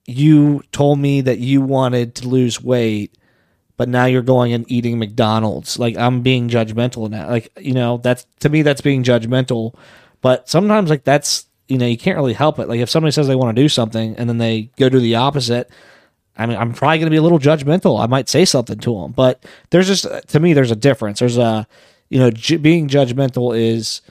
you 0.06 0.62
told 0.72 0.98
me 0.98 1.20
that 1.22 1.38
you 1.38 1.60
wanted 1.60 2.14
to 2.16 2.28
lose 2.28 2.62
weight, 2.62 3.16
but 3.76 3.88
now 3.88 4.06
you're 4.06 4.22
going 4.22 4.52
and 4.52 4.70
eating 4.70 4.98
McDonald's. 4.98 5.78
Like 5.78 5.96
I'm 5.96 6.22
being 6.22 6.48
judgmental 6.48 7.10
that. 7.10 7.30
Like, 7.30 7.52
you 7.60 7.74
know, 7.74 7.98
that's 7.98 8.26
to 8.40 8.48
me 8.48 8.62
that's 8.62 8.80
being 8.80 9.04
judgmental. 9.04 9.74
But 10.20 10.48
sometimes 10.48 10.90
like 10.90 11.04
that's 11.04 11.46
you 11.68 11.78
know, 11.78 11.86
you 11.86 11.96
can't 11.96 12.16
really 12.16 12.34
help 12.34 12.58
it. 12.58 12.68
Like 12.68 12.80
if 12.80 12.90
somebody 12.90 13.12
says 13.12 13.26
they 13.26 13.36
want 13.36 13.56
to 13.56 13.62
do 13.62 13.68
something 13.68 14.16
and 14.16 14.28
then 14.28 14.38
they 14.38 14.70
go 14.76 14.88
do 14.88 15.00
the 15.00 15.14
opposite, 15.14 15.70
I 16.36 16.46
mean, 16.46 16.56
I'm 16.56 16.74
probably 16.74 16.98
going 16.98 17.06
to 17.06 17.10
be 17.10 17.16
a 17.16 17.22
little 17.22 17.38
judgmental. 17.38 18.02
I 18.02 18.06
might 18.06 18.28
say 18.28 18.44
something 18.44 18.78
to 18.80 19.00
them, 19.00 19.12
but 19.12 19.44
there's 19.70 19.86
just 19.86 20.06
to 20.28 20.40
me, 20.40 20.52
there's 20.52 20.70
a 20.70 20.76
difference. 20.76 21.20
There's 21.20 21.38
a, 21.38 21.66
you 22.08 22.18
know, 22.18 22.30
ju- 22.30 22.58
being 22.58 22.88
judgmental 22.88 23.58
is 23.58 24.02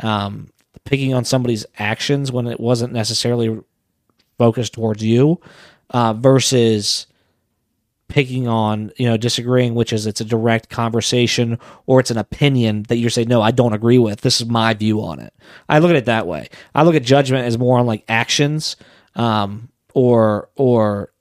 um, 0.00 0.50
picking 0.84 1.14
on 1.14 1.24
somebody's 1.24 1.66
actions 1.78 2.30
when 2.30 2.46
it 2.46 2.60
wasn't 2.60 2.92
necessarily 2.92 3.60
focused 4.38 4.72
towards 4.72 5.02
you, 5.02 5.40
uh, 5.90 6.14
versus 6.14 7.06
picking 8.08 8.48
on, 8.48 8.90
you 8.96 9.06
know, 9.06 9.16
disagreeing, 9.18 9.74
which 9.74 9.92
is 9.92 10.06
it's 10.06 10.20
a 10.20 10.24
direct 10.24 10.70
conversation 10.70 11.58
or 11.86 12.00
it's 12.00 12.10
an 12.10 12.16
opinion 12.16 12.84
that 12.88 12.96
you're 12.96 13.10
saying, 13.10 13.28
no, 13.28 13.42
I 13.42 13.50
don't 13.50 13.74
agree 13.74 13.98
with. 13.98 14.22
This 14.22 14.40
is 14.40 14.48
my 14.48 14.72
view 14.72 15.02
on 15.02 15.20
it. 15.20 15.34
I 15.68 15.78
look 15.78 15.90
at 15.90 15.96
it 15.96 16.06
that 16.06 16.26
way. 16.26 16.48
I 16.74 16.84
look 16.84 16.94
at 16.94 17.02
judgment 17.02 17.46
as 17.46 17.58
more 17.58 17.78
on 17.78 17.86
like 17.86 18.04
actions, 18.08 18.76
um, 19.14 19.68
or 19.94 20.48
or 20.56 21.12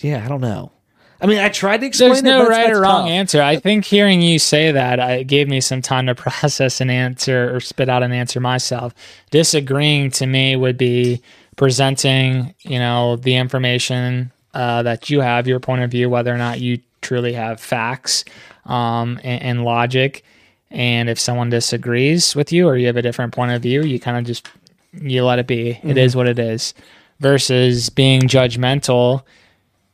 yeah, 0.00 0.22
I 0.24 0.28
don't 0.28 0.40
know. 0.40 0.72
I 1.20 1.24
mean, 1.26 1.38
I 1.38 1.48
tried 1.48 1.78
to 1.78 1.86
explain 1.86 2.10
There's 2.10 2.22
no 2.22 2.46
right 2.46 2.70
or 2.70 2.82
wrong 2.82 3.04
tough. 3.04 3.10
answer. 3.10 3.40
I 3.40 3.56
think 3.56 3.86
hearing 3.86 4.20
you 4.20 4.38
say 4.38 4.70
that 4.72 5.00
I 5.00 5.12
it 5.12 5.24
gave 5.24 5.48
me 5.48 5.60
some 5.62 5.80
time 5.80 6.06
to 6.06 6.14
process 6.16 6.80
an 6.80 6.90
answer 6.90 7.54
or 7.54 7.60
spit 7.60 7.88
out 7.88 8.02
an 8.02 8.12
answer 8.12 8.38
myself. 8.38 8.94
Disagreeing 9.30 10.10
to 10.12 10.26
me 10.26 10.56
would 10.56 10.76
be 10.76 11.22
presenting, 11.56 12.54
you 12.62 12.78
know, 12.78 13.16
the 13.16 13.36
information 13.36 14.32
uh, 14.54 14.82
that 14.82 15.10
you 15.10 15.20
have, 15.20 15.46
your 15.46 15.60
point 15.60 15.82
of 15.82 15.90
view, 15.90 16.08
whether 16.08 16.32
or 16.32 16.38
not 16.38 16.60
you 16.60 16.80
truly 17.02 17.32
have 17.32 17.60
facts 17.60 18.24
um, 18.64 19.20
and, 19.22 19.42
and 19.42 19.64
logic. 19.64 20.24
And 20.70 21.08
if 21.08 21.18
someone 21.18 21.50
disagrees 21.50 22.34
with 22.34 22.52
you 22.52 22.68
or 22.68 22.76
you 22.76 22.86
have 22.86 22.96
a 22.96 23.02
different 23.02 23.34
point 23.34 23.52
of 23.52 23.62
view, 23.62 23.82
you 23.82 24.00
kind 24.00 24.18
of 24.18 24.24
just 24.24 24.48
you 24.92 25.24
let 25.24 25.38
it 25.38 25.46
be. 25.46 25.78
It 25.82 25.98
is 25.98 26.16
what 26.16 26.26
it 26.26 26.38
is. 26.38 26.74
Versus 27.20 27.88
being 27.88 28.22
judgmental 28.22 29.22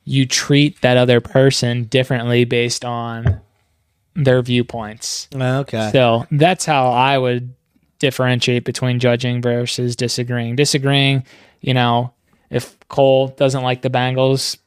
you 0.04 0.26
treat 0.26 0.80
that 0.80 0.96
other 0.96 1.20
person 1.20 1.84
differently 1.84 2.44
based 2.44 2.84
on 2.84 3.40
their 4.14 4.42
viewpoints. 4.42 5.28
Okay. 5.34 5.90
So 5.92 6.26
that's 6.30 6.64
how 6.64 6.90
I 6.90 7.18
would 7.18 7.54
differentiate 7.98 8.64
between 8.64 8.98
judging 8.98 9.40
versus 9.40 9.94
disagreeing. 9.94 10.56
Disagreeing, 10.56 11.24
you 11.62 11.72
know, 11.72 12.12
if 12.50 12.78
Cole 12.88 13.28
doesn't 13.28 13.62
like 13.62 13.80
the 13.80 13.88
Bengals, 13.90 14.58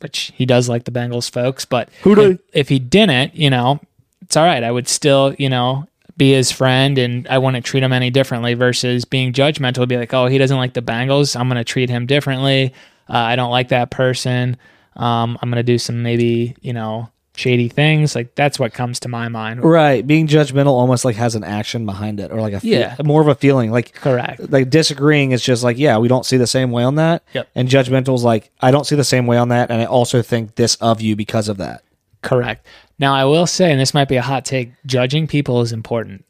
which 0.00 0.32
he 0.34 0.44
does 0.44 0.68
like 0.68 0.84
the 0.84 0.90
Bengals 0.90 1.30
folks, 1.30 1.64
but 1.64 1.88
Who 2.02 2.14
do- 2.14 2.30
if, 2.32 2.40
if 2.52 2.68
he 2.68 2.78
didn't, 2.78 3.34
you 3.34 3.48
know, 3.48 3.80
it's 4.20 4.36
all 4.36 4.44
right. 4.44 4.62
I 4.62 4.70
would 4.70 4.88
still, 4.88 5.34
you 5.38 5.48
know, 5.48 5.86
be 6.16 6.32
his 6.32 6.52
friend 6.52 6.98
and 6.98 7.26
I 7.28 7.38
wouldn't 7.38 7.64
treat 7.64 7.82
him 7.82 7.92
any 7.92 8.10
differently 8.10 8.52
versus 8.54 9.04
being 9.06 9.32
judgmental 9.32 9.88
be 9.88 9.96
like, 9.96 10.12
oh, 10.12 10.26
he 10.26 10.36
doesn't 10.38 10.56
like 10.58 10.74
the 10.74 10.82
Bengals. 10.82 11.38
I'm 11.38 11.48
going 11.48 11.56
to 11.56 11.64
treat 11.64 11.88
him 11.88 12.04
differently. 12.06 12.74
Uh, 13.08 13.16
I 13.16 13.36
don't 13.36 13.50
like 13.50 13.68
that 13.68 13.90
person. 13.90 14.56
Um, 14.94 15.38
I'm 15.40 15.48
going 15.50 15.56
to 15.56 15.62
do 15.62 15.78
some 15.78 16.02
maybe, 16.02 16.54
you 16.60 16.72
know, 16.74 17.08
shady 17.42 17.68
things. 17.68 18.14
Like 18.14 18.34
that's 18.34 18.58
what 18.58 18.72
comes 18.72 19.00
to 19.00 19.08
my 19.08 19.28
mind. 19.28 19.62
Right, 19.64 20.06
being 20.06 20.26
judgmental 20.26 20.68
almost 20.68 21.04
like 21.04 21.16
has 21.16 21.34
an 21.34 21.44
action 21.44 21.84
behind 21.84 22.20
it, 22.20 22.30
or 22.30 22.40
like 22.40 22.54
a 22.54 22.60
fe- 22.60 22.68
Yeah. 22.68 22.96
more 23.04 23.20
of 23.20 23.28
a 23.28 23.34
feeling. 23.34 23.70
Like 23.70 23.92
Correct. 23.94 24.50
like 24.50 24.70
disagreeing 24.70 25.32
is 25.32 25.42
just 25.42 25.62
like 25.62 25.76
yeah, 25.78 25.98
we 25.98 26.08
don't 26.08 26.24
see 26.24 26.36
the 26.36 26.46
same 26.46 26.70
way 26.70 26.84
on 26.84 26.94
that. 26.94 27.22
Yep. 27.34 27.48
And 27.54 27.68
judgmental 27.68 28.14
is 28.14 28.24
like 28.24 28.50
I 28.60 28.70
don't 28.70 28.86
see 28.86 28.96
the 28.96 29.04
same 29.04 29.26
way 29.26 29.36
on 29.36 29.48
that, 29.48 29.70
and 29.70 29.80
I 29.82 29.84
also 29.84 30.22
think 30.22 30.54
this 30.54 30.76
of 30.76 31.00
you 31.02 31.16
because 31.16 31.48
of 31.48 31.58
that. 31.58 31.82
Correct. 32.22 32.64
Now, 32.98 33.14
I 33.14 33.24
will 33.24 33.46
say, 33.48 33.72
and 33.72 33.80
this 33.80 33.94
might 33.94 34.08
be 34.08 34.14
a 34.16 34.22
hot 34.22 34.44
take, 34.44 34.70
judging 34.86 35.26
people 35.26 35.60
is 35.60 35.72
important. 35.72 36.24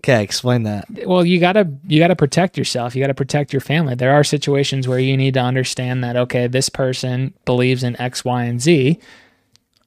Okay, 0.00 0.22
explain 0.22 0.62
that. 0.62 0.86
Well, 1.04 1.24
you 1.26 1.40
gotta 1.40 1.68
you 1.88 1.98
gotta 1.98 2.14
protect 2.14 2.56
yourself. 2.56 2.94
You 2.94 3.02
gotta 3.02 3.14
protect 3.14 3.52
your 3.52 3.60
family. 3.60 3.96
There 3.96 4.12
are 4.12 4.22
situations 4.22 4.86
where 4.86 5.00
you 5.00 5.16
need 5.16 5.34
to 5.34 5.40
understand 5.40 6.04
that 6.04 6.16
okay, 6.16 6.46
this 6.46 6.68
person 6.68 7.34
believes 7.44 7.82
in 7.82 8.00
X, 8.00 8.24
Y, 8.24 8.44
and 8.44 8.60
Z, 8.62 9.00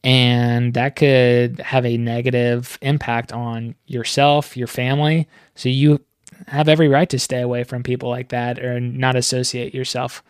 and 0.04 0.74
that 0.76 0.96
could 0.96 1.60
have 1.60 1.86
a 1.86 1.98
negative 1.98 2.78
impact 2.82 3.32
on 3.34 3.76
yourself, 3.86 4.56
your 4.56 4.68
family. 4.68 5.28
So 5.56 5.70
you 5.70 6.02
have 6.48 6.70
every 6.70 6.88
right 6.88 7.10
to 7.10 7.20
stay 7.20 7.42
away 7.42 7.64
from 7.64 7.84
people 7.84 8.10
like 8.10 8.30
that 8.30 8.60
or 8.60 8.80
not 8.80 9.16
associate 9.16 9.74
yourself. 9.74 10.24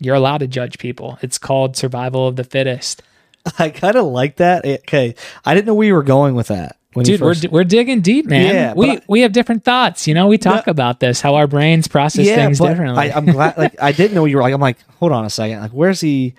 You're 0.00 0.14
allowed 0.14 0.38
to 0.38 0.46
judge 0.46 0.78
people. 0.78 1.18
It's 1.22 1.38
called 1.38 1.76
survival 1.76 2.28
of 2.28 2.36
the 2.36 2.44
fittest. 2.44 3.02
I 3.58 3.70
kind 3.70 3.96
of 3.96 4.06
like 4.06 4.36
that. 4.36 4.64
Okay, 4.64 5.14
I 5.44 5.54
didn't 5.54 5.66
know 5.66 5.74
where 5.74 5.86
you 5.86 5.94
were 5.94 6.02
going 6.02 6.34
with 6.34 6.48
that. 6.48 6.76
Dude, 7.04 7.20
we're, 7.20 7.34
we're 7.50 7.64
digging 7.64 8.00
deep, 8.00 8.26
man. 8.26 8.54
Yeah, 8.54 8.74
we 8.74 8.90
I- 8.92 9.02
we 9.08 9.20
have 9.20 9.32
different 9.32 9.64
thoughts. 9.64 10.06
You 10.08 10.14
know, 10.14 10.26
we 10.26 10.38
talk 10.38 10.66
about 10.66 11.00
this, 11.00 11.20
how 11.20 11.34
our 11.36 11.46
brains 11.46 11.86
process 11.88 12.26
things 12.36 12.58
but 12.58 12.68
differently. 12.70 13.10
I, 13.10 13.16
I'm 13.16 13.26
glad. 13.26 13.56
Like 13.58 13.76
I 13.80 13.92
didn't 13.92 14.14
know 14.14 14.24
you 14.24 14.36
were 14.36 14.42
like. 14.42 14.52
I'm 14.54 14.60
like, 14.60 14.78
hold 14.98 15.12
on 15.12 15.24
a 15.24 15.30
second. 15.30 15.60
Like, 15.60 15.70
where's 15.70 16.00
he? 16.00 16.34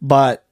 But 0.00 0.44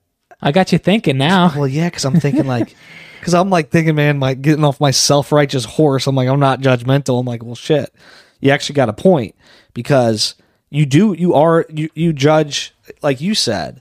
I 0.45 0.53
got 0.53 0.71
you 0.71 0.79
thinking 0.79 1.17
now. 1.17 1.53
well, 1.57 1.67
yeah, 1.67 1.89
because 1.89 2.05
I'm 2.05 2.21
thinking 2.21 2.47
like, 2.47 2.77
because 3.19 3.33
I'm 3.33 3.49
like 3.49 3.71
thinking, 3.71 3.95
man, 3.95 4.21
like 4.21 4.43
getting 4.43 4.63
off 4.63 4.79
my 4.79 4.91
self 4.91 5.33
righteous 5.33 5.65
horse. 5.65 6.07
I'm 6.07 6.15
like, 6.15 6.29
I'm 6.29 6.39
not 6.39 6.61
judgmental. 6.61 7.19
I'm 7.19 7.27
like, 7.27 7.43
well, 7.43 7.55
shit. 7.55 7.93
You 8.41 8.51
actually 8.51 8.75
got 8.75 8.91
a 8.91 8.93
point 8.93 9.35
because 9.73 10.35
you 10.69 10.85
do. 10.85 11.15
You 11.15 11.33
are. 11.33 11.65
You 11.71 11.89
you 11.95 12.13
judge 12.13 12.75
like 13.03 13.23
you 13.23 13.35
said. 13.35 13.81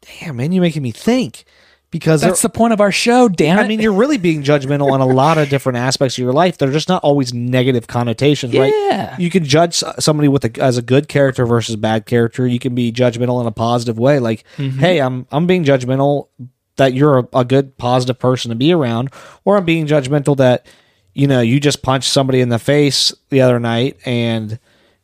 Damn, 0.00 0.36
man, 0.36 0.52
you're 0.52 0.62
making 0.62 0.82
me 0.82 0.90
think 0.90 1.44
because 1.90 2.20
That's 2.20 2.42
the 2.42 2.48
point 2.48 2.72
of 2.72 2.80
our 2.80 2.92
show, 2.92 3.28
damn 3.28 3.58
it. 3.58 3.62
I 3.62 3.68
mean, 3.68 3.80
you're 3.80 3.92
really 3.92 4.16
being 4.18 4.42
judgmental 4.42 4.92
on 4.92 5.00
a 5.00 5.06
lot 5.06 5.38
of 5.38 5.48
different 5.48 5.78
aspects 5.78 6.16
of 6.16 6.22
your 6.22 6.32
life. 6.32 6.56
They're 6.56 6.70
just 6.70 6.88
not 6.88 7.02
always 7.02 7.34
negative 7.34 7.86
connotations, 7.88 8.56
right? 8.56 8.72
Yeah. 8.74 9.16
You 9.18 9.28
can 9.30 9.44
judge 9.44 9.74
somebody 9.98 10.28
with 10.28 10.44
a, 10.44 10.62
as 10.62 10.76
a 10.78 10.82
good 10.82 11.08
character 11.08 11.46
versus 11.46 11.76
bad 11.76 12.06
character. 12.06 12.46
You 12.46 12.58
can 12.60 12.74
be 12.74 12.92
judgmental 12.92 13.40
in 13.40 13.46
a 13.46 13.52
positive 13.52 13.98
way, 13.98 14.18
like, 14.20 14.44
Mm-hmm. 14.56 14.78
"Hey, 14.78 15.00
I'm 15.00 15.26
I'm 15.32 15.46
being 15.46 15.64
judgmental. 15.64 16.28
that 16.76 16.94
you're 16.94 17.18
a, 17.18 17.28
a 17.34 17.44
good 17.44 17.76
positive 17.76 18.18
person 18.18 18.48
to 18.50 18.54
be 18.54 18.72
around, 18.72 19.10
or 19.44 19.56
I'm 19.58 19.64
being 19.64 19.86
judgmental 19.86 20.36
that 20.38 20.66
you 21.12 21.26
know 21.26 21.40
you 21.40 21.58
just 21.60 21.82
punched 21.82 22.08
somebody 22.10 22.40
in 22.40 22.48
the 22.50 22.58
face 22.58 23.12
the 23.30 23.40
other 23.42 23.58
night 23.58 23.98
and 24.06 24.58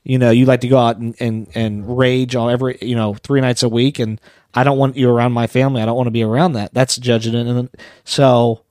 you 0.05 0.19
know 0.19 0.31
you 0.31 0.47
like 0.47 0.61
to 0.61 0.69
go 0.69 0.79
out 0.79 0.97
and 0.99 1.15
and, 1.21 1.49
and 1.55 1.99
rage 1.99 2.37
all 2.37 2.49
every 2.49 2.79
you 2.81 2.95
know 2.95 3.15
three 3.15 3.41
nights 3.41 3.63
a 3.65 3.69
week 3.69 3.99
and 3.99 4.21
I 4.57 4.65
don't 4.65 4.79
want 4.79 4.97
you 4.97 5.11
around 5.11 5.33
my 5.33 5.47
family. 5.47 5.83
I 5.83 5.87
don't 5.87 5.97
want 5.97 6.07
to 6.07 6.13
be 6.13 6.23
around 6.23 6.53
that. 6.55 6.73
That's 6.75 6.97
judging 6.97 7.35
it. 7.35 7.47
And 7.47 7.69
so 8.05 8.63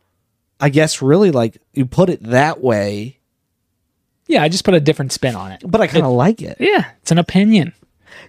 I 0.59 0.69
guess 0.69 1.01
really 1.01 1.31
like 1.31 1.57
you 1.73 1.85
put 1.85 2.09
it 2.09 2.23
that 2.23 2.61
way, 2.61 3.19
Yeah, 4.27 4.41
I 4.43 4.49
just 4.49 4.63
put 4.65 4.73
a 4.73 4.79
different 4.79 5.11
spin 5.11 5.35
on 5.35 5.51
it. 5.51 5.61
but 5.65 5.81
I 5.81 5.87
kind 5.87 6.05
of 6.05 6.13
like 6.13 6.41
it. 6.41 6.57
Yeah, 6.59 6.85
it's 7.01 7.11
an 7.11 7.19
opinion. 7.19 7.73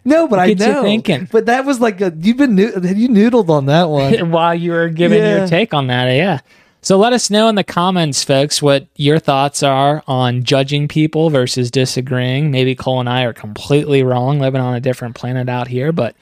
No, 0.05 0.29
but 0.29 0.39
I 0.39 0.53
know. 0.53 0.83
thinking. 0.83 1.29
But 1.33 1.47
that 1.47 1.65
was 1.65 1.81
like 1.81 2.01
a 2.01 2.13
you've 2.17 2.37
been 2.37 2.59
you 2.59 3.09
noodled 3.09 3.49
on 3.49 3.67
that 3.67 3.89
one. 3.89 4.31
While 4.31 4.55
you 4.55 4.73
were 4.73 4.89
giving 4.89 5.19
Yeah. 5.19 5.39
your 5.39 5.49
take 5.49 5.73
on 5.75 5.87
that, 5.89 6.07
yeah. 6.13 6.41
So 6.83 6.99
let 6.99 7.13
us 7.13 7.31
know 7.31 7.49
in 7.49 7.57
the 7.57 7.65
comments, 7.65 8.23
folks, 8.23 8.63
what 8.63 8.87
your 8.95 9.19
thoughts 9.19 9.65
are 9.65 10.05
on 10.07 10.45
judging 10.45 10.87
people 10.87 11.31
versus 11.31 11.69
disagreeing. 11.71 12.53
Maybe 12.53 12.77
Cole 12.77 13.01
and 13.01 13.09
I 13.09 13.23
are 13.25 13.33
completely 13.33 14.05
wrong, 14.05 14.39
living 14.39 14.61
on 14.61 14.75
a 14.75 14.81
different 14.81 15.17
planet 15.17 15.49
out 15.49 15.67
here, 15.67 15.91
but 15.91 16.15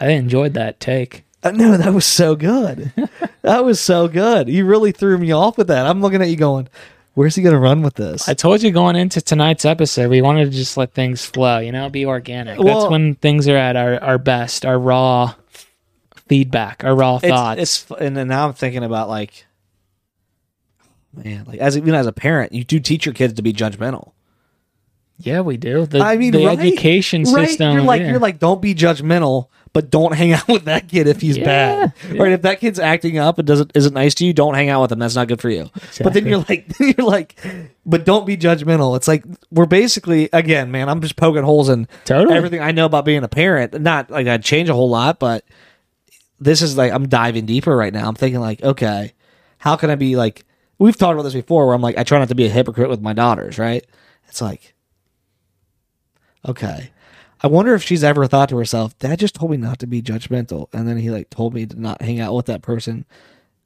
I 0.00 0.10
enjoyed 0.10 0.54
that 0.54 0.80
take. 0.80 1.24
Uh, 1.42 1.50
no, 1.52 1.76
that 1.76 1.92
was 1.92 2.04
so 2.04 2.34
good. 2.34 2.92
that 3.42 3.64
was 3.64 3.80
so 3.80 4.08
good. 4.08 4.48
You 4.48 4.64
really 4.66 4.92
threw 4.92 5.16
me 5.18 5.32
off 5.32 5.56
with 5.58 5.68
that. 5.68 5.86
I'm 5.86 6.00
looking 6.00 6.20
at 6.22 6.28
you 6.28 6.36
going, 6.36 6.68
"Where's 7.14 7.36
he 7.36 7.42
going 7.42 7.54
to 7.54 7.58
run 7.58 7.82
with 7.82 7.94
this?" 7.94 8.28
I 8.28 8.34
told 8.34 8.62
you 8.62 8.70
going 8.70 8.96
into 8.96 9.20
tonight's 9.20 9.64
episode, 9.64 10.10
we 10.10 10.22
wanted 10.22 10.46
to 10.46 10.50
just 10.56 10.76
let 10.76 10.92
things 10.92 11.24
flow, 11.24 11.58
you 11.58 11.72
know, 11.72 11.88
be 11.88 12.06
organic. 12.06 12.58
Well- 12.58 12.80
That's 12.80 12.90
when 12.90 13.14
things 13.16 13.46
are 13.48 13.56
at 13.56 13.76
our, 13.76 14.02
our 14.02 14.18
best, 14.18 14.64
our 14.66 14.78
raw 14.78 15.34
feedback, 16.28 16.82
our 16.84 16.94
raw 16.94 17.16
it's, 17.16 17.28
thoughts. 17.28 17.60
it's 17.60 17.90
and 18.00 18.16
then 18.16 18.28
now 18.28 18.48
I'm 18.48 18.54
thinking 18.54 18.82
about 18.82 19.08
like, 19.08 19.46
man, 21.12 21.44
like 21.46 21.60
as 21.60 21.76
even 21.76 21.94
as 21.94 22.06
a 22.06 22.12
parent, 22.12 22.52
you 22.52 22.64
do 22.64 22.80
teach 22.80 23.06
your 23.06 23.14
kids 23.14 23.34
to 23.34 23.42
be 23.42 23.52
judgmental. 23.52 24.12
Yeah, 25.18 25.40
we 25.40 25.56
do. 25.56 25.86
The, 25.86 26.00
I 26.00 26.16
mean, 26.16 26.32
the 26.32 26.46
right? 26.46 26.58
education 26.58 27.22
Right? 27.24 27.48
system. 27.48 27.72
You're 27.72 27.82
like 27.82 28.00
yeah. 28.02 28.10
you're 28.10 28.18
like, 28.18 28.38
don't 28.38 28.60
be 28.60 28.74
judgmental, 28.74 29.48
but 29.72 29.90
don't 29.90 30.14
hang 30.14 30.32
out 30.32 30.46
with 30.48 30.64
that 30.66 30.88
kid 30.88 31.06
if 31.06 31.20
he's 31.20 31.36
Yeah, 31.38 31.44
bad. 31.44 31.92
Right? 32.18 32.32
If 32.32 32.42
that 32.42 32.60
kid's 32.60 32.78
acting 32.78 33.18
up 33.18 33.38
and 33.38 33.46
doesn't 33.46 33.72
isn't 33.74 33.94
nice 33.94 34.14
to 34.16 34.26
you, 34.26 34.32
don't 34.32 34.54
hang 34.54 34.68
out 34.68 34.82
with 34.82 34.92
him. 34.92 34.98
That's 34.98 35.14
not 35.14 35.28
good 35.28 35.40
for 35.40 35.48
you. 35.50 35.70
But 36.02 36.12
then 36.12 36.26
you're 36.26 36.44
like 36.48 36.66
you're 36.80 37.06
like, 37.06 37.38
but 37.86 38.04
don't 38.04 38.26
be 38.26 38.36
judgmental. 38.36 38.96
It's 38.96 39.08
like 39.08 39.24
we're 39.50 39.66
basically 39.66 40.28
again, 40.32 40.70
man. 40.70 40.88
I'm 40.88 41.00
just 41.00 41.16
poking 41.16 41.42
holes 41.44 41.68
in 41.68 41.88
Totally. 42.04 42.36
everything 42.36 42.60
I 42.60 42.72
know 42.72 42.84
about 42.86 43.04
being 43.04 43.24
a 43.24 43.28
parent. 43.28 43.80
Not 43.80 44.10
like 44.10 44.26
I'd 44.26 44.44
change 44.44 44.68
a 44.68 44.74
whole 44.74 44.90
lot, 44.90 45.18
but 45.18 45.44
this 46.38 46.60
is 46.60 46.76
like 46.76 46.92
I'm 46.92 47.08
diving 47.08 47.46
deeper 47.46 47.74
right 47.74 47.92
now. 47.92 48.06
I'm 48.08 48.14
thinking 48.14 48.40
like, 48.40 48.62
okay, 48.62 49.14
how 49.58 49.76
can 49.76 49.90
I 49.90 49.94
be 49.94 50.16
like? 50.16 50.44
We've 50.78 50.96
talked 50.96 51.14
about 51.14 51.22
this 51.22 51.32
before, 51.32 51.64
where 51.64 51.74
I'm 51.74 51.80
like, 51.80 51.96
I 51.96 52.04
try 52.04 52.18
not 52.18 52.28
to 52.28 52.34
be 52.34 52.44
a 52.44 52.50
hypocrite 52.50 52.90
with 52.90 53.00
my 53.00 53.14
daughters. 53.14 53.58
Right? 53.58 53.82
It's 54.28 54.42
like, 54.42 54.74
okay. 56.46 56.90
I 57.42 57.48
wonder 57.48 57.74
if 57.74 57.82
she's 57.82 58.02
ever 58.02 58.26
thought 58.26 58.48
to 58.48 58.56
herself, 58.56 58.98
Dad 58.98 59.18
just 59.18 59.34
told 59.34 59.50
me 59.50 59.56
not 59.58 59.78
to 59.80 59.86
be 59.86 60.00
judgmental, 60.00 60.68
and 60.72 60.88
then 60.88 60.96
he 60.96 61.10
like 61.10 61.28
told 61.28 61.52
me 61.54 61.66
to 61.66 61.78
not 61.78 62.00
hang 62.00 62.18
out 62.18 62.34
with 62.34 62.46
that 62.46 62.62
person 62.62 63.04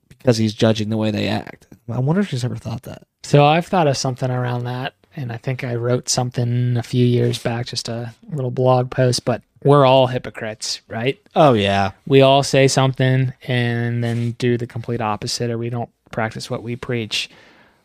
because 0.09 0.37
he's 0.39 0.55
judging 0.55 0.91
the 0.91 0.97
way 0.97 1.11
they 1.11 1.29
act. 1.29 1.69
I 1.89 2.01
wonder 2.01 2.21
if 2.21 2.29
she's 2.29 2.45
ever 2.45 2.57
thought 2.57 2.83
that. 2.83 3.07
So 3.23 3.45
I've 3.45 3.67
thought 3.67 3.87
of 3.87 3.97
something 3.97 4.31
around 4.31 4.65
that, 4.65 4.95
and 5.17 5.31
I 5.33 5.37
think 5.37 5.63
I 5.63 5.77
wrote 5.77 6.09
something 6.09 6.77
a 6.77 6.83
few 6.83 7.07
years 7.07 7.39
back, 7.39 7.67
just 7.67 7.89
a 7.89 8.13
little 8.31 8.51
blog 8.51 8.91
post. 8.91 9.25
But 9.25 9.43
we're 9.63 9.87
all 9.87 10.09
hypocrites, 10.09 10.81
right? 10.89 11.19
Oh 11.37 11.53
yeah, 11.53 11.93
We 12.07 12.23
all 12.23 12.43
say 12.43 12.67
something 12.67 13.33
and 13.47 14.03
then 14.03 14.33
do 14.33 14.57
the 14.57 14.67
complete 14.67 15.01
opposite, 15.01 15.51
or 15.51 15.59
we 15.59 15.71
don't 15.71 15.91
practice 16.11 16.51
what 16.51 16.63
we 16.63 16.75
preach. 16.75 17.31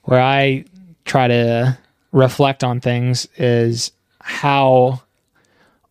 Where 0.04 0.22
I 0.22 0.66
try 1.06 1.28
to 1.28 1.78
reflect 2.12 2.64
on 2.64 2.80
things 2.80 3.28
is 3.38 3.92
how 4.26 5.04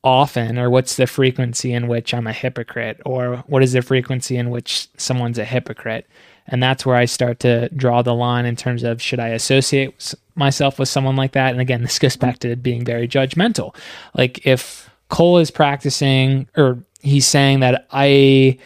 often 0.03 0.59
or 0.59 0.68
what's 0.68 0.97
the 0.97 1.07
frequency 1.07 1.73
in 1.73 1.87
which 1.87 2.12
I'm 2.12 2.27
a 2.27 2.33
hypocrite 2.33 3.01
or 3.07 3.37
what 3.47 3.62
is 3.62 3.73
the 3.73 3.81
frequency 3.81 4.37
in 4.37 4.51
which 4.51 4.88
someone's 4.97 5.38
a 5.38 5.44
hypocrite? 5.44 6.09
And 6.49 6.61
that's 6.61 6.85
where 6.85 6.97
I 6.97 7.05
start 7.05 7.38
to 7.40 7.68
draw 7.70 8.03
the 8.03 8.12
line 8.12 8.44
in 8.44 8.57
terms 8.57 8.83
of 8.83 9.01
should 9.01 9.20
I 9.20 9.29
associate 9.29 10.14
myself 10.35 10.81
with 10.81 10.88
someone 10.88 11.14
like 11.14 11.33
that? 11.33 11.53
And 11.53 11.61
again 11.61 11.83
this 11.83 12.01
goes 12.01 12.16
back 12.16 12.40
to 12.40 12.57
being 12.57 12.85
very 12.85 13.07
judgmental. 13.07 13.75
Like 14.14 14.44
if 14.44 14.90
Cole 15.11 15.38
is 15.38 15.53
practicing 15.53 16.49
or 16.57 16.83
he's 17.01 17.27
saying 17.27 17.61
that 17.61 17.87
I 17.92 18.59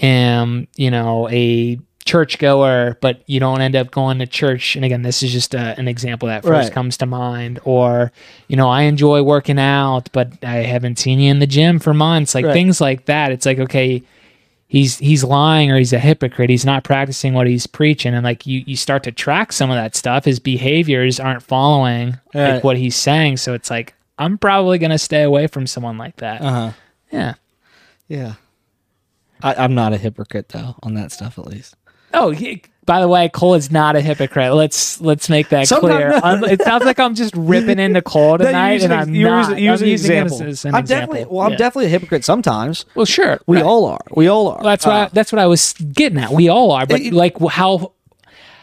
am 0.00 0.68
you 0.76 0.92
know 0.92 1.28
a 1.28 1.76
churchgoer 2.04 2.96
but 3.00 3.22
you 3.26 3.38
don't 3.40 3.60
end 3.60 3.76
up 3.76 3.90
going 3.90 4.18
to 4.18 4.26
church. 4.26 4.76
And 4.76 4.84
again 4.84 5.02
this 5.02 5.22
is 5.22 5.32
just 5.32 5.54
a, 5.54 5.78
an 5.78 5.88
example 5.88 6.28
that 6.28 6.42
first 6.42 6.68
Right. 6.68 6.72
comes 6.72 6.96
to 6.98 7.06
mind. 7.06 7.60
Or 7.64 8.12
you 8.48 8.56
know 8.56 8.68
i 8.68 8.82
enjoy 8.82 9.22
working 9.22 9.58
out 9.58 10.08
but 10.12 10.32
i 10.44 10.56
haven't 10.56 10.98
seen 10.98 11.18
you 11.20 11.30
in 11.30 11.38
the 11.38 11.46
gym 11.46 11.78
for 11.78 11.94
months. 11.94 12.34
Like 12.34 12.44
Right. 12.46 12.52
things 12.52 12.80
like 12.80 13.06
that. 13.06 13.32
It's 13.32 13.46
like 13.46 13.58
okay 13.58 14.02
he's 14.68 14.98
he's 14.98 15.22
lying 15.22 15.70
or 15.70 15.76
he's 15.76 15.92
a 15.92 15.98
hypocrite. 15.98 16.48
He's 16.48 16.64
not 16.64 16.82
practicing 16.82 17.34
what 17.34 17.46
he's 17.46 17.66
preaching. 17.66 18.14
And 18.14 18.24
like 18.24 18.46
you 18.46 18.62
you 18.66 18.76
start 18.76 19.02
to 19.04 19.12
track 19.12 19.52
some 19.52 19.70
of 19.70 19.76
that 19.76 19.94
stuff. 19.94 20.24
His 20.24 20.38
behaviors 20.40 21.20
aren't 21.20 21.42
following 21.42 22.18
Right. 22.34 22.54
like 22.54 22.64
what 22.64 22.76
he's 22.78 22.96
saying. 22.96 23.36
So 23.38 23.54
it's 23.54 23.70
like 23.70 23.94
i'm 24.18 24.38
probably 24.38 24.78
going 24.78 24.90
to 24.90 24.98
stay 24.98 25.22
away 25.22 25.46
from 25.46 25.66
someone 25.66 25.98
like 25.98 26.16
that. 26.16 26.40
Uh 26.42 26.50
huh, 26.50 26.72
yeah. 27.10 27.34
Yeah. 28.08 28.34
I, 29.42 29.54
I'm 29.54 29.74
not 29.74 29.92
a 29.92 29.96
hypocrite 29.98 30.50
though 30.50 30.76
on 30.82 30.94
that 30.94 31.10
stuff 31.12 31.38
at 31.38 31.46
least. 31.46 31.74
Oh, 32.14 32.30
he, 32.30 32.62
by 32.84 33.00
the 33.00 33.08
way, 33.08 33.28
Cole 33.28 33.54
is 33.54 33.70
not 33.70 33.96
a 33.96 34.00
hypocrite. 34.00 34.52
Let's 34.54 35.00
let's 35.00 35.28
make 35.28 35.48
that 35.50 35.68
Sometimes- 35.68 35.94
clear. 35.94 36.12
I'm- 36.22 36.44
it 36.44 36.60
sounds 36.62 36.84
like 36.84 36.98
I'm 36.98 37.14
just 37.14 37.34
ripping 37.36 37.78
into 37.78 38.02
Cole 38.02 38.36
No, 38.38 38.46
tonight, 38.46 38.82
and 38.82 38.92
ex- 38.92 39.06
I'm 39.08 39.14
you're 39.14 39.30
not. 39.30 39.52
I'm 39.52 39.58
using 39.58 39.88
example. 39.88 40.34
as, 40.36 40.40
as 40.42 40.64
an 40.64 40.74
I'm 40.74 40.80
example. 40.80 41.14
definitely 41.14 41.34
well. 41.36 41.46
I'm 41.46 41.52
Yeah. 41.52 41.58
definitely 41.58 41.86
a 41.86 41.90
hypocrite 41.90 42.24
sometimes. 42.24 42.84
well, 42.94 43.06
sure. 43.06 43.40
We 43.46 43.56
right. 43.58 43.66
all 43.66 43.84
are. 43.86 44.00
We 44.14 44.26
all 44.28 44.48
are. 44.48 44.62
That's 44.62 44.84
what 44.86 44.94
I, 44.94 45.02
Uh, 45.04 45.08
that's 45.12 45.32
what 45.32 45.38
I 45.38 45.46
was 45.46 45.74
getting 45.92 46.18
at. 46.18 46.32
We 46.32 46.48
all 46.48 46.70
are, 46.72 46.86
but 46.86 47.00
It- 47.00 47.12
like 47.12 47.38
how 47.50 47.92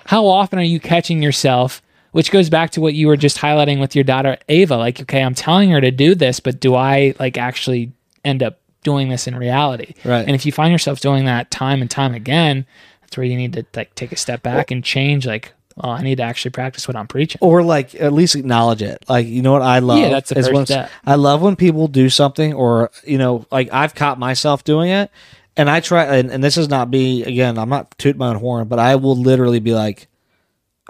how 0.05 0.25
often 0.25 0.59
are 0.59 0.63
you 0.63 0.79
catching 0.79 1.21
yourself? 1.23 1.81
Which 2.11 2.31
goes 2.31 2.49
back 2.49 2.71
to 2.71 2.81
what 2.81 2.95
you 2.95 3.05
were 3.05 3.17
just 3.17 3.37
highlighting 3.37 3.79
with 3.79 3.93
your 3.95 4.03
daughter 4.03 4.37
Ava. 4.49 4.75
Like, 4.77 4.99
okay, 5.01 5.21
I'm 5.21 5.35
telling 5.35 5.69
her 5.69 5.79
to 5.79 5.91
do 5.91 6.15
this, 6.15 6.39
but 6.39 6.59
do 6.59 6.73
I 6.73 7.13
like 7.19 7.37
actually 7.37 7.91
end 8.25 8.41
up 8.41 8.59
doing 8.83 9.09
this 9.09 9.27
in 9.27 9.35
reality? 9.35 9.93
Right. 10.03 10.25
And 10.25 10.31
if 10.31 10.43
you 10.43 10.51
find 10.51 10.71
yourself 10.71 11.01
doing 11.01 11.25
that 11.25 11.51
time 11.51 11.81
and 11.81 11.89
time 11.91 12.15
again, 12.15 12.65
that's 13.09 13.17
where 13.17 13.25
you 13.25 13.37
need 13.37 13.53
to 13.53 13.65
like 13.75 13.95
take 13.95 14.11
a 14.11 14.15
step 14.15 14.43
back 14.43 14.69
and 14.69 14.83
change. 14.83 15.25
Like, 15.25 15.53
oh, 15.83 15.89
I 15.89 16.03
need 16.03 16.17
to 16.17 16.23
actually 16.23 16.51
practice 16.51 16.87
what 16.87 16.95
I'm 16.95 17.07
preaching. 17.07 17.39
or 17.41 17.63
like 17.63 17.95
at 17.95 18.13
least 18.13 18.35
acknowledge 18.35 18.83
it. 18.83 19.03
Like 19.09 19.25
you 19.25 19.41
know 19.41 19.51
what 19.51 19.63
I 19.63 19.79
love. 19.79 19.99
Yeah, 19.99 20.09
that's 20.09 20.29
the 20.29 20.35
first 20.35 20.53
when- 20.53 20.65
step. 20.67 20.91
I 21.05 21.15
love 21.15 21.41
when 21.41 21.55
people 21.55 21.87
do 21.87 22.09
something, 22.09 22.53
or 22.53 22.91
you 23.03 23.17
know, 23.17 23.45
like 23.51 23.69
I've 23.73 23.95
caught 23.95 24.19
myself 24.19 24.63
doing 24.63 24.91
it, 24.91 25.09
and 25.57 25.69
I 25.69 25.79
try. 25.79 26.05
And, 26.17 26.29
and 26.31 26.43
this 26.43 26.55
is 26.55 26.69
not 26.69 26.89
me 26.89 27.23
again. 27.23 27.57
I'm 27.57 27.69
not 27.69 27.97
toot 27.97 28.15
my 28.15 28.27
own 28.27 28.35
horn, 28.35 28.67
but 28.67 28.77
I 28.77 28.95
will 28.95 29.15
literally 29.15 29.59
be 29.59 29.73
like, 29.73 30.07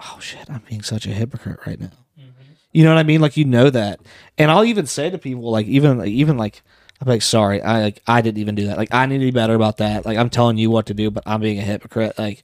"Oh 0.01 0.17
shit, 0.19 0.49
I'm 0.49 0.63
being 0.67 0.81
such 0.81 1.05
a 1.05 1.11
hypocrite 1.11 1.59
right 1.65 1.79
now." 1.79 1.91
Mm-hmm. 2.19 2.51
You 2.73 2.83
know 2.83 2.93
what 2.93 2.99
I 2.99 3.03
mean? 3.03 3.21
Like 3.21 3.37
you 3.37 3.45
know 3.45 3.69
that, 3.69 4.01
and 4.37 4.51
I'll 4.51 4.65
even 4.65 4.87
say 4.87 5.09
to 5.09 5.17
people, 5.17 5.49
like 5.49 5.67
even 5.67 5.99
like, 5.99 6.09
even 6.09 6.37
like. 6.37 6.61
I'm 7.01 7.07
like, 7.07 7.21
sorry, 7.21 7.61
I 7.61 7.81
like 7.81 8.01
I 8.07 8.21
didn't 8.21 8.39
even 8.39 8.55
do 8.55 8.67
that. 8.67 8.77
Like 8.77 8.93
I 8.93 9.05
need 9.05 9.19
to 9.19 9.25
be 9.25 9.31
better 9.31 9.53
about 9.53 9.77
that. 9.77 10.05
Like 10.05 10.17
I'm 10.17 10.29
telling 10.29 10.57
you 10.57 10.69
what 10.69 10.87
to 10.87 10.93
do, 10.93 11.09
but 11.09 11.23
I'm 11.25 11.41
being 11.41 11.59
a 11.59 11.63
hypocrite. 11.63 12.17
Like, 12.19 12.43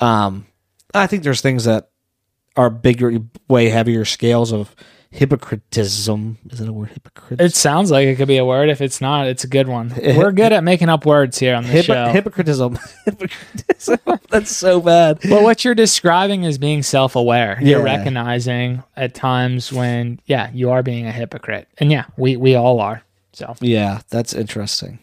um, 0.00 0.46
I 0.94 1.06
think 1.06 1.24
there's 1.24 1.40
things 1.40 1.64
that 1.64 1.90
are 2.56 2.70
bigger, 2.70 3.18
way 3.48 3.68
heavier 3.68 4.04
scales 4.04 4.52
of 4.52 4.74
hypocritism. 5.10 6.38
Is 6.50 6.60
it 6.60 6.68
a 6.68 6.72
word? 6.72 6.90
Hypocrite. 6.90 7.40
It 7.40 7.54
sounds 7.54 7.90
like 7.90 8.06
it 8.06 8.16
could 8.16 8.28
be 8.28 8.36
a 8.36 8.44
word. 8.44 8.68
If 8.68 8.80
it's 8.80 9.00
not, 9.00 9.26
it's 9.26 9.44
a 9.44 9.48
good 9.48 9.68
one. 9.68 9.92
We're 9.96 10.32
good 10.32 10.52
at 10.52 10.62
making 10.62 10.88
up 10.88 11.06
words 11.06 11.38
here 11.38 11.54
on 11.54 11.64
the 11.64 11.82
show. 11.82 12.08
hypocritism. 12.10 12.78
hypocritism. 13.04 13.98
That's 14.30 14.54
so 14.54 14.80
bad. 14.80 15.20
But 15.28 15.42
what 15.42 15.64
you're 15.64 15.74
describing 15.74 16.44
is 16.44 16.58
being 16.58 16.82
self 16.82 17.16
aware. 17.16 17.58
You're 17.60 17.82
recognizing 17.82 18.82
at 18.96 19.14
times 19.14 19.72
when, 19.72 20.20
yeah, 20.26 20.50
you 20.52 20.70
are 20.70 20.82
being 20.82 21.06
a 21.06 21.12
hypocrite. 21.12 21.68
And 21.78 21.90
yeah, 21.90 22.04
we, 22.16 22.36
we 22.36 22.54
all 22.54 22.80
are. 22.80 23.02
So 23.38 23.54
Yeah, 23.60 24.00
that's 24.10 24.34
interesting. 24.34 24.98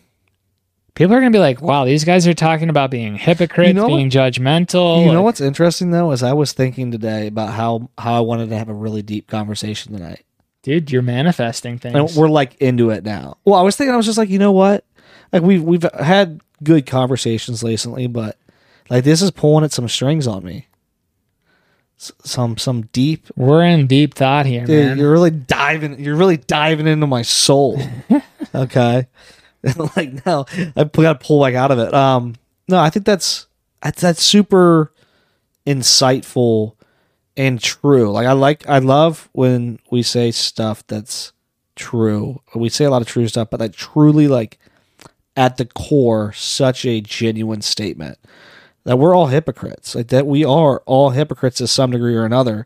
people 0.93 1.13
are 1.15 1.19
going 1.19 1.32
to 1.32 1.36
be 1.36 1.41
like, 1.41 1.62
wow, 1.62 1.86
these 1.86 2.04
guys 2.04 2.28
are 2.28 2.34
talking 2.34 2.69
about 2.69 2.91
being 2.91 3.15
hypocrites, 3.15 3.67
You 3.69 3.74
know 3.74 3.88
being 3.88 4.10
judgmental. 4.10 5.06
You 5.06 5.12
know 5.12 5.21
what's 5.21 5.41
interesting 5.41 5.91
though 5.91 6.12
is 6.12 6.21
I 6.24 6.34
was 6.34 6.52
thinking 6.54 6.92
today 6.92 7.27
about 7.27 7.54
how 7.54 7.90
how 7.98 8.15
I 8.15 8.19
wanted 8.21 8.50
to 8.50 8.58
have 8.58 8.69
a 8.69 8.73
really 8.73 9.02
deep 9.02 9.27
conversation 9.27 9.94
tonight. 9.94 10.23
Dude, 10.63 10.92
you're 10.92 11.02
manifesting 11.04 11.73
And 11.73 11.81
things. 11.81 12.17
we're 12.17 12.27
like 12.29 12.56
into 12.62 12.90
it 12.90 13.04
now. 13.04 13.38
Well, 13.46 13.60
I 13.60 13.62
was 13.62 13.75
thinking 13.75 13.94
I 13.94 13.98
was 13.98 14.06
just 14.08 14.17
like, 14.17 14.29
you 14.29 14.40
know 14.40 14.52
what? 14.52 14.83
Like 15.31 15.44
we've 15.44 15.62
we've 15.63 15.86
had 16.00 16.42
good 16.63 16.86
conversations 16.88 17.62
recently, 17.63 18.08
but 18.08 18.38
like 18.90 19.04
this 19.04 19.21
is 19.21 19.31
pulling 19.31 19.63
at 19.63 19.71
some 19.71 19.88
strings 19.88 20.27
on 20.27 20.44
me. 20.44 20.67
Some 22.23 22.58
some 22.58 22.83
deep 22.93 23.27
We're 23.35 23.63
in 23.63 23.87
deep 23.87 24.13
thought 24.13 24.45
here, 24.45 24.65
Dude, 24.65 24.85
man. 24.85 24.97
you're 24.97 25.12
really 25.12 25.31
diving. 25.31 25.99
You're 25.99 26.15
really 26.15 26.37
diving 26.37 26.87
into 26.87 27.08
my 27.08 27.21
soul. 27.21 27.79
okay, 28.56 29.08
like 29.95 30.25
now 30.25 30.45
I 30.75 30.83
got 30.83 31.19
to 31.19 31.25
pull 31.25 31.43
back 31.43 31.56
out 31.56 31.71
of 31.71 31.79
it. 31.79 31.93
Um, 31.93 32.35
no, 32.67 32.79
I 32.79 32.89
think 32.89 33.06
that's 33.06 33.47
that's 33.81 34.01
that's 34.01 34.23
super 34.23 34.91
insightful 35.65 36.73
and 37.37 37.62
true. 37.62 38.12
Like 38.12 38.27
I 38.27 38.33
like 38.33 38.67
I 38.67 38.79
love 38.79 39.29
when 39.33 39.79
we 39.91 40.01
say 40.03 40.31
stuff 40.31 40.85
that's 40.87 41.33
true. 41.75 42.41
We 42.53 42.69
say 42.69 42.85
a 42.85 42.89
lot 42.89 43.01
of 43.01 43.08
true 43.08 43.27
stuff, 43.27 43.49
but 43.49 43.58
that 43.58 43.73
truly 43.73 44.27
like 44.27 44.60
at 45.37 45.58
the 45.58 45.65
core 45.65 46.31
such 46.33 46.85
a 46.85 47.01
genuine 47.01 47.62
statement 47.62 48.17
that 48.86 48.98
we're 48.98 49.15
all 49.15 49.27
hypocrites. 49.27 49.94
Like 49.96 50.08
that 50.08 50.25
we 50.25 50.46
are 50.46 50.81
all 50.86 51.10
hypocrites 51.10 51.58
to 51.58 51.67
some 51.67 51.92
degree 51.92 52.15
or 52.15 52.23
another. 52.25 52.65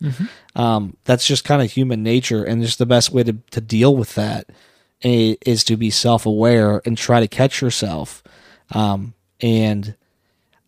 Um, 0.55 0.95
that's 1.05 1.25
just 1.25 1.43
kind 1.43 1.61
of 1.61 1.71
human 1.71 2.03
nature, 2.03 2.43
and 2.43 2.61
just 2.61 2.77
the 2.77 2.85
best 2.85 3.11
way 3.11 3.23
to 3.23 3.33
to 3.51 3.61
deal 3.61 3.95
with 3.95 4.15
that 4.15 4.49
is 5.01 5.63
to 5.63 5.77
be 5.77 5.89
self 5.89 6.25
aware 6.25 6.81
and 6.85 6.97
try 6.97 7.19
to 7.19 7.27
catch 7.27 7.61
yourself. 7.61 8.21
Um, 8.71 9.13
and 9.41 9.95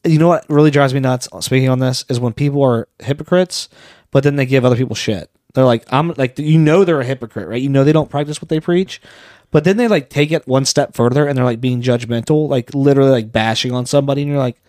you 0.03 0.17
know 0.17 0.29
what 0.29 0.49
really 0.49 0.71
drives 0.71 0.93
me 0.93 0.99
nuts 0.99 1.27
speaking 1.41 1.69
on 1.69 1.79
this 1.79 2.05
is 2.09 2.19
when 2.19 2.33
people 2.33 2.63
are 2.63 2.87
hypocrites 2.99 3.69
but 4.09 4.23
then 4.23 4.35
they 4.35 4.45
give 4.45 4.65
other 4.65 4.75
people 4.75 4.95
shit 4.95 5.29
they're 5.53 5.65
like 5.65 5.83
i'm 5.89 6.13
like 6.17 6.39
you 6.39 6.57
know 6.57 6.83
they're 6.83 7.01
a 7.01 7.05
hypocrite 7.05 7.47
right 7.47 7.61
you 7.61 7.69
know 7.69 7.83
they 7.83 7.91
don't 7.91 8.09
practice 8.09 8.41
what 8.41 8.49
they 8.49 8.59
preach 8.59 9.01
but 9.51 9.63
then 9.63 9.77
they 9.77 9.87
like 9.87 10.09
take 10.09 10.31
it 10.31 10.47
one 10.47 10.65
step 10.65 10.95
further 10.95 11.27
and 11.27 11.37
they're 11.37 11.45
like 11.45 11.61
being 11.61 11.81
judgmental 11.81 12.47
like 12.47 12.73
literally 12.73 13.11
like 13.11 13.31
bashing 13.31 13.71
on 13.71 13.85
somebody 13.85 14.21
and 14.21 14.31
you're 14.31 14.39
like 14.39 14.59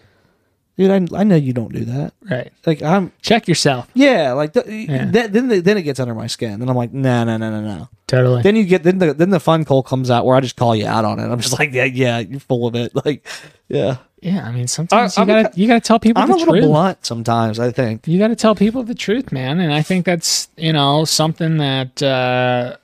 dude 0.89 1.13
i, 1.13 1.21
I 1.21 1.25
know 1.25 1.37
you 1.37 1.53
don't 1.53 1.73
do 1.73 1.85
that 1.87 2.13
Right. 2.31 2.53
like 2.67 2.83
i'm 2.83 3.13
Check 3.23 3.49
yourself. 3.49 3.89
yeah 3.95 4.33
like 4.33 4.53
the, 4.53 4.65
Yeah. 4.67 5.05
that, 5.07 5.33
then 5.33 5.49
then 5.49 5.77
it 5.77 5.83
gets 5.83 6.01
under 6.01 6.15
my 6.15 6.27
skin 6.27 6.61
and 6.61 6.69
i'm 6.71 6.77
like 6.77 6.93
no 6.93 7.25
no 7.25 7.37
no 7.37 7.51
no 7.51 7.61
no 7.61 7.89
Totally. 8.07 8.43
then 8.43 8.57
you 8.57 8.65
get 8.65 8.83
then 8.83 8.99
the 8.99 9.15
then 9.15 9.31
the 9.31 9.41
fun 9.41 9.65
Cole 9.65 9.83
comes 9.83 10.11
out 10.11 10.27
where 10.27 10.37
i 10.37 10.41
just 10.41 10.57
call 10.57 10.77
you 10.77 10.87
out 10.87 11.05
on 11.05 11.19
it 11.19 11.25
i'm 11.29 11.41
just 11.41 11.59
like 11.59 11.73
yeah 11.73 11.85
yeah 11.85 12.19
you're 12.19 12.41
full 12.41 12.67
of 12.67 12.75
it 12.75 12.93
like 13.05 13.27
yeah 13.69 13.97
yeah. 14.21 14.47
I 14.47 14.53
mean, 14.53 14.69
sometimes 14.69 15.19
I- 15.19 15.23
you 15.23 15.27
gotta 15.27 15.51
you 15.61 15.67
gotta 15.67 15.81
tell 15.81 15.99
people 15.99 16.23
i'm 16.23 16.29
the 16.29 16.35
a 16.35 16.37
little 16.37 16.55
truth. 16.55 16.65
blunt 16.67 17.05
sometimes 17.05 17.59
i 17.59 17.73
think 17.73 18.07
you 18.07 18.21
got 18.21 18.29
to 18.29 18.37
tell 18.37 18.55
people 18.55 18.85
the 18.85 18.95
truth, 18.95 19.33
man. 19.33 19.59
And 19.59 19.73
I 19.75 19.83
think 19.83 20.05
that's, 20.07 20.47
you 20.57 20.73
know, 20.73 21.05
something 21.05 21.57
that 21.57 22.01
uh, 22.01 22.77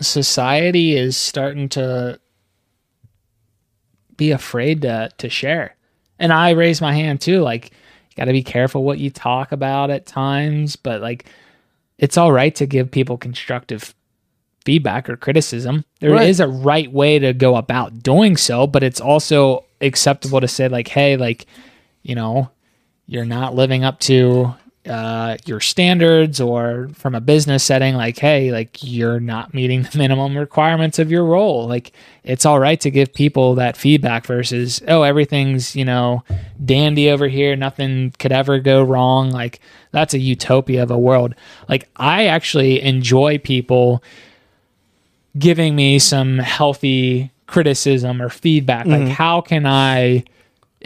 society 0.00 0.96
is 0.96 1.14
starting 1.18 1.68
to 1.70 2.18
be 4.16 4.30
afraid 4.30 4.82
to, 4.82 5.10
to 5.18 5.28
share. 5.28 5.75
And 6.18 6.32
I 6.32 6.50
raise 6.50 6.80
my 6.80 6.92
hand 6.94 7.20
too. 7.20 7.40
Like, 7.40 7.66
you 7.70 8.16
got 8.16 8.24
to 8.26 8.32
be 8.32 8.42
careful 8.42 8.84
what 8.84 8.98
you 8.98 9.10
talk 9.10 9.52
about 9.52 9.90
at 9.90 10.06
times, 10.06 10.76
but 10.76 11.00
like, 11.00 11.26
it's 11.98 12.16
all 12.16 12.32
right 12.32 12.54
to 12.56 12.66
give 12.66 12.90
people 12.90 13.16
constructive 13.16 13.94
feedback 14.64 15.08
or 15.08 15.16
criticism. 15.16 15.84
There 16.00 16.14
is 16.20 16.40
Right. 16.40 16.46
a 16.46 16.48
right 16.48 16.92
way 16.92 17.18
to 17.18 17.32
go 17.32 17.56
about 17.56 18.02
doing 18.02 18.36
so, 18.36 18.66
but 18.66 18.82
it's 18.82 19.00
also 19.00 19.64
acceptable 19.80 20.40
to 20.40 20.48
say, 20.48 20.68
like, 20.68 20.88
hey, 20.88 21.16
like, 21.16 21.46
you 22.02 22.14
know, 22.14 22.50
you're 23.06 23.24
not 23.24 23.54
living 23.54 23.84
up 23.84 24.00
to 24.00 24.54
uh, 24.86 25.36
your 25.46 25.60
standards 25.60 26.40
or 26.40 26.88
from 26.94 27.14
a 27.14 27.20
business 27.20 27.64
setting 27.64 27.94
like 27.94 28.18
hey 28.18 28.50
like 28.52 28.82
you're 28.82 29.20
not 29.20 29.52
meeting 29.54 29.82
the 29.82 29.90
minimum 29.98 30.36
requirements 30.36 30.98
of 30.98 31.10
your 31.10 31.24
role. 31.24 31.66
Like 31.66 31.92
it's 32.24 32.46
all 32.46 32.58
right 32.58 32.80
to 32.80 32.90
give 32.90 33.12
people 33.12 33.54
that 33.56 33.76
feedback 33.76 34.26
versus 34.26 34.82
oh 34.88 35.02
everything's 35.02 35.74
you 35.74 35.84
know 35.84 36.22
dandy 36.64 37.10
over 37.10 37.28
here. 37.28 37.56
Nothing 37.56 38.12
could 38.18 38.32
ever 38.32 38.58
go 38.58 38.82
wrong. 38.82 39.30
Like 39.30 39.60
that's 39.90 40.14
a 40.14 40.18
utopia 40.18 40.82
of 40.82 40.90
a 40.90 40.98
world. 40.98 41.34
Like 41.68 41.88
i 41.96 42.26
actually 42.26 42.80
enjoy 42.82 43.38
people 43.38 44.02
giving 45.38 45.76
me 45.76 45.98
some 45.98 46.38
healthy 46.38 47.30
criticism 47.46 48.22
or 48.22 48.28
feedback. 48.28 48.86
Like 48.86 49.08
how 49.08 49.40
can 49.40 49.66
i 49.66 50.24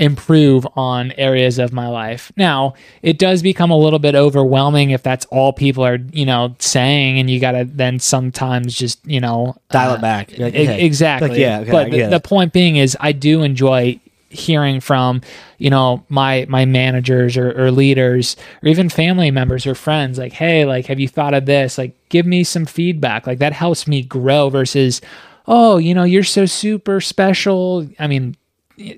improve 0.00 0.66
on 0.76 1.12
areas 1.12 1.58
of 1.58 1.74
my 1.74 1.86
life. 1.86 2.32
Now, 2.34 2.72
it 3.02 3.18
does 3.18 3.42
become 3.42 3.70
a 3.70 3.76
little 3.76 3.98
bit 3.98 4.14
overwhelming 4.14 4.90
if 4.90 5.02
that's 5.02 5.26
all 5.26 5.52
people 5.52 5.84
are, 5.84 5.98
you 6.10 6.24
know, 6.24 6.56
saying 6.58 7.18
and 7.18 7.28
you 7.30 7.38
got 7.38 7.52
to 7.52 7.64
then 7.64 7.98
sometimes 7.98 8.74
just, 8.74 9.06
you 9.06 9.20
know, 9.20 9.56
dial 9.70 9.92
uh, 9.92 9.94
it 9.96 10.00
back 10.00 10.38
Like, 10.38 10.54
hey. 10.54 10.86
Exactly. 10.86 11.28
Like, 11.28 11.38
yeah, 11.38 11.60
okay, 11.60 11.70
but 11.70 11.90
the, 11.90 12.06
the 12.06 12.20
point 12.20 12.54
being 12.54 12.76
is 12.76 12.96
I 12.98 13.12
do 13.12 13.42
enjoy 13.42 14.00
hearing 14.30 14.80
from, 14.80 15.20
you 15.58 15.68
know, 15.68 16.02
my 16.08 16.46
my 16.48 16.64
managers 16.64 17.36
or, 17.36 17.52
or 17.60 17.70
leaders 17.70 18.36
or 18.62 18.68
even 18.68 18.88
family 18.88 19.30
members 19.30 19.66
or 19.66 19.74
friends 19.74 20.18
like, 20.18 20.32
hey, 20.32 20.64
like 20.64 20.86
have 20.86 20.98
you 20.98 21.08
thought 21.08 21.34
of 21.34 21.44
this? 21.44 21.76
Like 21.76 21.94
give 22.08 22.24
me 22.24 22.42
some 22.42 22.64
feedback. 22.64 23.26
Like 23.26 23.38
that 23.40 23.52
helps 23.52 23.86
me 23.86 24.02
grow 24.02 24.48
versus 24.48 25.02
oh, 25.46 25.78
you 25.78 25.94
know, 25.94 26.04
you're 26.04 26.22
so 26.22 26.46
super 26.46 27.00
special. 27.00 27.86
I 27.98 28.06
mean, 28.06 28.36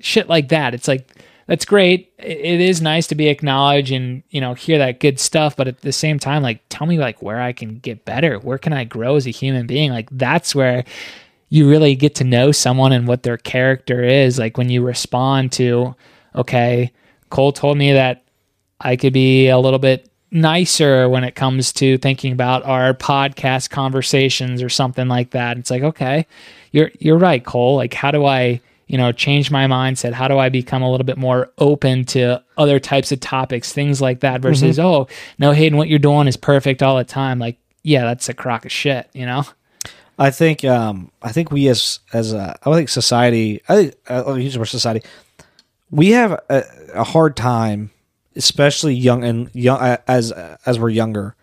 shit 0.01 0.29
like 0.29 0.49
that. 0.49 0.73
It's 0.73 0.87
like 0.87 1.07
that's 1.47 1.65
great. 1.65 2.13
It 2.19 2.61
is 2.61 2.81
nice 2.81 3.07
to 3.07 3.15
be 3.15 3.27
acknowledged 3.27 3.91
and 3.91 4.23
you 4.29 4.41
know 4.41 4.53
hear 4.53 4.77
that 4.77 4.99
good 4.99 5.19
stuff, 5.19 5.55
but 5.55 5.67
at 5.67 5.81
the 5.81 5.91
same 5.91 6.19
time, 6.19 6.41
like 6.41 6.61
tell 6.69 6.87
me 6.87 6.97
like 6.97 7.21
where 7.21 7.41
I 7.41 7.53
can 7.53 7.79
get 7.79 8.05
better. 8.05 8.39
Where 8.39 8.57
can 8.57 8.73
I 8.73 8.83
grow 8.85 9.15
as 9.15 9.27
a 9.27 9.31
human 9.31 9.67
being? 9.67 9.91
Like 9.91 10.09
that's 10.11 10.55
where 10.55 10.83
you 11.49 11.69
really 11.69 11.95
get 11.95 12.15
to 12.15 12.23
know 12.23 12.51
someone 12.51 12.91
and 12.91 13.07
what 13.07 13.23
their 13.23 13.37
character 13.37 14.03
is. 14.03 14.39
Like 14.39 14.57
when 14.57 14.69
you 14.69 14.83
respond 14.83 15.51
to, 15.53 15.95
okay, 16.35 16.91
Cole 17.29 17.51
told 17.51 17.77
me 17.77 17.93
that 17.93 18.23
I 18.79 18.95
could 18.95 19.13
be 19.13 19.49
a 19.49 19.59
little 19.59 19.79
bit 19.79 20.09
nicer 20.31 21.07
when 21.07 21.23
it 21.23 21.35
comes 21.35 21.71
to 21.73 21.97
thinking 21.99 22.33
about 22.33 22.63
our 22.65 22.93
podcast 22.93 23.69
conversations 23.69 24.63
or 24.63 24.69
something 24.69 25.07
like 25.07 25.29
that. 25.31 25.57
It's 25.57 25.69
like, 25.69 25.83
okay, 25.83 26.25
you're 26.71 26.89
you're 26.99 27.19
right, 27.19 27.45
Cole. 27.45 27.75
Like 27.75 27.93
how 27.93 28.11
do 28.11 28.25
I, 28.25 28.59
you 28.93 28.97
know, 28.99 29.11
change 29.11 29.49
my 29.49 29.65
mindset? 29.65 30.13
How 30.13 30.27
do 30.27 30.37
I 30.37 30.49
become 30.49 30.83
a 30.83 30.91
little 30.91 31.03
bit 31.03 31.17
more 31.17 31.51
open 31.57 32.05
to 32.05 32.43
other 32.59 32.79
types 32.79 33.11
of 33.11 33.19
topics, 33.19 33.73
things 33.73 33.99
like 33.99 34.19
that 34.19 34.39
versus, 34.39 34.77
oh, 34.77 35.07
no, 35.39 35.51
Hayden, 35.51 35.79
what 35.79 35.87
you're 35.87 35.97
doing 35.97 36.27
is 36.27 36.37
perfect 36.37 36.83
all 36.83 36.97
the 36.97 37.03
time. 37.03 37.39
Like, 37.39 37.57
yeah, 37.81 38.03
that's 38.03 38.29
a 38.29 38.35
crock 38.35 38.65
of 38.65 38.71
shit, 38.71 39.09
you 39.11 39.25
know? 39.25 39.45
I 40.19 40.29
think 40.29 40.63
um, 40.63 41.11
I 41.23 41.31
think 41.31 41.49
we 41.49 41.69
as 41.69 42.01
as 42.13 42.33
a 42.33 42.55
I 42.63 42.71
think 42.75 42.87
society 42.87 43.63
I 43.67 43.75
think 43.75 43.95
uh, 44.07 44.25
I'll 44.27 44.37
use 44.37 44.53
the 44.53 44.59
word 44.59 44.67
society 44.67 45.03
we 45.89 46.11
have 46.11 46.39
a, 46.51 46.63
a 46.93 47.03
hard 47.03 47.35
time, 47.35 47.89
especially 48.35 48.93
young 48.93 49.23
and 49.23 49.49
young 49.55 49.79
uh, 49.79 49.97
as 50.07 50.31
as 50.31 50.77
we're 50.77 50.89
younger, 50.89 51.35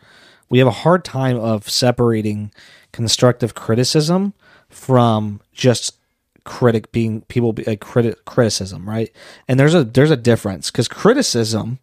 we 0.51 0.61
have 0.61 0.69
a 0.69 0.83
hard 0.87 1.05
time 1.05 1.37
of 1.37 1.69
separating 1.69 2.53
constructive 2.93 3.57
criticism 3.57 4.35
from 4.69 5.41
just 5.53 6.00
critic 6.45 6.93
being 6.93 7.23
people 7.23 7.53
be 7.53 7.65
like 7.65 7.81
criti- 7.81 8.17
criticism, 8.25 8.89
right? 8.89 9.11
And 9.49 9.59
there's 9.59 9.75
a 9.75 9.85
there's 9.85 10.11
a 10.11 10.17
difference 10.17 10.71
because 10.71 10.89
criticism 10.89 11.79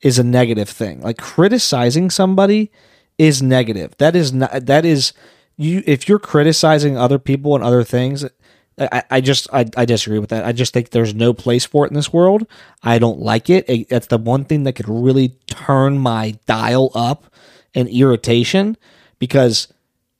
is 0.00 0.18
a 0.18 0.24
negative 0.24 0.68
thing. 0.68 1.00
Like 1.00 1.18
criticizing 1.18 2.10
somebody 2.10 2.70
is 3.18 3.42
negative. 3.42 3.94
That 3.98 4.16
is 4.16 4.32
not 4.32 4.66
that 4.66 4.84
is 4.84 5.12
you 5.56 5.82
if 5.86 6.08
you're 6.08 6.18
criticizing 6.18 6.96
other 6.96 7.18
people 7.18 7.54
and 7.54 7.64
other 7.64 7.84
things 7.84 8.24
I, 8.80 9.02
I 9.10 9.20
just 9.20 9.46
I, 9.52 9.66
I 9.76 9.84
disagree 9.84 10.18
with 10.18 10.30
that. 10.30 10.44
I 10.44 10.52
just 10.52 10.72
think 10.72 10.90
there's 10.90 11.14
no 11.14 11.34
place 11.34 11.66
for 11.66 11.84
it 11.84 11.90
in 11.90 11.94
this 11.94 12.12
world. 12.12 12.46
I 12.82 12.98
don't 12.98 13.18
like 13.18 13.50
it. 13.50 13.68
it. 13.68 13.88
That's 13.88 14.06
the 14.06 14.18
one 14.18 14.44
thing 14.44 14.62
that 14.64 14.72
could 14.74 14.88
really 14.88 15.36
turn 15.46 15.98
my 15.98 16.38
dial 16.46 16.90
up 16.94 17.26
and 17.74 17.88
irritation 17.88 18.76
because 19.18 19.68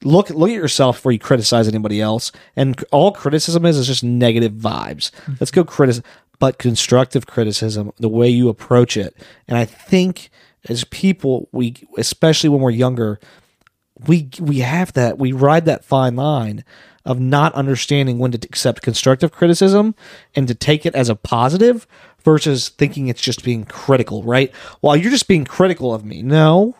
look 0.04 0.30
look 0.30 0.50
at 0.50 0.54
yourself 0.54 0.96
before 0.96 1.12
you 1.12 1.18
criticize 1.18 1.68
anybody 1.68 2.00
else. 2.00 2.32
And 2.56 2.82
all 2.90 3.12
criticism 3.12 3.66
is 3.66 3.76
is 3.76 3.86
just 3.86 4.04
negative 4.04 4.52
vibes. 4.52 5.10
Mm-hmm. 5.10 5.34
Let's 5.40 5.50
go 5.50 5.64
criticize, 5.64 6.04
but 6.38 6.58
constructive 6.58 7.26
criticism, 7.26 7.92
the 7.98 8.08
way 8.08 8.28
you 8.28 8.48
approach 8.48 8.96
it. 8.96 9.16
And 9.46 9.56
I 9.56 9.64
think 9.64 10.30
as 10.68 10.84
people, 10.84 11.48
we 11.52 11.76
especially 11.96 12.48
when 12.48 12.60
we're 12.60 12.70
younger, 12.70 13.20
we 14.06 14.30
we 14.40 14.58
have 14.58 14.92
that 14.94 15.18
we 15.18 15.32
ride 15.32 15.66
that 15.66 15.84
fine 15.84 16.16
line 16.16 16.64
of 17.04 17.18
not 17.18 17.54
understanding 17.54 18.18
when 18.18 18.30
to 18.30 18.38
accept 18.44 18.82
constructive 18.82 19.32
criticism 19.32 19.94
and 20.34 20.46
to 20.48 20.54
take 20.54 20.84
it 20.84 20.94
as 20.94 21.08
a 21.08 21.16
positive 21.16 21.86
versus 22.22 22.68
thinking 22.68 23.08
it's 23.08 23.22
just 23.22 23.42
being 23.42 23.64
critical 23.64 24.22
right 24.22 24.52
well 24.82 24.94
you're 24.94 25.10
just 25.10 25.28
being 25.28 25.44
critical 25.44 25.94
of 25.94 26.04
me 26.04 26.22
no 26.22 26.76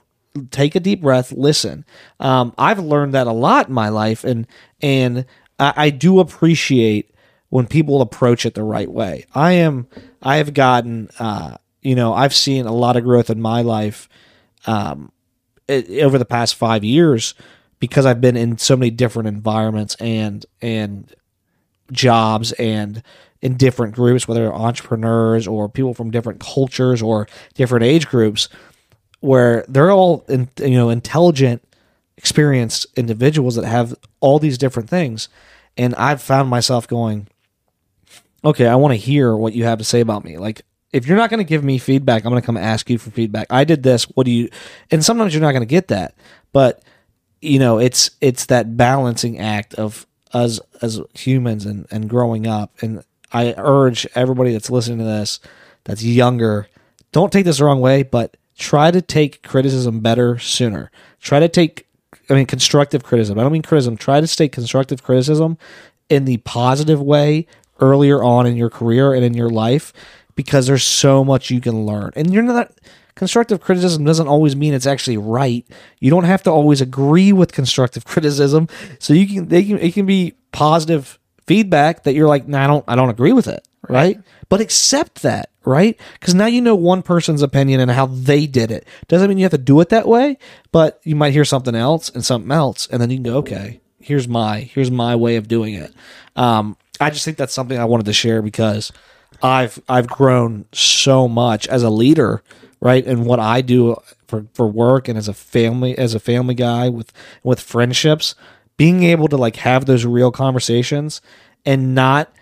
take 0.51 0.75
a 0.75 0.81
deep 0.81 1.01
breath 1.03 1.33
listen. 1.33 1.85
Um, 2.21 2.55
i've 2.59 2.79
learned 2.79 3.15
that 3.15 3.27
a 3.27 3.33
lot 3.33 3.69
in 3.69 3.75
my 3.75 3.89
life 3.89 4.25
and 4.25 4.47
and 4.81 5.27
I, 5.59 5.73
I 5.77 5.91
do 5.91 6.21
appreciate 6.21 7.15
when 7.49 7.67
people 7.67 8.01
approach 8.01 8.47
it 8.47 8.55
the 8.55 8.63
right 8.63 8.91
way. 8.91 9.27
I 9.35 9.53
am 9.53 9.89
i 10.23 10.37
have 10.37 10.55
gotten 10.55 11.09
uh, 11.19 11.57
you 11.83 11.95
know 11.95 12.15
i've 12.15 12.35
seen 12.35 12.67
a 12.67 12.73
lot 12.73 12.97
of 12.97 13.05
growth 13.05 13.31
in 13.31 13.41
my 13.41 13.63
life 13.63 14.09
it- 15.69 16.03
over 16.03 16.19
the 16.19 16.25
past 16.25 16.55
five 16.55 16.85
years 16.85 17.35
because 17.79 18.07
I've 18.07 18.21
been 18.21 18.37
in 18.37 18.59
so 18.59 18.77
many 18.77 18.91
different 18.91 19.29
environments 19.29 19.95
and 19.97 20.45
and 20.61 21.13
jobs 21.93 22.53
and 22.53 23.03
in 23.43 23.57
different 23.57 23.95
groups, 23.95 24.29
whether 24.29 24.53
entrepreneurs 24.53 25.49
or 25.49 25.69
people 25.69 25.95
from 25.95 26.11
different 26.11 26.41
cultures 26.41 27.01
or 27.01 27.27
different 27.55 27.85
age 27.85 28.07
groups, 28.07 28.49
where 29.21 29.65
they're 29.69 29.91
all 29.91 30.25
in, 30.29 30.49
you 30.59 30.71
know 30.71 30.91
intelligent, 30.91 31.63
experienced 32.17 32.87
individuals 32.97 33.57
that 33.57 33.67
have 33.67 33.95
all 34.21 34.39
these 34.39 34.59
different 34.59 34.91
things, 34.91 35.29
and 35.77 35.95
I've 35.95 36.23
found 36.23 36.49
myself 36.49 36.89
going, 36.89 37.29
okay, 38.45 38.67
I 38.67 38.75
want 38.77 38.93
to 38.93 38.97
hear 38.97 39.37
what 39.37 39.53
you 39.53 39.65
have 39.65 39.79
to 39.79 39.85
say 39.85 40.01
about 40.01 40.25
me. 40.25 40.39
Like 40.39 40.63
if 40.93 41.07
you're 41.07 41.17
not 41.17 41.31
going 41.31 41.39
to 41.39 41.49
give 41.49 41.63
me 41.63 41.79
feedback, 41.79 42.25
I'm 42.25 42.31
going 42.31 42.43
to 42.43 42.47
come 42.47 42.57
ask 42.57 42.91
you 42.91 42.99
for 42.99 43.11
feedback. 43.11 43.47
I 43.51 43.65
did 43.65 43.83
this. 43.83 44.05
What 44.05 44.25
do 44.25 44.31
you? 44.31 44.49
And 44.91 45.05
sometimes 45.05 45.35
you're 45.35 45.43
not 45.43 45.53
going 45.53 45.63
to 45.63 45.67
get 45.67 45.89
that, 45.89 46.15
but 46.53 46.83
you 47.41 47.59
know, 47.59 47.79
it's 47.79 48.11
it's 48.21 48.47
that 48.47 48.77
balancing 48.77 49.39
act 49.39 49.75
of 49.75 50.07
us 50.33 50.61
as 50.83 51.01
humans 51.15 51.67
and 51.67 51.87
and 51.91 52.09
growing 52.09 52.47
up. 52.47 52.73
And 52.83 53.03
I 53.33 53.55
urge 53.57 54.07
everybody 54.15 54.53
that's 54.53 54.71
listening 54.71 54.99
to 54.99 55.05
this, 55.05 55.41
that's 55.85 56.03
younger, 56.03 56.69
don't 57.13 57.33
take 57.33 57.45
this 57.45 57.59
the 57.59 57.65
wrong 57.65 57.81
way, 57.81 58.03
but 58.03 58.37
try 58.61 58.91
to 58.91 59.01
take 59.01 59.43
criticism 59.43 60.01
better 60.01 60.39
sooner. 60.39 60.91
Try 61.21 61.41
to 61.41 61.49
take, 61.49 61.87
I 62.29 62.35
mean, 62.35 62.47
constructive 62.47 63.03
criticism. 63.03 63.39
I 63.39 63.43
don't 63.43 63.53
mean 63.53 63.63
criticism. 63.63 63.97
Try 63.97 64.21
to 64.21 64.27
take 64.27 64.53
constructive 64.53 65.03
criticism 65.03 65.57
in 66.11 66.27
the 66.27 66.37
positive 66.39 67.01
way 67.01 67.47
earlier 67.81 68.23
on 68.23 68.47
in 68.47 68.57
your 68.57 68.69
career 68.69 69.15
and 69.15 69.25
in 69.25 69.33
your 69.33 69.49
life 69.49 69.95
because 70.37 70.67
there's 70.67 70.85
so 70.85 71.25
much 71.25 71.51
you 71.51 71.61
can 71.61 71.87
learn. 71.87 72.13
And 72.15 72.33
you're 72.33 72.43
not 72.43 72.71
constructive 73.15 73.61
criticism 73.61 74.05
doesn't 74.05 74.29
always 74.29 74.55
mean 74.55 74.75
it's 74.75 74.87
actually 74.87 75.17
right. 75.17 75.67
You 75.99 76.11
don't 76.11 76.25
have 76.25 76.43
to 76.43 76.51
always 76.51 76.83
agree 76.83 77.33
with 77.33 77.53
constructive 77.53 78.05
criticism. 78.13 78.69
So 78.99 79.15
you 79.15 79.27
can 79.27 79.49
they 79.49 79.65
can 79.65 79.79
it 79.79 79.95
can 79.95 80.05
be 80.05 80.35
positive 80.53 81.19
feedback 81.47 82.05
that 82.05 82.13
you're 82.13 82.29
like, 82.29 82.47
nah, 82.47 82.65
I 82.65 82.67
don't 82.67 82.85
I 82.89 82.95
don't 82.95 83.11
agree 83.11 83.33
with 83.33 83.49
it, 83.49 83.67
right? 83.89 84.17
right? 84.17 84.25
But 84.51 84.61
accept 84.61 85.23
that, 85.23 85.50
right? 85.65 85.99
Because 86.19 86.35
now 86.35 86.47
you 86.47 86.61
know 86.61 86.75
one 86.75 87.03
person's 87.03 87.43
opinion 87.43 87.81
and 87.81 87.91
how 87.91 88.07
they 88.07 88.47
did 88.47 88.71
it. 88.71 88.87
Doesn't 89.09 89.29
mean 89.29 89.39
you 89.39 89.45
have 89.45 89.53
to 89.53 89.59
do 89.59 89.81
it 89.81 89.91
that 89.91 90.09
way, 90.09 90.39
but 90.73 91.01
you 91.05 91.17
might 91.17 91.33
hear 91.33 91.45
something 91.45 91.75
else 91.75 92.09
and 92.11 92.25
something 92.25 92.51
else, 92.51 92.87
and 92.89 93.01
then 93.01 93.11
you 93.11 93.17
can 93.17 93.25
go, 93.25 93.37
okay, 93.39 93.81
here's 94.01 94.27
my 94.29 94.61
here's 94.61 94.91
my 94.91 95.17
way 95.17 95.37
of 95.37 95.49
doing 95.49 95.75
it. 95.75 95.93
Um, 96.37 96.77
I 97.01 97.11
just 97.11 97.25
think 97.25 97.37
that's 97.37 97.55
something 97.55 97.79
I 97.79 97.85
wanted 97.85 98.07
to 98.07 98.13
share 98.13 98.43
because 98.43 98.93
I've 99.43 99.81
I've 99.89 100.09
grown 100.09 100.67
so 100.73 101.29
much 101.29 101.67
as 101.69 101.83
a 101.83 101.91
leader, 101.91 102.43
right? 102.81 103.05
And 103.07 103.27
what 103.27 103.41
I 103.41 103.61
do 103.61 103.97
for, 104.27 104.47
for 104.55 104.67
work 104.67 105.09
and 105.09 105.17
as 105.17 105.29
a 105.29 105.35
family 105.35 105.97
as 105.97 106.15
a 106.15 106.21
family 106.21 106.55
guy 106.55 106.89
with 106.89 107.13
with 107.43 107.61
friendships, 107.61 108.35
being 108.77 109.03
able 109.03 109.29
to 109.29 109.37
like 109.37 109.57
have 109.57 109.87
those 109.87 110.05
real 110.05 110.31
conversations 110.31 111.21
and 111.65 111.95
not 111.95 112.33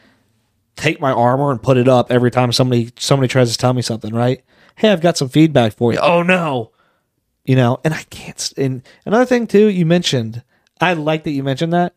take 0.78 1.00
my 1.00 1.12
armor 1.12 1.50
and 1.50 1.62
put 1.62 1.76
it 1.76 1.88
up 1.88 2.10
every 2.10 2.30
time 2.30 2.52
somebody 2.52 2.90
somebody 2.98 3.28
tries 3.28 3.52
to 3.52 3.58
tell 3.58 3.74
me 3.74 3.82
something, 3.82 4.14
right? 4.14 4.42
Hey, 4.76 4.90
I've 4.90 5.00
got 5.00 5.16
some 5.16 5.28
feedback 5.28 5.74
for 5.74 5.92
you. 5.92 5.98
Oh 5.98 6.22
no. 6.22 6.70
You 7.44 7.56
know, 7.56 7.80
and 7.84 7.92
I 7.92 8.02
can't 8.04 8.52
and 8.56 8.82
another 9.04 9.26
thing 9.26 9.46
too, 9.46 9.66
you 9.66 9.84
mentioned 9.84 10.42
I 10.80 10.92
like 10.94 11.24
that 11.24 11.32
you 11.32 11.42
mentioned 11.42 11.72
that. 11.72 11.94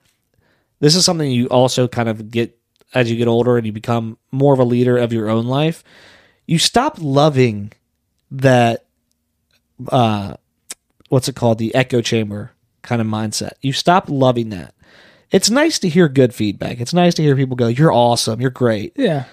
This 0.80 0.96
is 0.96 1.06
something 1.06 1.30
you 1.30 1.48
also 1.48 1.88
kind 1.88 2.10
of 2.10 2.32
get 2.32 2.58
as 2.94 3.10
you 3.10 3.18
get 3.18 3.28
older 3.28 3.58
and 3.58 3.66
you 3.66 3.72
become 3.72 4.18
more 4.32 4.54
of 4.54 4.60
a 4.60 4.66
leader 4.66 4.98
of 4.98 5.14
your 5.14 5.30
own 5.30 5.46
life. 5.46 5.84
You 6.48 6.58
stop 6.58 6.98
loving 7.00 7.72
that 8.32 8.86
uh 9.90 10.36
what's 11.10 11.28
it 11.28 11.36
called? 11.36 11.60
The 11.60 11.76
echo 11.76 12.02
chamber 12.02 12.52
kind 12.82 13.00
of 13.00 13.08
mindset. 13.08 13.52
You 13.62 13.74
stop 13.74 14.10
loving 14.10 14.50
that. 14.50 14.74
It's 15.32 15.50
nice 15.50 15.80
to 15.80 15.90
hear 15.90 16.08
good 16.10 16.34
feedback. 16.34 16.80
It's 16.82 16.94
nice 16.94 17.14
to 17.16 17.24
hear 17.24 17.36
people 17.36 17.56
go, 17.56 17.68
"You're 17.68 17.92
awesome. 17.94 18.42
You're 18.42 18.50
great." 18.50 18.94
Yeah. 18.96 19.26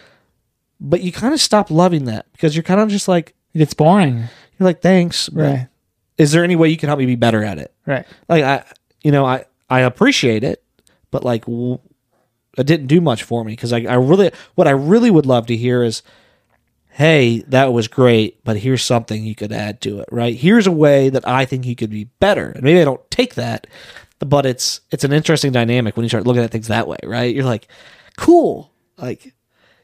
But 0.80 1.00
you 1.02 1.10
kind 1.12 1.34
of 1.34 1.40
stop 1.40 1.70
loving 1.70 2.04
that 2.04 2.26
because 2.32 2.54
you're 2.54 2.62
kind 2.62 2.80
of 2.80 2.88
just 2.88 3.08
like 3.08 3.34
It's 3.54 3.74
boring. 3.74 4.16
you're 4.18 4.28
like, 4.66 4.80
"Thanks." 4.80 5.28
but 5.28 5.42
Right. 5.42 5.68
Is 6.16 6.32
there 6.32 6.42
any 6.44 6.56
way 6.56 6.68
you 6.68 6.76
can 6.76 6.88
help 6.88 6.98
me 6.98 7.06
be 7.06 7.16
better 7.16 7.42
at 7.44 7.58
it? 7.58 7.72
Right. 7.86 8.06
Like 8.28 8.44
I 8.44 8.64
you 9.02 9.10
know, 9.12 9.24
I 9.24 9.44
I 9.70 9.80
appreciate 9.80 10.44
it, 10.44 10.62
but 11.10 11.24
like 11.24 11.42
w- 11.46 11.78
it 12.56 12.66
didn't 12.66 12.86
do 12.88 13.00
much 13.00 13.22
for 13.22 13.44
me 13.44 13.52
because 13.52 13.72
I, 13.72 13.80
I 13.82 13.94
really 13.94 14.30
what 14.54 14.66
I 14.66 14.72
really 14.72 15.10
would 15.10 15.26
love 15.26 15.46
to 15.46 15.56
hear 15.56 15.82
is 15.82 16.02
hey 16.90 17.40
that 17.46 17.72
was 17.72 17.86
great 17.86 18.42
but 18.44 18.56
here's 18.56 18.82
something 18.82 19.24
you 19.24 19.34
could 19.34 19.52
add 19.52 19.80
to 19.80 20.00
it 20.00 20.08
right 20.10 20.34
here's 20.34 20.66
a 20.66 20.72
way 20.72 21.08
that 21.10 21.28
i 21.28 21.44
think 21.44 21.64
you 21.64 21.76
could 21.76 21.90
be 21.90 22.04
better 22.18 22.48
and 22.50 22.62
maybe 22.64 22.80
i 22.80 22.84
don't 22.84 23.08
take 23.10 23.34
that 23.36 23.68
but 24.20 24.46
it's 24.46 24.80
it's 24.90 25.04
an 25.04 25.12
interesting 25.12 25.52
dynamic 25.52 25.96
when 25.96 26.04
you 26.04 26.08
start 26.08 26.26
looking 26.26 26.42
at 26.42 26.50
things 26.50 26.68
that 26.68 26.88
way 26.88 26.98
right? 27.04 27.34
You're 27.34 27.44
like 27.44 27.68
cool. 28.16 28.72
Like 28.96 29.34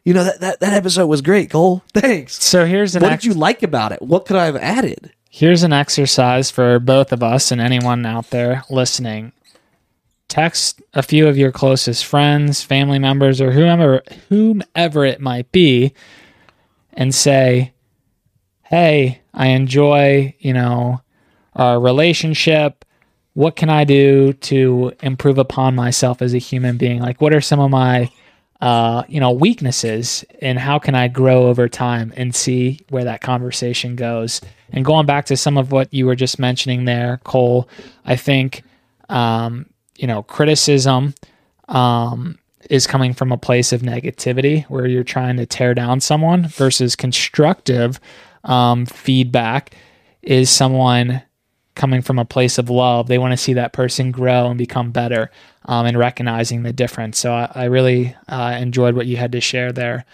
you 0.05 0.13
know 0.13 0.25
that 0.25 0.41
that, 0.41 0.61
that 0.61 0.73
episode 0.73 1.07
was 1.07 1.23
great 1.23 1.51
cole. 1.51 1.83
Thanks. 1.95 2.43
So 2.43 2.67
here's 2.67 2.95
an 2.95 3.03
what 3.03 3.13
ex- 3.13 3.23
did 3.23 3.35
you 3.35 3.41
like 3.41 3.63
about 3.63 3.93
it? 3.93 4.03
What 4.03 4.27
could 4.27 4.37
i 4.37 4.47
have 4.47 4.57
added? 4.57 5.13
Here's 5.31 5.63
an 5.63 5.73
exercise 5.73 6.51
for 6.51 6.79
both 6.79 7.13
of 7.13 7.23
us 7.23 7.51
and 7.51 7.61
anyone 7.61 8.07
out 8.07 8.31
there 8.31 8.63
listening. 8.71 9.33
Text 10.29 10.81
a 10.95 11.03
few 11.03 11.27
of 11.27 11.37
your 11.37 11.53
closest 11.53 12.05
friends, 12.05 12.63
family 12.63 12.99
members, 12.99 13.41
or 13.41 13.53
whomever 13.53 14.03
whomever 14.29 15.05
it 15.05 15.21
might 15.21 15.51
be, 15.53 15.93
and 16.93 17.15
say, 17.15 17.73
"Hey, 18.65 19.21
I 19.33 19.49
enjoy 19.49 20.35
you 20.39 20.53
know 20.53 21.03
our 21.55 21.81
relationship. 21.81 22.85
What 23.35 23.57
can 23.57 23.69
I 23.69 23.85
do 23.85 24.33
to 24.33 24.93
improve 25.03 25.39
upon 25.39 25.75
myself 25.75 26.23
as 26.23 26.35
a 26.35 26.39
human 26.39 26.77
being? 26.77 27.01
Like, 27.01 27.21
what 27.21 27.35
are 27.35 27.41
some 27.41 27.61
of 27.61 27.71
my 27.71 28.11
uh, 28.65 29.05
you 29.09 29.21
know, 29.21 29.31
weaknesses 29.31 30.25
and 30.41 30.59
how 30.59 30.79
can 30.79 30.95
I 30.95 31.07
grow 31.07 31.49
over 31.49 31.69
time 31.69 32.15
and 32.17 32.35
see 32.35 32.81
where 32.89 33.05
that 33.05 33.21
conversation 33.21 33.95
goes. 33.95 34.41
And 34.73 34.87
going 34.87 35.05
back 35.05 35.27
to 35.27 35.37
some 35.37 35.59
of 35.59 35.71
what 35.71 35.93
you 35.93 36.07
were 36.07 36.15
just 36.15 36.39
mentioning 36.39 36.87
there, 36.87 37.21
Cole, 37.25 37.69
I 38.07 38.17
think, 38.17 38.63
um, 39.11 39.67
you 39.99 40.07
know, 40.07 40.23
criticism 40.23 41.15
um, 41.69 42.39
is 42.71 42.87
coming 42.87 43.13
from 43.13 43.33
a 43.33 43.37
place 43.37 43.71
of 43.73 43.83
negativity 43.83 44.65
where 44.71 44.87
you're 44.87 45.05
trying 45.05 45.37
to 45.37 45.45
tear 45.45 45.75
down 45.75 46.01
someone 46.01 46.49
versus 46.49 46.97
constructive 46.97 48.01
um, 48.45 48.87
feedback 48.87 49.75
is 50.23 50.49
someone 50.49 51.21
coming 51.75 52.03
from 52.03 52.19
a 52.19 52.25
place 52.25 52.59
of 52.59 52.71
love. 52.71 53.09
They 53.09 53.19
want 53.19 53.33
to 53.33 53.37
see 53.37 53.55
that 53.55 53.73
person 53.73 54.11
grow 54.13 54.47
and 54.49 54.59
become 54.59 54.93
better 54.93 55.31
um, 55.65 55.87
and 55.87 55.99
recognizing 55.99 56.63
the 56.63 56.73
difference. 56.73 57.19
So 57.19 57.33
I, 57.33 57.51
I 57.55 57.65
really 57.65 58.15
uh, 58.29 58.57
enjoyed 58.61 58.95
what 58.95 59.07
you 59.07 59.17
had 59.17 59.33
to 59.33 59.41
share 59.41 59.73
there. 59.73 60.05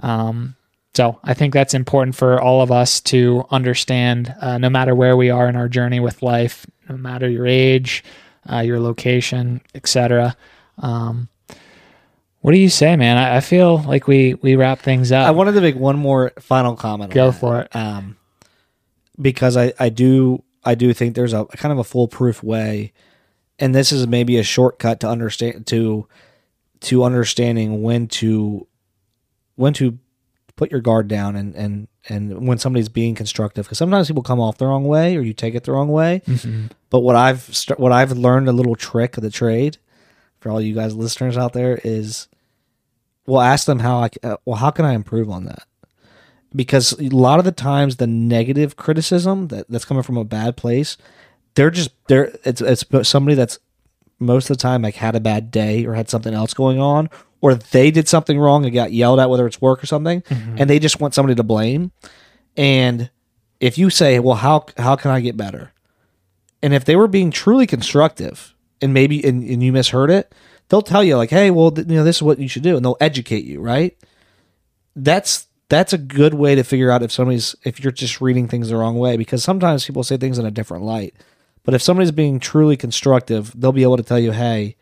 Um, 0.00 0.56
so 0.94 1.20
I 1.22 1.34
think 1.34 1.52
that's 1.54 1.74
important 1.74 2.16
for 2.16 2.40
all 2.40 2.62
of 2.62 2.72
us 2.72 3.00
to 3.02 3.44
understand, 3.50 4.34
uh, 4.40 4.58
no 4.58 4.70
matter 4.70 4.94
where 4.94 5.16
we 5.16 5.30
are 5.30 5.48
in 5.48 5.56
our 5.56 5.68
journey 5.68 6.00
with 6.00 6.22
life, 6.22 6.66
no 6.88 6.96
matter 6.96 7.28
your 7.28 7.46
age, 7.46 8.02
uh, 8.50 8.58
your 8.60 8.80
location, 8.80 9.60
etc. 9.74 10.36
Um, 10.78 11.28
what 12.40 12.52
do 12.52 12.58
you 12.58 12.70
say, 12.70 12.96
man? 12.96 13.18
I, 13.18 13.36
I 13.36 13.40
feel 13.40 13.78
like 13.82 14.06
we 14.08 14.34
we 14.34 14.56
wrap 14.56 14.80
things 14.80 15.12
up. 15.12 15.26
i 15.26 15.30
wanted 15.30 15.52
to 15.52 15.60
make 15.60 15.76
one 15.76 15.98
more 15.98 16.32
final 16.40 16.74
comment 16.74 17.12
Go 17.12 17.30
that. 17.30 17.38
for 17.38 17.60
it. 17.60 17.76
um, 17.76 18.16
because 19.20 19.56
I, 19.58 19.74
I 19.78 19.90
do 19.90 20.42
I 20.64 20.74
do 20.74 20.92
think 20.92 21.14
there's 21.14 21.32
a 21.32 21.44
kind 21.46 21.72
of 21.72 21.78
a 21.78 21.84
foolproof 21.84 22.42
way, 22.42 22.92
and 23.58 23.74
this 23.74 23.92
is 23.92 24.06
maybe 24.06 24.38
a 24.38 24.42
shortcut 24.42 25.00
to 25.00 25.08
understand 25.08 25.66
to 25.68 26.06
to 26.80 27.04
understanding 27.04 27.82
when 27.82 28.08
to 28.08 28.66
when 29.56 29.72
to 29.74 29.98
put 30.56 30.70
your 30.70 30.80
guard 30.80 31.08
down 31.08 31.36
and 31.36 31.54
and 31.54 31.88
and 32.08 32.46
when 32.46 32.58
somebody's 32.58 32.88
being 32.88 33.14
constructive 33.14 33.64
because 33.66 33.78
sometimes 33.78 34.08
people 34.08 34.22
come 34.22 34.40
off 34.40 34.58
the 34.58 34.66
wrong 34.66 34.84
way 34.84 35.16
or 35.16 35.20
you 35.20 35.32
take 35.32 35.54
it 35.54 35.64
the 35.64 35.72
wrong 35.72 35.88
way. 35.88 36.22
But 36.90 37.00
what 37.00 37.16
I've 37.16 37.42
st- 37.54 37.78
what 37.78 37.92
I've 37.92 38.12
learned 38.12 38.48
a 38.48 38.52
little 38.52 38.74
trick 38.76 39.16
of 39.16 39.22
the 39.22 39.30
trade 39.30 39.78
for 40.38 40.50
all 40.50 40.60
you 40.60 40.74
guys 40.74 40.94
listeners 40.94 41.36
out 41.36 41.52
there 41.52 41.78
is, 41.84 42.26
well, 43.26 43.40
ask 43.42 43.66
them 43.66 43.78
how 43.80 43.98
I 44.04 44.08
uh, 44.22 44.36
well 44.44 44.56
how 44.56 44.70
can 44.70 44.84
I 44.84 44.94
improve 44.94 45.28
on 45.30 45.44
that 45.44 45.64
because 46.54 46.92
a 46.98 47.08
lot 47.08 47.38
of 47.38 47.44
the 47.44 47.52
times 47.52 47.96
the 47.96 48.06
negative 48.06 48.76
criticism 48.76 49.48
that, 49.48 49.68
that's 49.68 49.84
coming 49.84 50.02
from 50.02 50.16
a 50.16 50.24
bad 50.24 50.56
place 50.56 50.96
they're 51.54 51.70
just 51.70 51.90
they're 52.08 52.32
it's 52.44 52.60
it's 52.60 53.08
somebody 53.08 53.34
that's 53.34 53.58
most 54.18 54.50
of 54.50 54.56
the 54.56 54.62
time 54.62 54.82
like 54.82 54.94
had 54.96 55.16
a 55.16 55.20
bad 55.20 55.50
day 55.50 55.84
or 55.84 55.94
had 55.94 56.08
something 56.08 56.34
else 56.34 56.54
going 56.54 56.78
on 56.78 57.08
or 57.40 57.54
they 57.54 57.90
did 57.90 58.08
something 58.08 58.38
wrong 58.38 58.64
and 58.64 58.74
got 58.74 58.92
yelled 58.92 59.18
at 59.18 59.30
whether 59.30 59.46
it's 59.46 59.60
work 59.60 59.82
or 59.82 59.86
something 59.86 60.20
mm-hmm. 60.22 60.56
and 60.58 60.68
they 60.68 60.78
just 60.78 61.00
want 61.00 61.14
somebody 61.14 61.34
to 61.34 61.42
blame. 61.42 61.90
And 62.56 63.10
if 63.58 63.78
you 63.78 63.90
say 63.90 64.18
well 64.18 64.36
how 64.36 64.66
how 64.76 64.96
can 64.96 65.10
i 65.10 65.20
get 65.20 65.36
better? 65.36 65.72
And 66.62 66.74
if 66.74 66.84
they 66.84 66.96
were 66.96 67.08
being 67.08 67.30
truly 67.30 67.66
constructive 67.66 68.54
and 68.82 68.92
maybe 68.92 69.24
and, 69.24 69.42
and 69.42 69.62
you 69.62 69.72
misheard 69.72 70.10
it 70.10 70.34
they'll 70.68 70.82
tell 70.82 71.02
you 71.02 71.16
like 71.16 71.30
hey 71.30 71.50
well 71.50 71.70
th- 71.70 71.88
you 71.88 71.96
know 71.96 72.04
this 72.04 72.16
is 72.16 72.22
what 72.22 72.38
you 72.38 72.48
should 72.48 72.62
do 72.62 72.76
and 72.76 72.84
they'll 72.84 72.96
educate 73.00 73.44
you 73.44 73.60
right? 73.60 73.96
That's 74.94 75.46
that's 75.70 75.92
a 75.92 75.98
good 75.98 76.34
way 76.34 76.56
to 76.56 76.64
figure 76.64 76.90
out 76.90 77.02
if 77.02 77.12
somebody's 77.12 77.56
if 77.64 77.82
you're 77.82 77.92
just 77.92 78.20
reading 78.20 78.48
things 78.48 78.68
the 78.68 78.76
wrong 78.76 78.98
way 78.98 79.16
because 79.16 79.42
sometimes 79.42 79.86
people 79.86 80.02
say 80.02 80.16
things 80.16 80.38
in 80.38 80.44
a 80.44 80.50
different 80.50 80.84
light. 80.84 81.14
But 81.62 81.74
if 81.74 81.82
somebody's 81.82 82.10
being 82.10 82.40
truly 82.40 82.76
constructive 82.76 83.58
they'll 83.58 83.72
be 83.72 83.84
able 83.84 83.96
to 83.96 84.02
tell 84.02 84.18
you 84.18 84.32
hey 84.32 84.76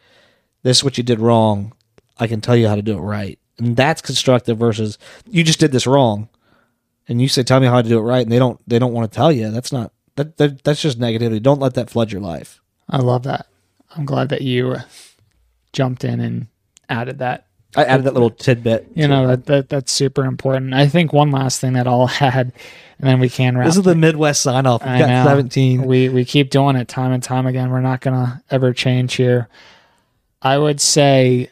this 0.62 0.78
is 0.78 0.84
what 0.84 0.98
you 0.98 1.04
did 1.04 1.20
wrong. 1.20 1.72
I 2.18 2.26
can 2.26 2.40
tell 2.40 2.56
you 2.56 2.66
how 2.66 2.74
to 2.74 2.82
do 2.82 2.98
it 2.98 3.02
right. 3.02 3.38
And 3.58 3.76
that's 3.76 4.02
constructive 4.02 4.58
versus 4.58 4.98
you 5.28 5.44
just 5.44 5.60
did 5.60 5.72
this 5.72 5.86
wrong 5.86 6.28
and 7.06 7.22
you 7.22 7.28
say 7.28 7.42
tell 7.42 7.60
me 7.60 7.66
how 7.66 7.80
to 7.80 7.88
do 7.88 7.98
it 7.98 8.02
right 8.02 8.22
and 8.22 8.32
they 8.32 8.38
don't 8.38 8.60
they 8.66 8.78
don't 8.78 8.94
want 8.94 9.10
to 9.12 9.14
tell 9.14 9.30
you. 9.30 9.50
That's 9.50 9.72
not 9.72 9.92
that, 10.16 10.38
that 10.38 10.64
that's 10.64 10.82
just 10.82 10.98
negativity 10.98 11.40
don't 11.42 11.60
let 11.60 11.74
that 11.74 11.90
flood 11.90 12.10
your 12.10 12.22
life. 12.22 12.60
I 12.88 12.98
love 12.98 13.24
that. 13.24 13.46
I'm 13.94 14.06
glad 14.06 14.30
that 14.30 14.42
you 14.42 14.76
jumped 15.74 16.02
in 16.02 16.20
and 16.20 16.46
added 16.88 17.18
that. 17.18 17.47
I 17.78 17.84
added 17.84 18.06
that 18.06 18.14
little 18.14 18.30
tidbit. 18.30 18.88
You 18.96 19.06
know 19.06 19.28
that, 19.28 19.46
that 19.46 19.68
that's 19.68 19.92
super 19.92 20.24
important. 20.24 20.74
I 20.74 20.88
think 20.88 21.12
one 21.12 21.30
last 21.30 21.60
thing 21.60 21.74
that 21.74 21.86
I'll 21.86 22.10
add, 22.20 22.52
and 22.98 23.08
then 23.08 23.20
we 23.20 23.28
can 23.28 23.56
wrap. 23.56 23.66
This 23.68 23.76
is 23.76 23.84
the 23.84 23.94
Midwest 23.94 24.42
sign 24.42 24.66
off. 24.66 24.84
I 24.84 24.98
know. 24.98 25.24
17. 25.24 25.84
We 25.84 26.08
we 26.08 26.24
keep 26.24 26.50
doing 26.50 26.74
it 26.74 26.88
time 26.88 27.12
and 27.12 27.22
time 27.22 27.46
again. 27.46 27.70
We're 27.70 27.80
not 27.80 28.00
gonna 28.00 28.42
ever 28.50 28.72
change 28.72 29.14
here. 29.14 29.48
I 30.42 30.58
would 30.58 30.80
say 30.80 31.50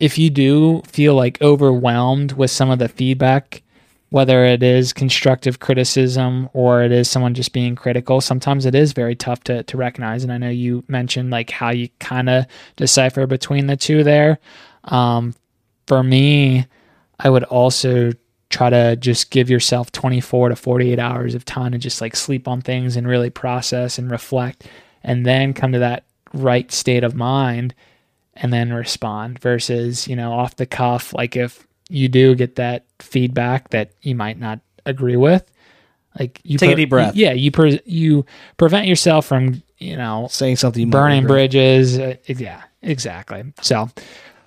if 0.00 0.18
you 0.18 0.28
do 0.28 0.82
feel 0.88 1.14
like 1.14 1.40
overwhelmed 1.40 2.32
with 2.32 2.50
some 2.50 2.68
of 2.70 2.80
the 2.80 2.88
feedback, 2.88 3.62
whether 4.10 4.44
it 4.44 4.64
is 4.64 4.92
constructive 4.92 5.60
criticism 5.60 6.48
or 6.52 6.82
it 6.82 6.90
is 6.90 7.08
someone 7.08 7.34
just 7.34 7.52
being 7.52 7.76
critical, 7.76 8.20
sometimes 8.20 8.66
it 8.66 8.74
is 8.74 8.92
very 8.92 9.14
tough 9.14 9.44
to 9.44 9.62
to 9.62 9.76
recognize. 9.76 10.24
And 10.24 10.32
I 10.32 10.38
know 10.38 10.50
you 10.50 10.82
mentioned 10.88 11.30
like 11.30 11.50
how 11.50 11.70
you 11.70 11.90
kind 12.00 12.28
of 12.28 12.46
decipher 12.74 13.28
between 13.28 13.68
the 13.68 13.76
two 13.76 14.02
there. 14.02 14.40
Um, 14.84 15.34
for 15.86 16.02
me, 16.02 16.66
I 17.18 17.30
would 17.30 17.44
also 17.44 18.12
try 18.50 18.70
to 18.70 18.96
just 18.96 19.30
give 19.30 19.48
yourself 19.48 19.90
24 19.92 20.50
to 20.50 20.56
48 20.56 20.98
hours 20.98 21.34
of 21.34 21.44
time 21.44 21.72
to 21.72 21.78
just 21.78 22.00
like 22.00 22.14
sleep 22.14 22.46
on 22.46 22.60
things 22.60 22.96
and 22.96 23.08
really 23.08 23.30
process 23.30 23.98
and 23.98 24.10
reflect 24.10 24.68
and 25.02 25.24
then 25.24 25.54
come 25.54 25.72
to 25.72 25.78
that 25.78 26.04
right 26.34 26.70
state 26.70 27.02
of 27.02 27.14
mind 27.14 27.74
and 28.34 28.52
then 28.52 28.70
respond 28.72 29.38
versus 29.38 30.06
you 30.06 30.14
know 30.14 30.32
off 30.32 30.56
the 30.56 30.66
cuff 30.66 31.14
like 31.14 31.34
if 31.34 31.66
you 31.88 32.08
do 32.08 32.34
get 32.34 32.56
that 32.56 32.84
feedback 32.98 33.70
that 33.70 33.90
you 34.02 34.14
might 34.14 34.38
not 34.38 34.60
agree 34.84 35.16
with 35.16 35.50
like 36.18 36.38
you 36.44 36.58
Take 36.58 36.72
a 36.72 36.76
deep 36.76 36.90
breath. 36.90 37.14
yeah 37.14 37.32
you 37.32 37.50
pre- 37.50 37.80
you 37.86 38.26
prevent 38.58 38.86
yourself 38.86 39.24
from 39.26 39.62
you 39.78 39.96
know 39.96 40.28
Saying 40.30 40.56
something 40.56 40.90
burning 40.90 41.26
bridges. 41.26 41.98
Uh, 41.98 42.16
yeah, 42.26 42.62
exactly. 42.82 43.44
So, 43.62 43.88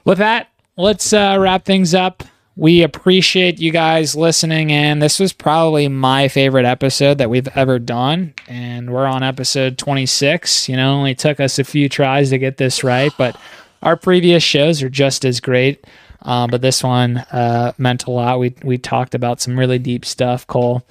with 0.06 0.20
that, 0.20 0.50
let's 0.78 1.12
uh, 1.12 1.38
wrap 1.40 1.66
things 1.66 1.94
up. 1.94 2.24
We 2.58 2.84
appreciate 2.84 3.60
you 3.60 3.72
guys 3.72 4.16
listening, 4.16 4.72
and 4.72 5.02
this 5.02 5.20
was 5.20 5.34
probably 5.34 5.90
my 5.90 6.30
favorite 6.30 6.66
episode 6.66 7.18
that 7.18 7.30
we've 7.30 7.50
ever 7.50 7.80
done. 7.80 8.34
And 8.48 8.94
we're 8.94 9.08
on 9.08 9.24
episode 9.24 9.78
26. 9.78 10.70
You 10.70 10.78
know, 10.78 10.94
only 10.94 11.16
took 11.16 11.42
us 11.42 11.60
a 11.60 11.66
few 11.66 11.90
tries 11.90 12.30
to 12.30 12.38
get 12.38 12.56
this 12.56 12.82
right, 12.82 13.12
but 13.18 13.38
our 13.82 13.98
previous 13.98 14.42
shows 14.42 14.82
are 14.82 14.90
just 14.90 15.26
as 15.26 15.42
great. 15.42 15.86
Uh, 16.22 16.48
but 16.48 16.62
this 16.62 16.82
one 16.82 17.18
uh, 17.18 17.74
meant 17.78 18.06
a 18.06 18.12
lot. 18.12 18.40
We 18.40 18.56
we 18.64 18.78
talked 18.78 19.14
about 19.16 19.42
some 19.42 19.60
really 19.60 19.78
deep 19.78 20.06
stuff, 20.06 20.48
Cole. 20.48 20.82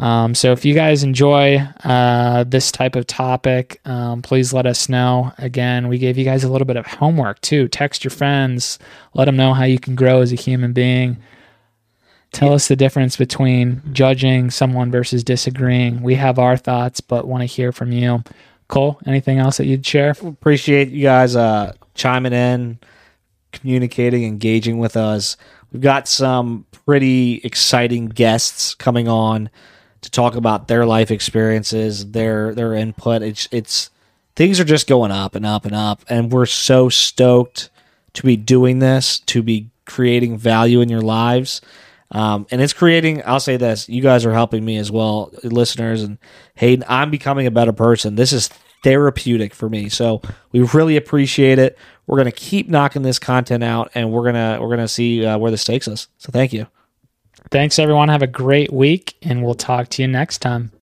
Um, 0.00 0.34
so 0.34 0.52
if 0.52 0.64
you 0.64 0.74
guys 0.74 1.02
enjoy 1.02 1.58
uh, 1.84 2.44
this 2.44 2.72
type 2.72 2.96
of 2.96 3.06
topic, 3.06 3.82
um, 3.84 4.22
please 4.22 4.50
let 4.50 4.64
us 4.64 4.88
know. 4.88 5.32
Again, 5.36 5.88
we 5.88 5.98
gave 5.98 6.16
you 6.16 6.24
guys 6.24 6.42
a 6.42 6.48
little 6.48 6.64
bit 6.64 6.78
of 6.78 6.86
homework 6.86 7.38
too. 7.42 7.68
Text 7.68 8.02
your 8.02 8.10
friends, 8.10 8.78
let 9.12 9.26
them 9.26 9.36
know 9.36 9.52
how 9.52 9.64
you 9.64 9.78
can 9.78 9.94
grow 9.94 10.22
as 10.22 10.32
a 10.32 10.36
human 10.36 10.72
being. 10.72 11.18
Tell 12.32 12.54
us 12.54 12.66
the 12.66 12.76
difference 12.76 13.18
between 13.18 13.82
judging 13.92 14.50
someone 14.50 14.90
versus 14.90 15.22
disagreeing. 15.22 16.02
We 16.02 16.14
have 16.14 16.38
our 16.38 16.56
thoughts, 16.56 17.02
but 17.02 17.28
want 17.28 17.42
to 17.42 17.46
hear 17.46 17.70
from 17.70 17.92
you. 17.92 18.24
Cole, 18.68 19.00
anything 19.04 19.38
else 19.38 19.58
that 19.58 19.66
you'd 19.66 19.84
share? 19.84 20.14
appreciate 20.24 20.88
you 20.88 21.02
guys 21.02 21.36
uh, 21.36 21.74
chiming 21.94 22.32
in, 22.32 22.78
communicating, 23.52 24.24
engaging 24.24 24.78
with 24.78 24.96
us. 24.96 25.36
We've 25.72 25.82
got 25.82 26.08
some 26.08 26.64
pretty 26.70 27.42
exciting 27.44 28.06
guests 28.06 28.74
coming 28.74 29.08
on 29.08 29.50
to 30.02 30.10
talk 30.10 30.34
about 30.34 30.68
their 30.68 30.86
life 30.86 31.10
experiences, 31.10 32.10
their 32.10 32.54
their 32.54 32.74
input. 32.74 33.22
It's 33.22 33.48
it's 33.50 33.90
things 34.36 34.60
are 34.60 34.64
just 34.64 34.86
going 34.86 35.10
up 35.10 35.34
and 35.34 35.44
up 35.44 35.64
and 35.64 35.74
up, 35.74 36.02
and 36.08 36.32
we're 36.32 36.46
so 36.46 36.88
stoked 36.88 37.70
to 38.14 38.22
be 38.22 38.36
doing 38.36 38.78
this, 38.78 39.18
to 39.20 39.42
be 39.42 39.70
creating 39.86 40.38
value 40.38 40.80
in 40.80 40.88
your 40.88 41.02
lives. 41.02 41.60
Um, 42.12 42.46
and 42.50 42.60
it's 42.60 42.72
creating, 42.72 43.22
I'll 43.24 43.40
say 43.40 43.56
this, 43.56 43.88
you 43.88 44.02
guys 44.02 44.26
are 44.26 44.32
helping 44.32 44.64
me 44.64 44.78
as 44.78 44.90
well, 44.90 45.32
listeners. 45.44 46.02
And 46.02 46.18
Hayden, 46.56 46.84
I'm 46.88 47.10
becoming 47.10 47.46
a 47.46 47.52
better 47.52 47.72
person. 47.72 48.16
This 48.16 48.32
is 48.32 48.48
therapeutic 48.82 49.54
for 49.54 49.68
me. 49.68 49.88
So 49.88 50.20
we 50.50 50.60
really 50.60 50.96
appreciate 50.96 51.58
it. 51.58 51.78
We're 52.06 52.16
going 52.16 52.26
to 52.26 52.32
keep 52.32 52.68
knocking 52.68 53.02
this 53.02 53.18
content 53.20 53.62
out 53.62 53.92
and 53.94 54.10
we're 54.10 54.22
going 54.22 54.34
to, 54.34 54.58
we're 54.60 54.68
going 54.68 54.80
to 54.80 54.88
see 54.88 55.24
uh, 55.24 55.38
where 55.38 55.52
this 55.52 55.64
takes 55.64 55.86
us. 55.86 56.08
So 56.18 56.32
thank 56.32 56.52
you. 56.52 56.66
Thanks, 57.50 57.78
everyone. 57.80 58.08
Have 58.08 58.22
a 58.22 58.28
great 58.28 58.72
week, 58.72 59.16
and 59.22 59.42
we'll 59.42 59.54
talk 59.54 59.88
to 59.90 60.02
you 60.02 60.08
next 60.08 60.38
time. 60.38 60.70